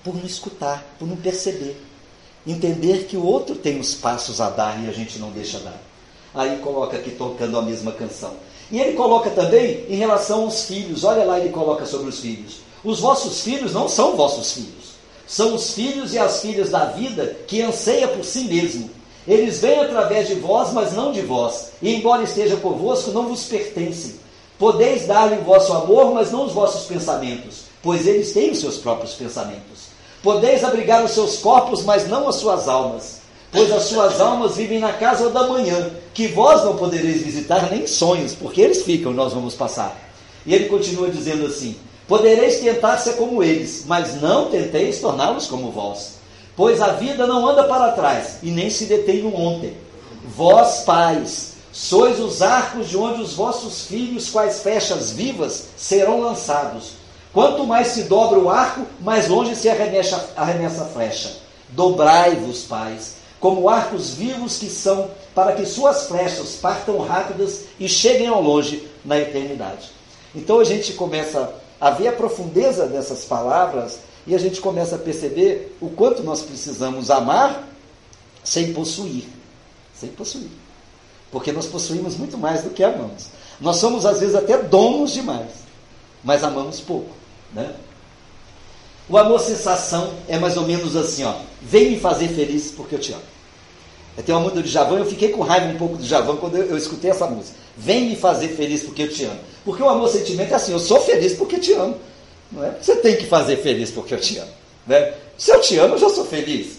por 0.05 0.15
não 0.15 0.27
escutar, 0.27 0.85
por 0.99 1.09
não 1.09 1.17
perceber. 1.17 1.81
Entender 2.47 3.05
que 3.05 3.17
o 3.17 3.25
outro 3.25 3.55
tem 3.55 3.81
os 3.81 3.95
passos 3.95 4.43
a 4.43 4.51
dar 4.51 4.79
e 4.85 4.91
a 4.91 4.93
gente 4.93 5.19
não 5.19 5.31
deixa 5.31 5.59
dar. 5.59 5.81
Aí 6.35 6.59
coloca 6.59 6.99
aqui 6.99 7.13
tocando 7.13 7.59
a 7.59 7.63
mesma 7.63 7.93
canção. 7.93 8.37
E 8.71 8.79
ele 8.79 8.93
coloca 8.93 9.31
também 9.31 9.87
em 9.89 9.97
relação 9.97 10.43
aos 10.43 10.67
filhos. 10.67 11.03
Olha 11.03 11.25
lá, 11.25 11.41
ele 11.41 11.49
coloca 11.49 11.87
sobre 11.87 12.11
os 12.11 12.21
filhos. 12.21 12.68
Os 12.85 13.01
vossos 13.01 13.41
filhos 13.41 13.73
não 13.73 13.89
são 13.89 14.17
vossos 14.17 14.53
filhos. 14.53 14.89
São 15.27 15.55
os 15.55 15.73
filhos 15.73 16.15
e 16.15 16.19
as 16.19 16.41
filhas 16.41 16.71
da 16.71 16.87
vida 16.87 17.37
que 17.47 17.61
anseia 17.61 18.09
por 18.09 18.25
si 18.25 18.45
mesmo. 18.45 18.91
Eles 19.27 19.59
vêm 19.59 19.81
através 19.81 20.29
de 20.29 20.35
vós, 20.37 20.73
mas 20.73 20.93
não 20.93 21.13
de 21.13 21.21
vós. 21.21 21.73
E 21.83 21.95
embora 21.95 22.23
esteja 22.23 22.57
convosco, 22.57 23.11
não 23.11 23.29
vos 23.29 23.45
pertencem. 23.45 24.15
Podeis 24.59 25.07
dar-lhe 25.07 25.37
o 25.37 25.45
vosso 25.45 25.73
amor, 25.73 26.15
mas 26.15 26.33
não 26.33 26.47
os 26.47 26.53
vossos 26.53 26.87
pensamentos, 26.87 27.65
pois 27.83 28.07
eles 28.07 28.33
têm 28.33 28.51
os 28.51 28.59
seus 28.59 28.79
próprios 28.79 29.15
pensamentos. 29.15 29.89
Podeis 30.23 30.65
abrigar 30.65 31.05
os 31.05 31.13
seus 31.13 31.37
corpos, 31.37 31.85
mas 31.85 32.09
não 32.09 32.27
as 32.27 32.37
suas 32.37 32.67
almas, 32.67 33.21
pois 33.53 33.71
as 33.71 33.85
suas 33.85 34.21
almas 34.21 34.57
vivem 34.57 34.81
na 34.81 34.93
casa 34.93 35.31
da 35.31 35.47
manhã, 35.47 35.91
que 36.13 36.27
vós 36.27 36.65
não 36.65 36.77
podereis 36.77 37.23
visitar 37.23 37.71
nem 37.71 37.87
sonhos, 37.87 38.35
porque 38.35 38.61
eles 38.61 38.83
ficam, 38.83 39.13
nós 39.13 39.33
vamos 39.33 39.55
passar. 39.55 39.97
E 40.45 40.53
ele 40.55 40.69
continua 40.69 41.09
dizendo 41.09 41.47
assim: 41.47 41.77
Podereis 42.09 42.61
tentar 42.61 42.97
ser 42.97 43.17
como 43.17 43.43
eles, 43.43 43.85
mas 43.87 44.19
não 44.19 44.49
tenteis 44.49 44.99
torná-los 44.99 45.47
como 45.47 45.71
vós. 45.71 46.15
Pois 46.57 46.81
a 46.81 46.95
vida 46.95 47.27
não 47.27 47.47
anda 47.47 47.65
para 47.65 47.93
trás 47.93 48.39
e 48.43 48.51
nem 48.51 48.71
se 48.71 48.87
detém 48.87 49.23
no 49.23 49.37
ontem. 49.37 49.77
Vós, 50.25 50.85
pais, 50.85 51.53
sois 51.71 52.19
os 52.19 52.41
arcos 52.41 52.89
de 52.89 52.97
onde 52.97 53.21
os 53.21 53.35
vossos 53.35 53.85
filhos, 53.87 54.31
quais 54.31 54.63
flechas 54.63 55.13
vivas, 55.13 55.67
serão 55.77 56.23
lançados. 56.23 56.93
Quanto 57.31 57.65
mais 57.65 57.89
se 57.89 58.05
dobra 58.05 58.39
o 58.39 58.49
arco, 58.49 58.87
mais 59.01 59.29
longe 59.29 59.55
se 59.55 59.69
arremessa, 59.69 60.31
arremessa 60.35 60.85
a 60.85 60.87
flecha. 60.87 61.31
Dobrai-vos, 61.69 62.63
pais, 62.63 63.17
como 63.39 63.69
arcos 63.69 64.15
vivos 64.15 64.57
que 64.57 64.71
são, 64.71 65.11
para 65.35 65.53
que 65.53 65.67
suas 65.67 66.07
flechas 66.07 66.55
partam 66.55 66.99
rápidas 67.01 67.65
e 67.79 67.87
cheguem 67.87 68.29
ao 68.29 68.43
longe 68.43 68.89
na 69.05 69.19
eternidade. 69.19 69.91
Então 70.35 70.59
a 70.59 70.65
gente 70.65 70.95
começa 70.95 71.53
a 71.81 71.91
ver 71.91 72.09
a 72.09 72.13
profundeza 72.13 72.87
dessas 72.87 73.25
palavras 73.25 73.99
e 74.27 74.35
a 74.35 74.39
gente 74.39 74.61
começa 74.61 74.97
a 74.97 74.99
perceber 74.99 75.77
o 75.81 75.89
quanto 75.91 76.23
nós 76.23 76.43
precisamos 76.43 77.11
amar 77.11 77.69
sem 78.45 78.73
possuir. 78.73 79.25
Sem 79.95 80.11
possuir. 80.11 80.51
Porque 81.31 81.53
nós 81.53 81.67
possuímos 81.67 82.17
muito 82.17 82.37
mais 82.37 82.63
do 82.63 82.71
que 82.71 82.83
amamos. 82.83 83.27
Nós 83.61 83.77
somos, 83.77 84.07
às 84.07 84.21
vezes, 84.21 84.35
até 84.35 84.57
donos 84.59 85.13
demais, 85.13 85.51
mas 86.23 86.45
amamos 86.45 86.81
pouco. 86.81 87.11
Né? 87.53 87.75
O 89.09 89.17
amor 89.17 89.41
sensação 89.41 90.13
é 90.29 90.39
mais 90.39 90.57
ou 90.57 90.67
menos 90.67 90.95
assim, 90.95 91.25
ó. 91.25 91.35
Vem 91.63 91.93
me 91.93 92.01
fazer 92.01 92.29
feliz 92.29 92.71
porque 92.71 92.95
eu 92.95 93.01
te 93.01 93.13
amo. 93.13 93.23
Eu 94.17 94.23
tenho 94.23 94.37
uma 94.37 94.45
música 94.45 94.63
do 94.63 94.69
Javão, 94.69 94.99
eu 94.99 95.07
fiquei 95.07 95.31
com 95.31 95.43
raiva 95.43 95.69
um 95.69 95.79
pouco 95.79 95.97
do 95.97 96.05
Javão 96.05 96.37
quando 96.37 96.57
eu, 96.57 96.65
eu 96.67 96.77
escutei 96.77 97.11
essa 97.11 97.27
música. 97.27 97.57
Vem 97.77 98.11
me 98.11 98.17
fazer 98.17 98.49
feliz 98.49 98.83
porque 98.83 99.03
eu 99.03 99.09
te 99.09 99.25
amo. 99.25 99.41
Porque 99.65 99.83
o 99.83 99.89
amor 99.89 100.09
sentimento 100.09 100.53
é 100.53 100.57
assim, 100.57 100.73
eu 100.73 100.79
sou 100.79 101.01
feliz 101.01 101.35
porque 101.35 101.59
te 101.59 101.73
amo. 101.73 101.97
Não 102.51 102.65
é? 102.65 102.75
Você 102.81 102.97
tem 102.97 103.17
que 103.17 103.27
fazer 103.27 103.59
feliz 103.59 103.91
porque 103.91 104.15
eu 104.15 104.21
te 104.21 104.39
amo. 104.39 104.51
Né? 104.87 105.13
Se 105.37 105.51
eu 105.51 105.61
te 105.61 105.79
amo, 105.79 105.95
eu 105.95 105.99
já 105.99 106.11
sou 106.11 106.25
feliz. 106.25 106.79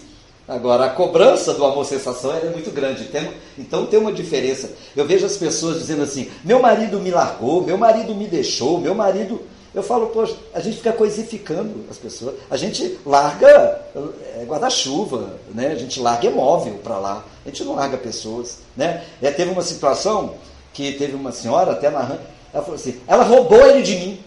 Agora, 0.50 0.86
a 0.86 0.90
cobrança 0.90 1.54
do 1.54 1.64
amor-sensação 1.64 2.34
é 2.34 2.46
muito 2.46 2.72
grande. 2.72 3.08
Então 3.56 3.86
tem 3.86 4.00
uma 4.00 4.12
diferença. 4.12 4.72
Eu 4.96 5.06
vejo 5.06 5.24
as 5.24 5.36
pessoas 5.36 5.78
dizendo 5.78 6.02
assim: 6.02 6.28
meu 6.44 6.60
marido 6.60 6.98
me 6.98 7.10
largou, 7.12 7.62
meu 7.62 7.78
marido 7.78 8.14
me 8.16 8.26
deixou, 8.26 8.78
meu 8.78 8.92
marido. 8.92 9.40
Eu 9.72 9.84
falo, 9.84 10.08
poxa, 10.08 10.34
a 10.52 10.58
gente 10.58 10.78
fica 10.78 10.92
coisificando 10.92 11.84
as 11.88 11.96
pessoas. 11.96 12.34
A 12.50 12.56
gente 12.56 12.98
larga 13.06 13.80
é, 13.94 14.44
guarda-chuva, 14.44 15.36
né? 15.54 15.68
a 15.68 15.76
gente 15.76 16.00
larga 16.00 16.26
imóvel 16.26 16.80
para 16.82 16.98
lá. 16.98 17.24
A 17.46 17.48
gente 17.48 17.62
não 17.62 17.76
larga 17.76 17.96
pessoas. 17.96 18.58
Né? 18.76 19.04
É, 19.22 19.30
teve 19.30 19.52
uma 19.52 19.62
situação 19.62 20.34
que 20.72 20.90
teve 20.94 21.14
uma 21.14 21.30
senhora, 21.30 21.70
até 21.70 21.88
narrando, 21.88 22.22
ela 22.52 22.62
falou 22.62 22.76
assim: 22.78 23.00
ela 23.06 23.24
roubou 23.24 23.64
ele 23.66 23.82
de 23.82 23.96
mim. 23.96 24.24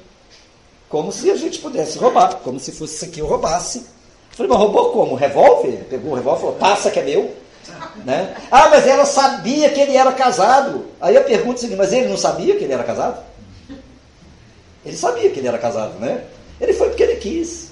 Como 0.89 1.11
se 1.11 1.29
a 1.31 1.35
gente 1.35 1.59
pudesse 1.59 1.97
roubar, 1.97 2.35
como 2.43 2.59
se 2.59 2.71
fosse 2.71 2.95
isso 2.95 3.05
aqui 3.05 3.19
eu 3.19 3.25
roubasse. 3.25 3.79
Eu 3.79 4.37
falei, 4.37 4.51
mas 4.51 4.59
roubou 4.59 4.91
como? 4.91 5.15
Revólver? 5.15 5.85
Pegou 5.89 6.11
o 6.11 6.15
revólver 6.15 6.37
e 6.37 6.41
falou, 6.41 6.55
passa 6.55 6.91
que 6.91 6.99
é 6.99 7.03
meu. 7.03 7.35
Né? 8.05 8.35
Ah, 8.51 8.69
mas 8.69 8.85
ela 8.85 9.05
sabia 9.05 9.69
que 9.69 9.79
ele 9.79 9.95
era 9.95 10.11
casado. 10.11 10.85
Aí 11.01 11.15
eu 11.15 11.23
pergunto 11.23 11.55
o 11.55 11.59
seguinte, 11.59 11.77
mas 11.77 11.91
ele 11.93 12.09
não 12.09 12.17
sabia 12.17 12.55
que 12.55 12.63
ele 12.63 12.73
era 12.73 12.83
casado? 12.83 13.23
Ele 14.85 14.97
sabia 14.97 15.29
que 15.29 15.39
ele 15.39 15.47
era 15.47 15.57
casado, 15.57 15.97
né? 15.99 16.25
Ele 16.59 16.73
foi 16.73 16.89
porque 16.89 17.03
ele 17.03 17.15
quis. 17.15 17.69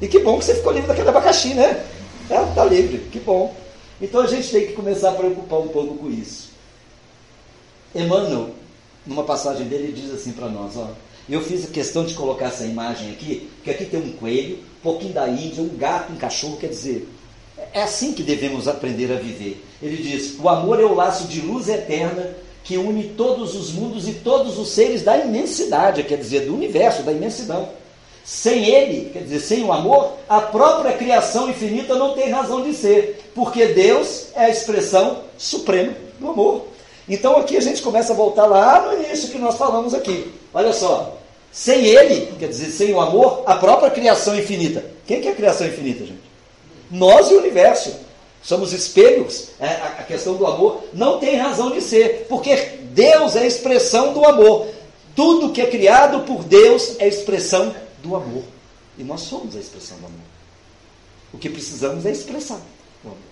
E 0.00 0.08
que 0.08 0.18
bom 0.20 0.38
que 0.38 0.44
você 0.44 0.54
ficou 0.54 0.72
livre 0.72 0.88
daquele 0.88 1.08
abacaxi, 1.08 1.54
né? 1.54 1.84
É, 2.30 2.54
tá 2.54 2.64
livre, 2.64 2.98
que 3.10 3.20
bom. 3.20 3.54
Então 4.00 4.22
a 4.22 4.26
gente 4.26 4.50
tem 4.50 4.66
que 4.66 4.72
começar 4.72 5.10
a 5.10 5.14
preocupar 5.14 5.58
um 5.60 5.68
pouco 5.68 5.96
com 5.96 6.10
isso. 6.10 6.50
Emmanuel, 7.94 8.50
numa 9.10 9.24
passagem 9.24 9.66
dele, 9.66 9.92
diz 9.92 10.14
assim 10.14 10.30
para 10.30 10.48
nós, 10.48 10.76
ó. 10.76 10.88
Eu 11.28 11.42
fiz 11.42 11.68
questão 11.68 12.04
de 12.04 12.14
colocar 12.14 12.46
essa 12.46 12.64
imagem 12.64 13.10
aqui, 13.10 13.50
porque 13.56 13.70
aqui 13.70 13.84
tem 13.84 14.00
um 14.00 14.12
coelho, 14.12 14.56
um 14.56 14.82
pouquinho 14.82 15.12
da 15.12 15.28
Índia, 15.28 15.62
um 15.62 15.76
gato, 15.76 16.12
um 16.12 16.16
cachorro, 16.16 16.56
quer 16.56 16.68
dizer, 16.68 17.08
é 17.72 17.82
assim 17.82 18.12
que 18.12 18.22
devemos 18.22 18.68
aprender 18.68 19.12
a 19.12 19.16
viver. 19.16 19.64
Ele 19.82 19.96
diz: 19.96 20.36
o 20.38 20.48
amor 20.48 20.80
é 20.80 20.84
o 20.84 20.94
laço 20.94 21.26
de 21.26 21.40
luz 21.40 21.68
eterna 21.68 22.34
que 22.62 22.76
une 22.76 23.14
todos 23.16 23.54
os 23.56 23.72
mundos 23.72 24.06
e 24.08 24.12
todos 24.12 24.58
os 24.58 24.68
seres 24.68 25.02
da 25.02 25.18
imensidade, 25.18 26.04
quer 26.04 26.16
dizer, 26.16 26.46
do 26.46 26.54
universo, 26.54 27.02
da 27.02 27.12
imensidão. 27.12 27.68
Sem 28.24 28.66
ele, 28.66 29.10
quer 29.10 29.24
dizer, 29.24 29.40
sem 29.40 29.64
o 29.64 29.72
amor, 29.72 30.12
a 30.28 30.40
própria 30.40 30.92
criação 30.92 31.50
infinita 31.50 31.96
não 31.96 32.14
tem 32.14 32.30
razão 32.30 32.62
de 32.62 32.74
ser, 32.74 33.30
porque 33.34 33.66
Deus 33.66 34.26
é 34.36 34.44
a 34.44 34.50
expressão 34.50 35.22
suprema 35.36 35.94
do 36.20 36.28
amor. 36.28 36.69
Então 37.10 37.36
aqui 37.36 37.56
a 37.56 37.60
gente 37.60 37.82
começa 37.82 38.12
a 38.12 38.16
voltar 38.16 38.46
lá 38.46 38.82
no 38.82 39.02
início 39.02 39.30
que 39.30 39.38
nós 39.38 39.56
falamos 39.56 39.92
aqui. 39.92 40.32
Olha 40.54 40.72
só, 40.72 41.18
sem 41.50 41.84
ele, 41.84 42.32
quer 42.38 42.48
dizer, 42.48 42.70
sem 42.70 42.94
o 42.94 43.00
amor, 43.00 43.42
a 43.46 43.56
própria 43.56 43.90
criação 43.90 44.38
infinita. 44.38 44.84
Quem 45.08 45.20
que 45.20 45.26
é 45.26 45.32
a 45.32 45.34
criação 45.34 45.66
infinita, 45.66 46.06
gente? 46.06 46.22
Nós 46.88 47.28
e 47.28 47.34
o 47.34 47.38
universo. 47.40 47.92
Somos 48.42 48.72
espelhos. 48.72 49.48
É, 49.58 49.66
a 49.66 50.04
questão 50.04 50.34
do 50.34 50.46
amor 50.46 50.84
não 50.94 51.18
tem 51.18 51.36
razão 51.36 51.72
de 51.72 51.82
ser, 51.82 52.26
porque 52.28 52.54
Deus 52.92 53.34
é 53.34 53.40
a 53.40 53.46
expressão 53.46 54.14
do 54.14 54.24
amor. 54.24 54.68
Tudo 55.14 55.52
que 55.52 55.60
é 55.60 55.66
criado 55.66 56.20
por 56.20 56.44
Deus 56.44 56.94
é 57.00 57.08
expressão 57.08 57.74
do 58.02 58.14
amor. 58.14 58.44
E 58.96 59.02
nós 59.02 59.22
somos 59.22 59.56
a 59.56 59.58
expressão 59.58 59.98
do 59.98 60.06
amor. 60.06 60.20
O 61.32 61.38
que 61.38 61.50
precisamos 61.50 62.06
é 62.06 62.12
expressar 62.12 62.60
o 63.04 63.08
amor. 63.08 63.29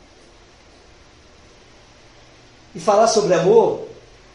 E 2.75 2.81
falar 2.81 3.09
sobre 3.09 3.35
amor, 3.35 3.89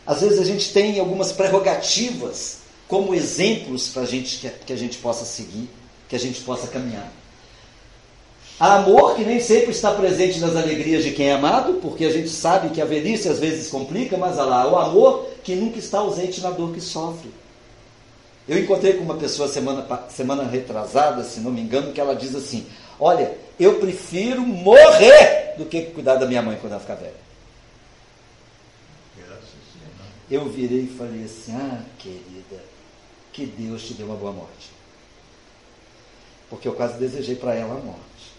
às 0.06 0.22
vezes 0.22 0.40
a 0.40 0.44
gente 0.44 0.74
tem 0.74 1.00
algumas 1.00 1.32
prerrogativas 1.32 2.58
como 2.88 3.16
exemplos 3.16 3.90
para 3.90 4.04
a 4.04 4.06
gente 4.06 4.40
que, 4.40 4.50
que 4.50 4.74
a 4.74 4.76
gente 4.76 4.98
possa 4.98 5.26
seguir, 5.26 5.70
que 6.08 6.16
a 6.16 6.20
gente 6.20 6.42
possa 6.42 6.68
caminhar. 6.68 7.12
Há 8.60 8.76
amor 8.76 9.16
que 9.16 9.24
nem 9.24 9.40
sempre 9.40 9.72
está 9.72 9.92
presente 9.92 10.40
nas 10.40 10.56
alegrias 10.56 11.04
de 11.04 11.12
quem 11.12 11.28
é 11.28 11.34
amado, 11.34 11.80
porque 11.82 12.06
a 12.06 12.12
gente 12.12 12.30
sabe 12.30 12.70
que 12.70 12.82
a 12.82 12.86
velhice 12.86 13.28
às 13.28 13.40
vezes 13.40 13.68
complica, 13.70 14.16
mas 14.16 14.38
há 14.38 14.46
lá 14.46 14.72
o 14.72 14.78
amor 14.78 15.28
que 15.44 15.56
nunca 15.56 15.80
está 15.80 16.00
ausente 16.00 16.40
na 16.40 16.52
dor 16.52 16.72
que 16.72 16.80
sofre. 16.80 17.32
Eu 18.48 18.60
encontrei 18.60 18.94
com 18.94 19.04
uma 19.04 19.16
pessoa 19.16 19.48
semana, 19.48 19.88
semana 20.10 20.44
retrasada, 20.44 21.24
se 21.24 21.40
não 21.40 21.52
me 21.52 21.62
engano, 21.62 21.94
que 21.94 22.00
ela 22.00 22.16
diz 22.16 22.36
assim: 22.36 22.66
Olha, 23.00 23.36
eu 23.60 23.80
prefiro 23.80 24.42
morrer 24.42 25.56
do 25.58 25.66
que 25.66 25.82
cuidar 25.84 26.16
da 26.16 26.26
minha 26.26 26.42
mãe 26.42 26.58
quando 26.60 26.74
ela 26.74 26.82
ficar 26.82 26.96
velha. 26.96 27.23
Eu 30.30 30.50
virei 30.50 30.84
e 30.84 30.96
falei 30.98 31.24
assim: 31.24 31.54
Ah, 31.54 31.84
querida, 32.00 32.64
que 33.32 33.46
Deus 33.46 33.84
te 33.84 33.94
dê 33.94 34.04
uma 34.04 34.16
boa 34.16 34.32
morte. 34.32 34.72
Porque 36.50 36.68
eu 36.68 36.74
quase 36.74 37.00
desejei 37.00 37.36
para 37.36 37.56
ela 37.56 37.76
a 37.76 37.82
morte. 37.82 38.34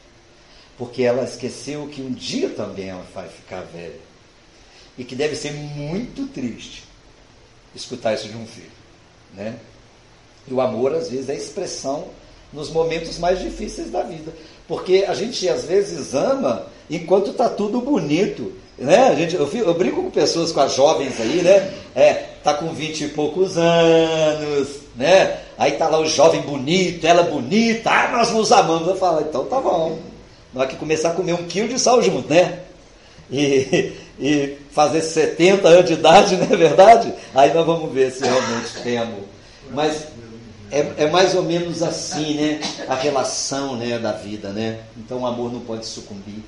Porque 0.79 1.03
ela 1.03 1.25
esqueceu 1.25 1.89
que 1.89 2.01
um 2.01 2.13
dia 2.13 2.51
também 2.51 2.89
ela 2.89 3.07
vai 3.15 3.29
ficar 3.29 3.63
velha. 3.63 4.01
E 4.97 5.05
que 5.05 5.17
deve 5.17 5.35
ser 5.35 5.53
muito 5.53 6.27
triste 6.29 6.85
escutar 7.75 8.15
isso 8.15 8.29
de 8.29 8.37
um 8.37 8.47
filho. 8.47 8.71
Né? 9.35 9.59
E 10.47 10.55
o 10.55 10.61
amor, 10.61 10.95
às 10.95 11.11
vezes, 11.11 11.29
é 11.29 11.35
expressão 11.35 12.09
nos 12.53 12.71
momentos 12.71 13.19
mais 13.19 13.41
difíceis 13.41 13.91
da 13.91 14.03
vida. 14.03 14.33
Porque 14.69 15.05
a 15.09 15.15
gente, 15.15 15.49
às 15.49 15.65
vezes, 15.65 16.15
ama 16.15 16.67
enquanto 16.89 17.31
está 17.31 17.49
tudo 17.49 17.81
bonito. 17.81 18.53
Né? 18.79 19.09
A 19.09 19.15
gente, 19.15 19.37
eu, 19.37 19.49
eu 19.53 19.75
brinco 19.75 20.03
com 20.03 20.11
pessoas, 20.11 20.51
com 20.51 20.61
as 20.61 20.75
jovens 20.75 21.21
aí, 21.21 21.43
né? 21.43 21.73
É, 21.95 22.13
tá 22.43 22.55
com 22.55 22.75
vinte 22.75 23.05
e 23.05 23.09
poucos 23.09 23.57
anos, 23.57 24.69
né? 24.97 25.39
Aí 25.57 25.73
tá 25.73 25.89
lá 25.89 26.01
o 26.01 26.07
jovem 26.07 26.41
bonito, 26.43 27.07
ela 27.07 27.23
bonita, 27.23 27.91
ah, 27.91 28.09
nós 28.09 28.31
nos 28.33 28.51
amamos. 28.51 28.89
Eu 28.89 28.97
falo, 28.97 29.21
então 29.21 29.45
tá 29.45 29.61
bom. 29.61 29.99
Nós 30.53 30.69
que 30.69 30.77
começar 30.77 31.11
a 31.11 31.15
comer 31.15 31.35
um 31.35 31.47
quilo 31.47 31.69
de 31.69 31.79
sal 31.79 32.03
junto, 32.03 32.29
né? 32.29 32.61
E, 33.31 33.93
e 34.19 34.57
fazer 34.71 35.03
70 35.03 35.69
anos 35.69 35.87
de 35.87 35.95
idade, 35.95 36.37
não 36.37 36.45
é 36.45 36.57
verdade? 36.57 37.15
Aí 37.35 37.55
nós 37.55 37.65
vamos 37.65 37.93
ver 37.93 38.11
se 38.11 38.25
realmente 38.25 38.83
tem 38.83 38.99
amor. 38.99 39.25
Mas 39.71 40.07
é, 40.71 41.05
é, 41.05 41.11
mais 41.11 41.35
ou 41.35 41.43
menos 41.43 41.83
assim, 41.83 42.35
né? 42.35 42.61
A 42.89 42.95
relação 42.95 43.77
né, 43.77 43.99
da 43.99 44.13
vida, 44.13 44.49
né? 44.51 44.81
Então 44.97 45.21
o 45.21 45.27
amor 45.27 45.53
não 45.53 45.61
pode 45.61 45.87
sucumbir. 45.87 46.43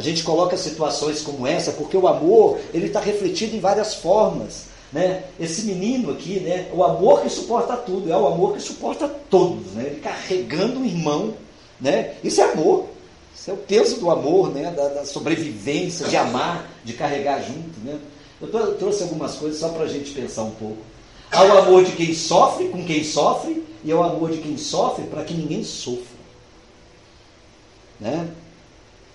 A 0.00 0.02
gente 0.02 0.22
coloca 0.22 0.56
situações 0.56 1.20
como 1.20 1.46
essa 1.46 1.72
porque 1.72 1.94
o 1.94 2.08
amor 2.08 2.58
ele 2.72 2.86
está 2.86 3.00
refletido 3.00 3.54
em 3.54 3.60
várias 3.60 3.96
formas. 3.96 4.64
Né? 4.90 5.24
Esse 5.38 5.66
menino 5.66 6.10
aqui, 6.10 6.40
né? 6.40 6.70
o 6.72 6.82
amor 6.82 7.20
que 7.20 7.28
suporta 7.28 7.76
tudo, 7.76 8.10
é 8.10 8.16
o 8.16 8.26
amor 8.26 8.54
que 8.54 8.62
suporta 8.62 9.06
todos. 9.28 9.72
Né? 9.72 9.88
Ele 9.88 10.00
carregando 10.00 10.80
o 10.80 10.86
irmão. 10.86 11.34
Né? 11.78 12.14
Isso 12.24 12.40
é 12.40 12.50
amor. 12.50 12.86
Isso 13.36 13.50
é 13.50 13.52
o 13.52 13.58
peso 13.58 14.00
do 14.00 14.10
amor, 14.10 14.48
né? 14.54 14.70
da, 14.70 14.88
da 14.88 15.04
sobrevivência, 15.04 16.08
de 16.08 16.16
amar, 16.16 16.66
de 16.82 16.94
carregar 16.94 17.42
junto. 17.42 17.78
Né? 17.84 17.98
Eu 18.40 18.76
trouxe 18.76 19.02
algumas 19.02 19.36
coisas 19.36 19.60
só 19.60 19.68
para 19.68 19.82
a 19.84 19.88
gente 19.88 20.12
pensar 20.12 20.44
um 20.44 20.52
pouco. 20.52 20.78
Há 21.30 21.44
o 21.44 21.58
amor 21.58 21.84
de 21.84 21.92
quem 21.92 22.14
sofre 22.14 22.68
com 22.70 22.82
quem 22.86 23.04
sofre, 23.04 23.62
e 23.84 23.90
é 23.90 23.94
o 23.94 24.02
amor 24.02 24.30
de 24.30 24.38
quem 24.38 24.56
sofre 24.56 25.04
para 25.04 25.24
que 25.24 25.34
ninguém 25.34 25.62
sofra. 25.62 26.18
Né? 28.00 28.30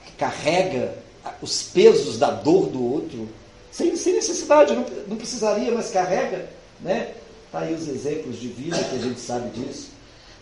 Que 0.05 0.11
carrega 0.13 0.95
os 1.41 1.63
pesos 1.63 2.17
da 2.17 2.31
dor 2.31 2.67
do 2.67 2.83
outro, 2.83 3.27
sem, 3.71 3.95
sem 3.95 4.13
necessidade, 4.13 4.73
não, 4.73 4.85
não 5.07 5.17
precisaria, 5.17 5.71
mas 5.71 5.91
carrega. 5.91 6.49
Né? 6.81 7.11
Tá 7.51 7.59
aí 7.59 7.73
os 7.73 7.87
exemplos 7.87 8.39
de 8.39 8.47
vida 8.47 8.77
que 8.77 8.95
a 8.95 8.99
gente 8.99 9.19
sabe 9.19 9.49
disso. 9.49 9.89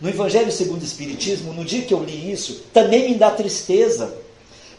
No 0.00 0.08
Evangelho 0.08 0.52
segundo 0.52 0.82
o 0.82 0.84
Espiritismo, 0.84 1.52
no 1.52 1.64
dia 1.64 1.82
que 1.82 1.94
eu 1.94 2.02
li 2.02 2.30
isso, 2.32 2.62
também 2.72 3.10
me 3.10 3.14
dá 3.16 3.30
tristeza. 3.30 4.16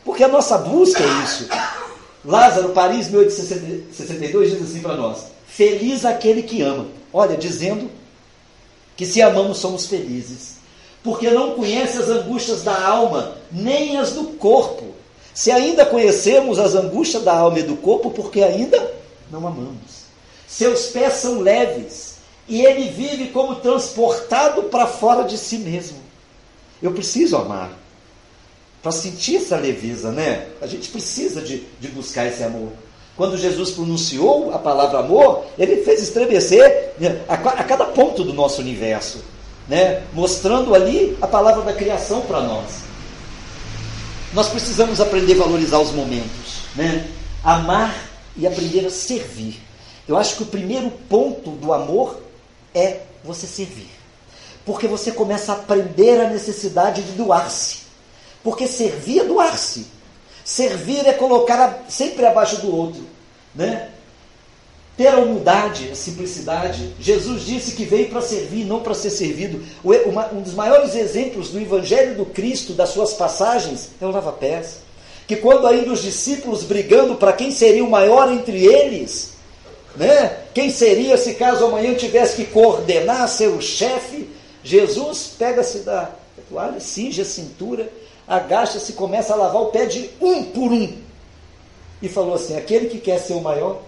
Porque 0.04 0.24
a 0.24 0.28
nossa 0.28 0.58
busca 0.58 1.02
é 1.02 1.24
isso. 1.24 1.48
Lázaro, 2.24 2.70
Paris, 2.70 3.10
1862, 3.10 4.52
diz 4.52 4.62
assim 4.62 4.82
para 4.82 4.96
nós: 4.96 5.26
Feliz 5.48 6.06
aquele 6.06 6.44
que 6.44 6.62
ama. 6.62 6.88
Olha, 7.12 7.38
dizendo 7.38 7.90
que 8.96 9.06
se 9.06 9.22
amamos 9.22 9.58
somos 9.58 9.86
felizes. 9.86 10.55
Porque 11.06 11.30
não 11.30 11.52
conhece 11.52 12.00
as 12.00 12.10
angústias 12.10 12.64
da 12.64 12.84
alma, 12.84 13.38
nem 13.52 13.96
as 13.98 14.14
do 14.14 14.24
corpo. 14.40 14.86
Se 15.36 15.52
ainda 15.52 15.86
conhecemos 15.86 16.58
as 16.58 16.74
angústias 16.74 17.24
da 17.24 17.38
alma 17.38 17.60
e 17.60 17.64
do 17.64 17.78
corpo, 17.78 18.10
porque 18.10 18.42
ainda 18.42 18.92
não 19.32 19.46
amamos. 19.48 20.06
Seus 20.48 20.88
pés 20.88 21.14
são 21.14 21.42
leves, 21.42 22.16
e 22.48 22.66
ele 22.66 22.90
vive 22.90 23.28
como 23.28 23.58
transportado 23.58 24.64
para 24.64 24.88
fora 24.88 25.24
de 25.24 25.38
si 25.38 25.60
mesmo. 25.60 26.00
Eu 26.82 26.92
preciso 26.92 27.38
amar. 27.38 27.72
Para 28.82 28.92
sentir 28.92 29.38
essa 29.38 29.58
leveza, 29.58 30.12
né? 30.12 30.48
A 30.60 30.66
gente 30.66 30.90
precisa 30.90 31.40
de, 31.40 31.68
de 31.80 31.88
buscar 31.90 32.26
esse 32.26 32.44
amor. 32.44 32.70
Quando 33.16 33.38
Jesus 33.38 33.70
pronunciou 33.72 34.52
a 34.54 34.58
palavra 34.58 35.00
amor, 35.00 35.46
ele 35.56 35.84
fez 35.84 36.02
estremecer 36.02 36.94
né, 37.00 37.24
a, 37.28 37.36
a 37.36 37.64
cada 37.64 37.86
ponto 37.86 38.24
do 38.24 38.34
nosso 38.34 38.60
universo, 38.60 39.24
né? 39.68 40.04
mostrando 40.14 40.74
ali 40.76 41.18
a 41.22 41.28
palavra 41.28 41.64
da 41.64 41.74
criação 41.74 42.22
para 42.22 42.42
nós. 42.42 42.84
Nós 44.34 44.50
precisamos 44.50 45.00
aprender 45.00 45.34
a 45.34 45.44
valorizar 45.44 45.80
os 45.80 45.92
momentos, 45.92 46.64
né? 46.76 47.08
amar 47.44 47.96
e 48.36 48.46
aprender 48.46 48.86
a 48.86 48.90
servir. 48.90 49.62
Eu 50.08 50.18
acho 50.18 50.36
que 50.36 50.44
o 50.44 50.48
primeiro 50.48 50.92
ponto 51.10 51.52
do 51.52 51.74
amor 51.74 52.22
é 52.74 53.02
você 53.24 53.48
servir. 53.48 53.90
Porque 54.66 54.88
você 54.88 55.12
começa 55.12 55.52
a 55.52 55.56
aprender 55.56 56.20
a 56.20 56.30
necessidade 56.30 57.02
de 57.04 57.12
doar-se. 57.14 57.80
Porque 58.44 58.68
servir 58.68 59.22
é 59.22 59.24
doar-se. 59.24 59.88
Servir 60.44 61.08
é 61.08 61.14
colocar 61.14 61.86
sempre 61.90 62.26
abaixo 62.26 62.58
do 62.58 62.76
outro. 62.76 63.04
Né? 63.54 63.90
Ter 64.98 65.08
a 65.08 65.18
humildade, 65.18 65.90
a 65.92 65.96
simplicidade. 65.96 66.94
Jesus 67.00 67.44
disse 67.44 67.76
que 67.76 67.84
veio 67.84 68.10
para 68.10 68.22
servir, 68.22 68.64
não 68.64 68.80
para 68.80 68.94
ser 68.94 69.10
servido. 69.10 69.62
Um 69.84 70.42
dos 70.42 70.54
maiores 70.54 70.96
exemplos 70.96 71.50
do 71.50 71.60
Evangelho 71.60 72.16
do 72.16 72.26
Cristo, 72.26 72.74
das 72.74 72.90
suas 72.90 73.14
passagens, 73.14 73.90
é 74.00 74.06
o 74.06 74.12
lava-pés. 74.12 74.80
Que 75.28 75.36
quando 75.36 75.68
ainda 75.68 75.92
os 75.92 76.02
discípulos 76.02 76.64
brigando 76.64 77.16
para 77.16 77.34
quem 77.34 77.52
seria 77.52 77.84
o 77.84 77.90
maior 77.90 78.32
entre 78.32 78.66
eles, 78.66 79.34
né? 79.96 80.38
quem 80.54 80.70
seria 80.70 81.18
se 81.18 81.34
caso 81.34 81.66
amanhã 81.66 81.94
tivesse 81.96 82.36
que 82.38 82.46
coordenar, 82.46 83.28
ser 83.28 83.48
o 83.48 83.62
chefe, 83.62 84.30
Jesus 84.64 85.32
pega-se 85.38 85.80
da 85.80 86.12
toalha, 86.50 86.80
cinge 86.80 87.22
a 87.22 87.26
cintura 87.26 87.90
agacha-se 88.28 88.92
e 88.92 88.96
começa 88.96 89.34
a 89.34 89.36
lavar 89.36 89.62
o 89.62 89.68
pé 89.68 89.86
de 89.86 90.10
um 90.20 90.44
por 90.44 90.72
um. 90.72 90.94
E 92.02 92.10
falou 92.10 92.36
assim: 92.36 92.58
aquele 92.58 92.88
que 92.88 93.00
quer 93.00 93.20
ser 93.20 93.34
o 93.34 93.42
maior, 93.42 93.82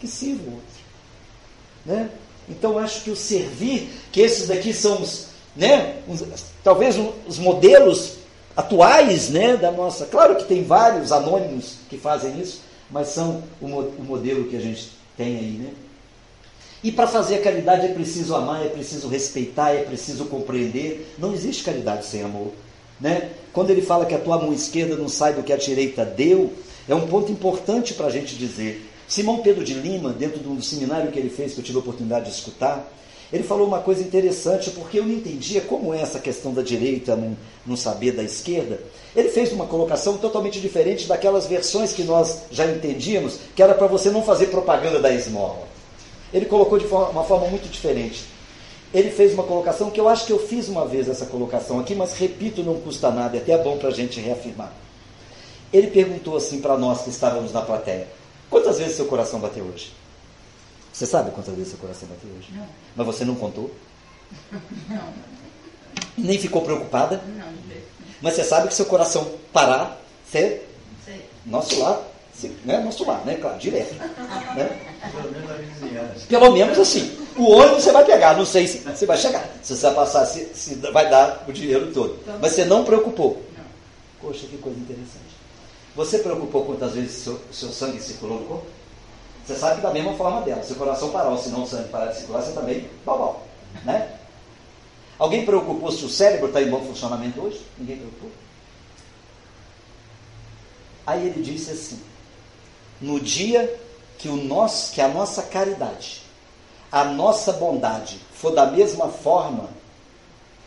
que 0.00 0.06
sirva 0.06 0.42
o 0.50 0.54
outro. 0.54 0.78
Né? 1.84 2.10
Então 2.48 2.78
acho 2.78 3.02
que 3.02 3.10
o 3.10 3.16
servir, 3.16 3.90
que 4.10 4.20
esses 4.20 4.48
daqui 4.48 4.72
são 4.72 5.02
os, 5.02 5.26
né, 5.54 5.96
os, 6.08 6.22
talvez 6.62 6.96
os 7.26 7.38
modelos 7.38 8.14
atuais 8.56 9.28
né, 9.28 9.56
da 9.56 9.70
nossa. 9.70 10.06
Claro 10.06 10.36
que 10.36 10.44
tem 10.44 10.64
vários 10.64 11.12
anônimos 11.12 11.74
que 11.88 11.98
fazem 11.98 12.40
isso, 12.40 12.62
mas 12.90 13.08
são 13.08 13.42
o, 13.60 13.66
o 13.66 14.04
modelo 14.04 14.48
que 14.48 14.56
a 14.56 14.60
gente 14.60 14.90
tem 15.16 15.38
aí. 15.38 15.58
Né? 15.62 15.70
E 16.82 16.92
para 16.92 17.06
fazer 17.06 17.36
a 17.36 17.42
caridade 17.42 17.86
é 17.86 17.92
preciso 17.92 18.34
amar, 18.34 18.64
é 18.64 18.68
preciso 18.68 19.08
respeitar, 19.08 19.72
é 19.72 19.82
preciso 19.82 20.26
compreender. 20.26 21.12
Não 21.18 21.34
existe 21.34 21.64
caridade 21.64 22.06
sem 22.06 22.22
amor. 22.22 22.52
Né? 23.00 23.30
Quando 23.52 23.70
ele 23.70 23.82
fala 23.82 24.06
que 24.06 24.14
a 24.14 24.18
tua 24.18 24.38
mão 24.38 24.52
esquerda 24.52 24.96
não 24.96 25.08
sai 25.08 25.38
o 25.38 25.42
que 25.42 25.52
a 25.52 25.56
direita 25.56 26.04
deu, 26.04 26.52
é 26.88 26.94
um 26.94 27.06
ponto 27.06 27.30
importante 27.30 27.94
para 27.94 28.06
a 28.06 28.10
gente 28.10 28.36
dizer. 28.36 28.87
Simão 29.08 29.38
Pedro 29.38 29.64
de 29.64 29.74
Lima, 29.74 30.12
dentro 30.12 30.38
do 30.38 30.62
seminário 30.62 31.10
que 31.10 31.18
ele 31.18 31.30
fez, 31.30 31.54
que 31.54 31.60
eu 31.60 31.64
tive 31.64 31.78
a 31.78 31.80
oportunidade 31.80 32.26
de 32.26 32.32
escutar, 32.32 32.86
ele 33.32 33.42
falou 33.42 33.66
uma 33.66 33.80
coisa 33.80 34.02
interessante, 34.02 34.70
porque 34.70 34.98
eu 34.98 35.04
não 35.04 35.14
entendia 35.14 35.60
como 35.60 35.92
é 35.92 36.00
essa 36.00 36.18
questão 36.18 36.52
da 36.52 36.62
direita 36.62 37.16
não, 37.16 37.36
não 37.66 37.76
saber 37.76 38.12
da 38.12 38.22
esquerda. 38.22 38.80
Ele 39.16 39.28
fez 39.28 39.52
uma 39.52 39.66
colocação 39.66 40.16
totalmente 40.16 40.60
diferente 40.60 41.06
daquelas 41.06 41.46
versões 41.46 41.92
que 41.92 42.04
nós 42.04 42.42
já 42.50 42.66
entendíamos, 42.66 43.38
que 43.56 43.62
era 43.62 43.74
para 43.74 43.86
você 43.86 44.10
não 44.10 44.22
fazer 44.22 44.46
propaganda 44.46 45.00
da 45.00 45.12
esmola. 45.12 45.66
Ele 46.32 46.46
colocou 46.46 46.78
de 46.78 46.86
forma, 46.86 47.08
uma 47.08 47.24
forma 47.24 47.48
muito 47.48 47.68
diferente 47.68 48.24
ele 48.92 49.10
fez 49.10 49.34
uma 49.34 49.42
colocação 49.42 49.90
que 49.90 50.00
eu 50.00 50.08
acho 50.08 50.24
que 50.24 50.32
eu 50.32 50.38
fiz 50.38 50.68
uma 50.68 50.86
vez 50.86 51.08
essa 51.08 51.26
colocação 51.26 51.78
aqui, 51.78 51.94
mas 51.94 52.14
repito, 52.14 52.62
não 52.62 52.80
custa 52.80 53.10
nada, 53.10 53.36
é 53.36 53.40
até 53.40 53.56
bom 53.58 53.76
para 53.76 53.88
a 53.88 53.92
gente 53.92 54.18
reafirmar. 54.18 54.72
Ele 55.70 55.88
perguntou 55.88 56.36
assim 56.36 56.60
para 56.60 56.78
nós 56.78 57.02
que 57.02 57.10
estávamos 57.10 57.52
na 57.52 57.60
plateia: 57.60 58.08
quantas 58.50 58.78
vezes 58.78 58.96
seu 58.96 59.06
coração 59.06 59.40
bateu 59.40 59.64
hoje? 59.64 59.92
Você 60.92 61.06
sabe 61.06 61.30
quantas 61.30 61.54
vezes 61.54 61.70
seu 61.70 61.78
coração 61.78 62.08
bateu 62.08 62.30
hoje? 62.36 62.48
Não. 62.52 62.66
Mas 62.96 63.06
você 63.06 63.24
não 63.24 63.34
contou? 63.34 63.70
Não. 64.88 65.28
Nem 66.16 66.38
ficou 66.38 66.62
preocupada? 66.62 67.22
Não. 67.36 67.52
Mas 68.20 68.34
você 68.34 68.44
sabe 68.44 68.68
que 68.68 68.74
seu 68.74 68.86
coração 68.86 69.30
parar, 69.52 70.00
você. 70.26 70.62
Sei. 71.04 71.24
Nosso 71.46 71.78
lar, 71.80 72.02
né? 72.64 72.78
Nosso 72.80 73.04
lar, 73.04 73.24
né? 73.24 73.36
Claro, 73.36 73.58
direto. 73.58 73.94
Né? 73.94 74.80
Pelo 75.12 75.32
menos 75.32 75.48
na 75.48 75.54
vizinhança. 75.54 76.26
Pelo 76.28 76.52
menos 76.52 76.78
assim. 76.78 77.16
O 77.36 77.50
ônibus 77.52 77.84
você 77.84 77.92
vai 77.92 78.04
pegar, 78.04 78.36
não 78.36 78.44
sei 78.44 78.66
se 78.66 78.78
você 78.78 79.06
vai 79.06 79.16
chegar. 79.16 79.48
Se 79.62 79.76
você 79.76 79.86
vai 79.86 79.94
passar, 79.94 80.26
se, 80.26 80.46
se 80.54 80.74
vai 80.74 81.08
dar 81.08 81.44
o 81.46 81.52
dinheiro 81.52 81.92
todo. 81.92 82.18
Então, 82.22 82.38
Mas 82.40 82.52
você 82.52 82.64
não 82.64 82.84
preocupou. 82.84 83.42
Não. 83.56 83.64
Poxa, 84.20 84.46
que 84.46 84.58
coisa 84.58 84.78
interessante. 84.78 85.37
Você 85.94 86.18
preocupou 86.18 86.64
quantas 86.64 86.92
vezes 86.92 87.22
seu, 87.22 87.40
seu 87.52 87.70
sangue 87.70 88.00
circulou 88.00 88.40
no 88.40 88.46
corpo? 88.46 88.66
Você 89.44 89.54
sabe 89.56 89.76
que 89.76 89.82
da 89.82 89.92
mesma 89.92 90.14
forma 90.14 90.42
dela. 90.42 90.62
Se 90.62 90.72
o 90.72 90.76
coração 90.76 91.10
parar, 91.10 91.36
se 91.38 91.48
não 91.48 91.62
o 91.62 91.66
sangue 91.66 91.88
parar 91.88 92.06
de 92.06 92.18
circular, 92.18 92.42
você 92.42 92.52
também, 92.52 92.88
bal, 93.04 93.46
né? 93.84 94.18
Alguém 95.18 95.44
preocupou 95.44 95.90
se 95.90 96.04
o 96.04 96.08
cérebro 96.08 96.48
está 96.48 96.62
em 96.62 96.70
bom 96.70 96.80
funcionamento 96.84 97.40
hoje? 97.40 97.60
Ninguém 97.78 97.96
preocupou? 97.96 98.30
Aí 101.06 101.26
ele 101.26 101.42
disse 101.42 101.70
assim: 101.70 102.00
no 103.00 103.18
dia 103.18 103.80
que, 104.18 104.28
o 104.28 104.36
nosso, 104.36 104.92
que 104.92 105.00
a 105.00 105.08
nossa 105.08 105.42
caridade 105.42 106.28
a 106.90 107.04
nossa 107.04 107.52
bondade 107.52 108.18
for 108.32 108.52
da 108.54 108.66
mesma 108.66 109.08
forma, 109.08 109.68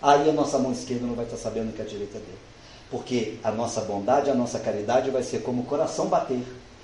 aí 0.01 0.30
a 0.30 0.34
nossa 0.34 0.57
mão 0.59 0.72
esquerda 0.72 1.05
não 1.05 1.15
vai 1.15 1.26
estar 1.26 1.38
sabendo 1.38 1.74
que 1.74 1.82
a 1.82 1.86
direita 1.86 2.17
é 2.17 2.22
dele. 2.22 2.38
Porque 2.91 3.37
a 3.41 3.51
nossa 3.51 3.79
bondade, 3.81 4.29
a 4.29 4.35
nossa 4.35 4.59
caridade 4.59 5.09
vai 5.09 5.23
ser 5.23 5.41
como 5.41 5.61
o 5.61 5.65
coração 5.65 6.07
bater, 6.07 6.43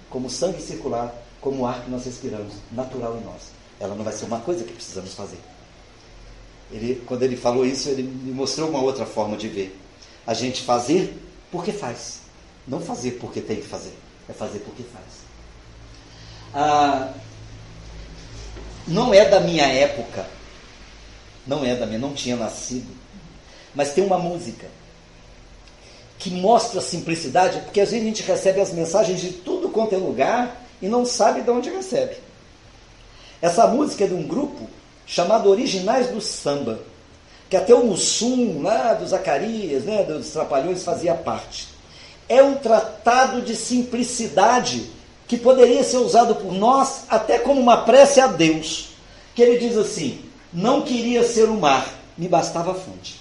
como 0.09 0.27
o 0.27 0.29
sangue 0.29 0.61
circular, 0.61 1.13
como 1.41 1.63
o 1.63 1.65
ar 1.65 1.83
que 1.83 1.91
nós 1.91 2.05
respiramos, 2.05 2.53
natural 2.71 3.17
em 3.17 3.25
nós. 3.25 3.51
Ela 3.77 3.93
não 3.93 4.05
vai 4.05 4.13
ser 4.13 4.23
uma 4.23 4.39
coisa 4.39 4.63
que 4.63 4.71
precisamos 4.71 5.13
fazer. 5.13 5.37
Ele, 6.71 7.03
quando 7.05 7.23
ele 7.23 7.35
falou 7.35 7.65
isso, 7.65 7.89
ele 7.89 8.03
me 8.03 8.31
mostrou 8.31 8.69
uma 8.69 8.81
outra 8.81 9.05
forma 9.05 9.35
de 9.35 9.49
ver. 9.49 9.77
A 10.25 10.33
gente 10.33 10.63
fazer 10.63 11.13
porque 11.51 11.73
faz. 11.73 12.21
Não 12.65 12.79
fazer 12.79 13.11
porque 13.11 13.41
tem 13.41 13.57
que 13.57 13.67
fazer. 13.67 13.93
É 14.29 14.33
fazer 14.33 14.59
porque 14.59 14.83
faz. 14.83 15.05
Ah, 16.53 17.13
não 18.87 19.13
é 19.13 19.25
da 19.25 19.41
minha 19.41 19.65
época. 19.67 20.25
Não 21.45 21.65
é 21.65 21.75
da 21.75 21.85
minha, 21.85 21.99
não 21.99 22.13
tinha 22.13 22.35
nascido. 22.37 22.93
Mas 23.75 23.93
tem 23.93 24.05
uma 24.05 24.17
música 24.17 24.67
que 26.17 26.31
mostra 26.31 26.79
a 26.79 26.83
simplicidade, 26.83 27.59
porque 27.61 27.81
às 27.81 27.91
vezes 27.91 28.03
a 28.03 28.09
gente 28.09 28.23
recebe 28.23 28.59
as 28.59 28.71
mensagens 28.73 29.21
de 29.21 29.31
tudo 29.31 29.69
quanto 29.69 29.93
é 29.93 29.97
lugar 29.97 30.63
e 30.81 30.87
não 30.87 31.05
sabe 31.05 31.41
de 31.41 31.49
onde 31.49 31.69
recebe. 31.69 32.17
Essa 33.41 33.67
música 33.67 34.03
é 34.03 34.07
de 34.07 34.13
um 34.13 34.23
grupo 34.23 34.67
chamado 35.05 35.49
Originais 35.49 36.07
do 36.07 36.19
Samba. 36.19 36.79
que 37.49 37.55
até 37.55 37.73
o 37.73 37.85
Mussum, 37.85 38.61
lá 38.61 38.93
do 38.93 39.07
Zacarias, 39.07 39.85
né, 39.85 40.03
dos 40.03 40.31
Trapalhões, 40.31 40.83
fazia 40.83 41.15
parte. 41.15 41.69
É 42.27 42.43
um 42.43 42.55
tratado 42.55 43.41
de 43.41 43.55
simplicidade 43.55 44.89
que 45.29 45.37
poderia 45.37 45.81
ser 45.81 45.97
usado 45.97 46.35
por 46.35 46.51
nós 46.51 47.03
até 47.07 47.39
como 47.39 47.61
uma 47.61 47.85
prece 47.85 48.19
a 48.19 48.27
Deus. 48.27 48.89
Que 49.33 49.41
ele 49.41 49.59
diz 49.59 49.77
assim: 49.77 50.19
Não 50.51 50.81
queria 50.81 51.23
ser 51.23 51.45
o 51.45 51.53
mar, 51.53 51.87
me 52.17 52.27
bastava 52.27 52.71
a 52.71 52.75
fonte. 52.75 53.16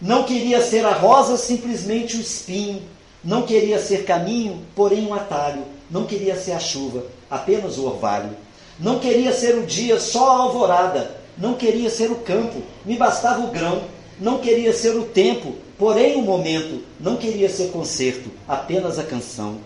Não 0.00 0.22
queria 0.22 0.62
ser 0.62 0.86
a 0.86 0.94
rosa, 0.94 1.36
simplesmente 1.36 2.16
o 2.16 2.20
espinho. 2.22 2.82
Não 3.22 3.42
queria 3.42 3.78
ser 3.78 4.04
caminho, 4.04 4.62
porém 4.74 5.06
um 5.06 5.12
atalho. 5.12 5.62
Não 5.90 6.06
queria 6.06 6.34
ser 6.36 6.52
a 6.52 6.58
chuva, 6.58 7.04
apenas 7.30 7.76
o 7.76 7.84
orvalho. 7.84 8.30
Não 8.78 8.98
queria 8.98 9.30
ser 9.30 9.58
o 9.58 9.66
dia, 9.66 10.00
só 10.00 10.30
a 10.30 10.36
alvorada. 10.44 11.20
Não 11.36 11.52
queria 11.52 11.90
ser 11.90 12.10
o 12.10 12.16
campo, 12.16 12.62
me 12.82 12.96
bastava 12.96 13.42
o 13.42 13.48
grão. 13.48 13.82
Não 14.18 14.38
queria 14.38 14.72
ser 14.72 14.96
o 14.96 15.04
tempo, 15.04 15.54
porém 15.76 16.16
o 16.16 16.22
momento. 16.22 16.82
Não 16.98 17.16
queria 17.16 17.50
ser 17.50 17.70
concerto, 17.70 18.30
apenas 18.48 18.98
a 18.98 19.04
canção. 19.04 19.58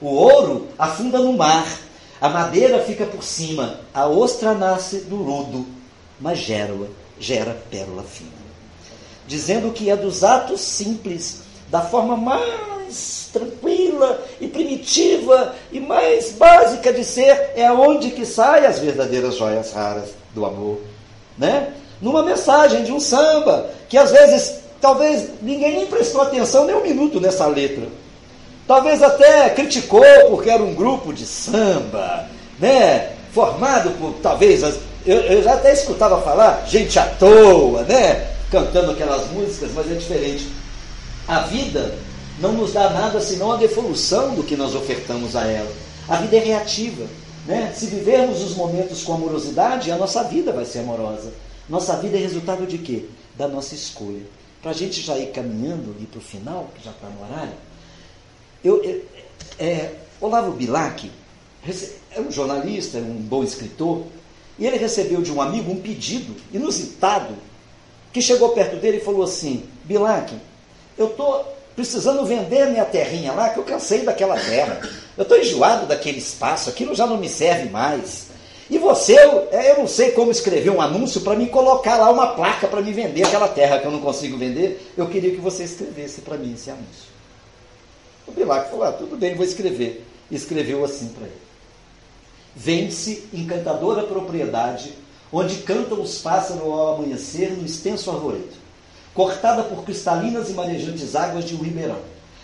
O 0.00 0.08
ouro 0.08 0.66
afunda 0.76 1.20
no 1.20 1.32
mar, 1.32 1.66
a 2.20 2.28
madeira 2.28 2.82
fica 2.82 3.06
por 3.06 3.22
cima, 3.22 3.80
a 3.94 4.06
ostra 4.06 4.52
nasce 4.52 4.98
do 5.00 5.16
lodo, 5.16 5.64
mas 6.20 6.38
gera, 6.38 6.74
gera 7.18 7.56
pérola 7.70 8.02
fina 8.02 8.45
dizendo 9.26 9.72
que 9.72 9.90
é 9.90 9.96
dos 9.96 10.22
atos 10.22 10.60
simples, 10.60 11.42
da 11.70 11.80
forma 11.80 12.16
mais 12.16 13.28
tranquila 13.32 14.22
e 14.40 14.46
primitiva 14.48 15.54
e 15.72 15.80
mais 15.80 16.32
básica 16.32 16.92
de 16.92 17.04
ser, 17.04 17.52
é 17.54 17.70
onde 17.70 18.10
que 18.10 18.24
saem 18.24 18.66
as 18.66 18.78
verdadeiras 18.78 19.36
joias 19.36 19.72
raras 19.72 20.10
do 20.34 20.46
amor, 20.46 20.80
né? 21.36 21.72
Numa 22.00 22.22
mensagem 22.22 22.84
de 22.84 22.92
um 22.92 23.00
samba, 23.00 23.70
que 23.88 23.98
às 23.98 24.10
vezes, 24.10 24.60
talvez 24.80 25.28
ninguém 25.42 25.76
nem 25.76 25.86
prestou 25.86 26.22
atenção 26.22 26.64
nem 26.64 26.76
um 26.76 26.82
minuto 26.82 27.20
nessa 27.20 27.46
letra. 27.46 27.86
Talvez 28.66 29.02
até 29.02 29.50
criticou 29.50 30.04
porque 30.28 30.50
era 30.50 30.62
um 30.62 30.74
grupo 30.74 31.12
de 31.12 31.24
samba, 31.24 32.26
né? 32.58 33.12
Formado 33.32 33.90
por, 33.92 34.14
talvez, 34.22 34.62
eu, 35.04 35.16
eu 35.20 35.42
já 35.42 35.54
até 35.54 35.72
escutava 35.72 36.20
falar, 36.22 36.64
gente 36.66 36.98
à 36.98 37.04
toa, 37.04 37.82
né? 37.82 38.35
Cantando 38.50 38.92
aquelas 38.92 39.30
músicas, 39.30 39.72
mas 39.74 39.90
é 39.90 39.94
diferente. 39.94 40.48
A 41.26 41.40
vida 41.40 41.98
não 42.40 42.52
nos 42.52 42.72
dá 42.72 42.90
nada 42.90 43.20
senão 43.20 43.52
a 43.52 43.56
devolução 43.56 44.34
do 44.34 44.42
que 44.42 44.56
nós 44.56 44.74
ofertamos 44.74 45.34
a 45.34 45.46
ela. 45.46 45.72
A 46.08 46.16
vida 46.16 46.36
é 46.36 46.40
reativa. 46.40 47.06
Né? 47.46 47.72
Se 47.74 47.86
vivermos 47.86 48.42
os 48.42 48.54
momentos 48.54 49.02
com 49.02 49.14
amorosidade, 49.14 49.90
a 49.90 49.96
nossa 49.96 50.24
vida 50.24 50.52
vai 50.52 50.64
ser 50.64 50.80
amorosa. 50.80 51.32
Nossa 51.68 51.96
vida 51.96 52.16
é 52.16 52.20
resultado 52.20 52.66
de 52.66 52.78
quê? 52.78 53.04
Da 53.36 53.48
nossa 53.48 53.74
escolha. 53.74 54.22
Para 54.62 54.70
a 54.70 54.74
gente 54.74 55.00
já 55.00 55.18
ir 55.18 55.32
caminhando 55.32 55.94
ali 55.96 56.06
para 56.06 56.18
o 56.18 56.22
final, 56.22 56.70
que 56.76 56.84
já 56.84 56.90
está 56.90 57.08
no 57.08 57.22
horário, 57.24 57.52
eu, 58.64 58.82
eu 58.82 59.02
é, 59.58 59.92
Olavo 60.20 60.52
Bilac 60.52 61.10
é 62.10 62.20
um 62.20 62.30
jornalista, 62.30 62.98
é 62.98 63.00
um 63.00 63.14
bom 63.14 63.42
escritor, 63.42 64.04
e 64.58 64.66
ele 64.66 64.76
recebeu 64.76 65.20
de 65.20 65.32
um 65.32 65.40
amigo 65.40 65.70
um 65.70 65.80
pedido 65.80 66.34
inusitado 66.52 67.34
que 68.16 68.22
chegou 68.22 68.48
perto 68.48 68.76
dele 68.76 68.96
e 68.96 69.00
falou 69.00 69.22
assim: 69.22 69.64
Bilac, 69.84 70.34
eu 70.96 71.08
estou 71.08 71.54
precisando 71.74 72.24
vender 72.24 72.70
minha 72.70 72.86
terrinha 72.86 73.30
lá, 73.32 73.50
que 73.50 73.58
eu 73.58 73.62
cansei 73.62 74.04
daquela 74.04 74.40
terra. 74.40 74.80
Eu 75.18 75.22
estou 75.22 75.38
enjoado 75.38 75.84
daquele 75.84 76.16
espaço, 76.16 76.70
aquilo 76.70 76.94
já 76.94 77.06
não 77.06 77.18
me 77.18 77.28
serve 77.28 77.68
mais. 77.68 78.28
E 78.70 78.78
você, 78.78 79.22
eu, 79.22 79.48
é, 79.52 79.72
eu 79.72 79.80
não 79.80 79.86
sei 79.86 80.12
como 80.12 80.30
escrever 80.30 80.70
um 80.70 80.80
anúncio 80.80 81.20
para 81.20 81.36
me 81.36 81.46
colocar 81.46 81.98
lá 81.98 82.10
uma 82.10 82.28
placa 82.28 82.66
para 82.66 82.80
me 82.80 82.90
vender 82.90 83.22
aquela 83.22 83.48
terra 83.48 83.80
que 83.80 83.86
eu 83.86 83.90
não 83.90 84.00
consigo 84.00 84.38
vender. 84.38 84.94
Eu 84.96 85.08
queria 85.08 85.32
que 85.32 85.36
você 85.36 85.64
escrevesse 85.64 86.22
para 86.22 86.38
mim 86.38 86.54
esse 86.54 86.70
anúncio. 86.70 87.10
O 88.26 88.32
Bilac 88.32 88.70
falou: 88.70 88.84
ah, 88.84 88.92
tudo 88.92 89.14
bem, 89.18 89.34
vou 89.34 89.44
escrever. 89.44 90.06
E 90.30 90.36
escreveu 90.36 90.82
assim 90.82 91.08
para 91.08 91.26
ele: 91.26 91.36
Vende-se 92.56 93.28
encantadora 93.34 94.04
propriedade 94.04 94.94
onde 95.32 95.56
cantam 95.58 96.00
os 96.00 96.18
pássaros 96.18 96.62
ao 96.62 96.94
amanhecer 96.94 97.50
no 97.52 97.64
extenso 97.64 98.10
arvoredo, 98.10 98.54
cortada 99.14 99.62
por 99.64 99.84
cristalinas 99.84 100.50
e 100.50 100.52
marejantes 100.52 101.16
águas 101.16 101.44
de 101.44 101.54
um 101.54 101.62
ribeirão. 101.62 101.98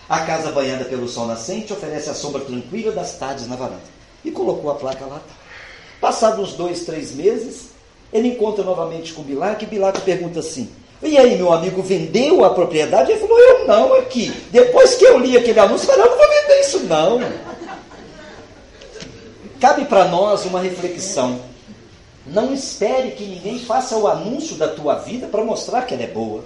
A 0.08 0.20
casa 0.20 0.50
banhada 0.50 0.84
pelo 0.84 1.08
sol 1.08 1.26
nascente 1.26 1.72
oferece 1.72 2.10
a 2.10 2.14
sombra 2.14 2.42
tranquila 2.42 2.92
das 2.92 3.16
tardes 3.16 3.46
na 3.46 3.56
varanda. 3.56 3.80
E 4.24 4.30
colocou 4.30 4.70
a 4.70 4.74
placa 4.74 5.04
lá. 5.06 5.20
Passados 6.00 6.52
dois, 6.54 6.84
três 6.84 7.12
meses, 7.12 7.68
ele 8.12 8.28
encontra 8.28 8.64
novamente 8.64 9.12
com 9.12 9.22
Bilac 9.22 9.62
e 9.62 9.66
Bilac 9.66 10.00
pergunta 10.02 10.40
assim: 10.40 10.68
E 11.02 11.16
aí, 11.16 11.36
meu 11.36 11.52
amigo, 11.52 11.82
vendeu 11.82 12.44
a 12.44 12.50
propriedade? 12.50 13.12
Ele 13.12 13.20
falou: 13.20 13.38
Eu 13.38 13.66
não, 13.66 13.94
aqui. 13.94 14.30
Depois 14.50 14.96
que 14.96 15.04
eu 15.04 15.18
li 15.18 15.36
aquele 15.36 15.60
anúncio, 15.60 15.88
eu 15.88 15.94
falei: 15.94 16.04
Eu 16.04 16.10
não 16.10 16.18
vou 16.18 16.28
vender 16.28 16.60
isso, 16.60 16.80
não. 16.80 17.20
Cabe 19.60 19.84
para 19.84 20.06
nós 20.06 20.44
uma 20.44 20.60
reflexão. 20.60 21.51
Não 22.26 22.52
espere 22.52 23.12
que 23.12 23.24
ninguém 23.24 23.58
faça 23.58 23.96
o 23.96 24.06
anúncio 24.06 24.56
da 24.56 24.68
tua 24.68 24.96
vida 24.96 25.26
para 25.26 25.44
mostrar 25.44 25.82
que 25.82 25.94
ela 25.94 26.04
é 26.04 26.08
boa. 26.08 26.44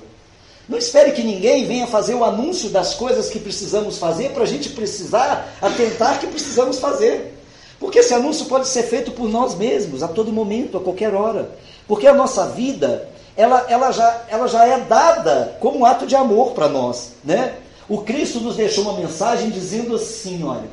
Não 0.69 0.79
espere 0.79 1.13
que 1.13 1.23
ninguém 1.23 1.67
venha 1.67 1.87
fazer 1.87 2.15
o 2.15 2.25
anúncio 2.25 2.71
das 2.71 2.95
coisas 2.95 3.29
que 3.29 3.39
precisamos 3.39 3.99
fazer 3.99 4.31
para 4.33 4.43
a 4.43 4.47
gente 4.47 4.71
precisar 4.71 5.55
atentar 5.61 6.19
que 6.19 6.27
precisamos 6.27 6.79
fazer. 6.79 7.35
Porque 7.79 8.01
esse 8.01 8.15
anúncio 8.15 8.47
pode 8.47 8.67
ser 8.67 8.85
feito 8.85 9.13
por 9.13 9.29
nós 9.29 9.55
mesmos, 9.55 10.03
a 10.03 10.09
todo 10.09 10.33
momento, 10.33 10.79
a 10.79 10.81
qualquer 10.81 11.15
hora. 11.15 11.51
Porque 11.87 12.07
a 12.07 12.15
nossa 12.15 12.49
vida, 12.49 13.09
ela, 13.37 13.67
ela, 13.69 13.93
já, 13.93 14.25
ela 14.29 14.49
já 14.49 14.67
é 14.67 14.81
dada 14.81 15.57
como 15.61 15.81
um 15.81 15.85
ato 15.85 16.07
de 16.07 16.17
amor 16.17 16.53
para 16.53 16.69
nós. 16.69 17.13
Né? 17.23 17.55
O 17.89 17.99
Cristo 17.99 18.41
nos 18.41 18.57
deixou 18.57 18.85
uma 18.85 18.99
mensagem 18.99 19.51
dizendo 19.51 19.95
assim: 19.95 20.43
olha, 20.43 20.69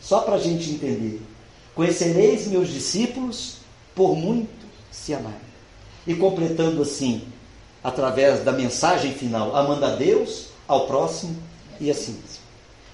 só 0.00 0.20
para 0.20 0.36
a 0.36 0.40
gente 0.40 0.70
entender: 0.70 1.20
conhecereis 1.74 2.46
meus 2.46 2.68
discípulos 2.68 3.59
por 4.00 4.16
muito 4.16 4.48
se 4.90 5.12
amar. 5.12 5.38
E 6.06 6.14
completando 6.14 6.80
assim, 6.80 7.20
através 7.84 8.42
da 8.42 8.50
mensagem 8.50 9.12
final, 9.12 9.54
amando 9.54 9.84
a 9.84 9.90
Deus, 9.90 10.46
ao 10.66 10.86
próximo 10.86 11.36
e 11.78 11.90
a 11.90 11.94
si 11.94 12.12
mesmo. 12.12 12.40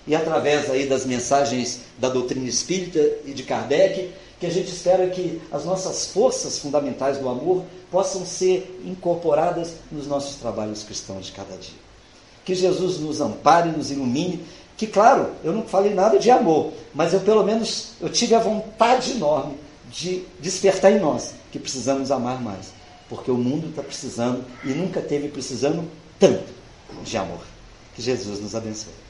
E 0.04 0.16
através 0.16 0.68
aí 0.68 0.88
das 0.88 1.06
mensagens 1.06 1.82
da 1.96 2.08
doutrina 2.08 2.48
espírita 2.48 2.98
e 3.24 3.32
de 3.32 3.44
Kardec, 3.44 4.10
que 4.40 4.46
a 4.46 4.50
gente 4.50 4.66
espera 4.66 5.08
que 5.08 5.40
as 5.52 5.64
nossas 5.64 6.06
forças 6.06 6.58
fundamentais 6.58 7.18
do 7.18 7.28
amor 7.28 7.62
possam 7.88 8.26
ser 8.26 8.82
incorporadas 8.84 9.74
nos 9.92 10.08
nossos 10.08 10.34
trabalhos 10.34 10.82
cristãos 10.82 11.26
de 11.26 11.32
cada 11.32 11.56
dia. 11.56 11.78
Que 12.44 12.52
Jesus 12.52 12.98
nos 12.98 13.20
ampare, 13.20 13.70
nos 13.70 13.92
ilumine, 13.92 14.44
que 14.76 14.88
claro, 14.88 15.30
eu 15.44 15.52
não 15.52 15.62
falei 15.62 15.94
nada 15.94 16.18
de 16.18 16.32
amor, 16.32 16.72
mas 16.92 17.12
eu 17.12 17.20
pelo 17.20 17.44
menos 17.44 17.92
eu 18.00 18.08
tive 18.08 18.34
a 18.34 18.40
vontade 18.40 19.12
enorme 19.12 19.65
de 19.90 20.24
despertar 20.40 20.92
em 20.92 21.00
nós 21.00 21.34
que 21.52 21.58
precisamos 21.58 22.10
amar 22.10 22.40
mais. 22.40 22.72
Porque 23.08 23.30
o 23.30 23.36
mundo 23.36 23.68
está 23.68 23.82
precisando 23.82 24.44
e 24.64 24.68
nunca 24.68 25.00
teve 25.00 25.28
precisando 25.28 25.88
tanto 26.18 26.52
de 27.04 27.16
amor. 27.16 27.44
Que 27.94 28.02
Jesus 28.02 28.40
nos 28.40 28.54
abençoe. 28.54 29.05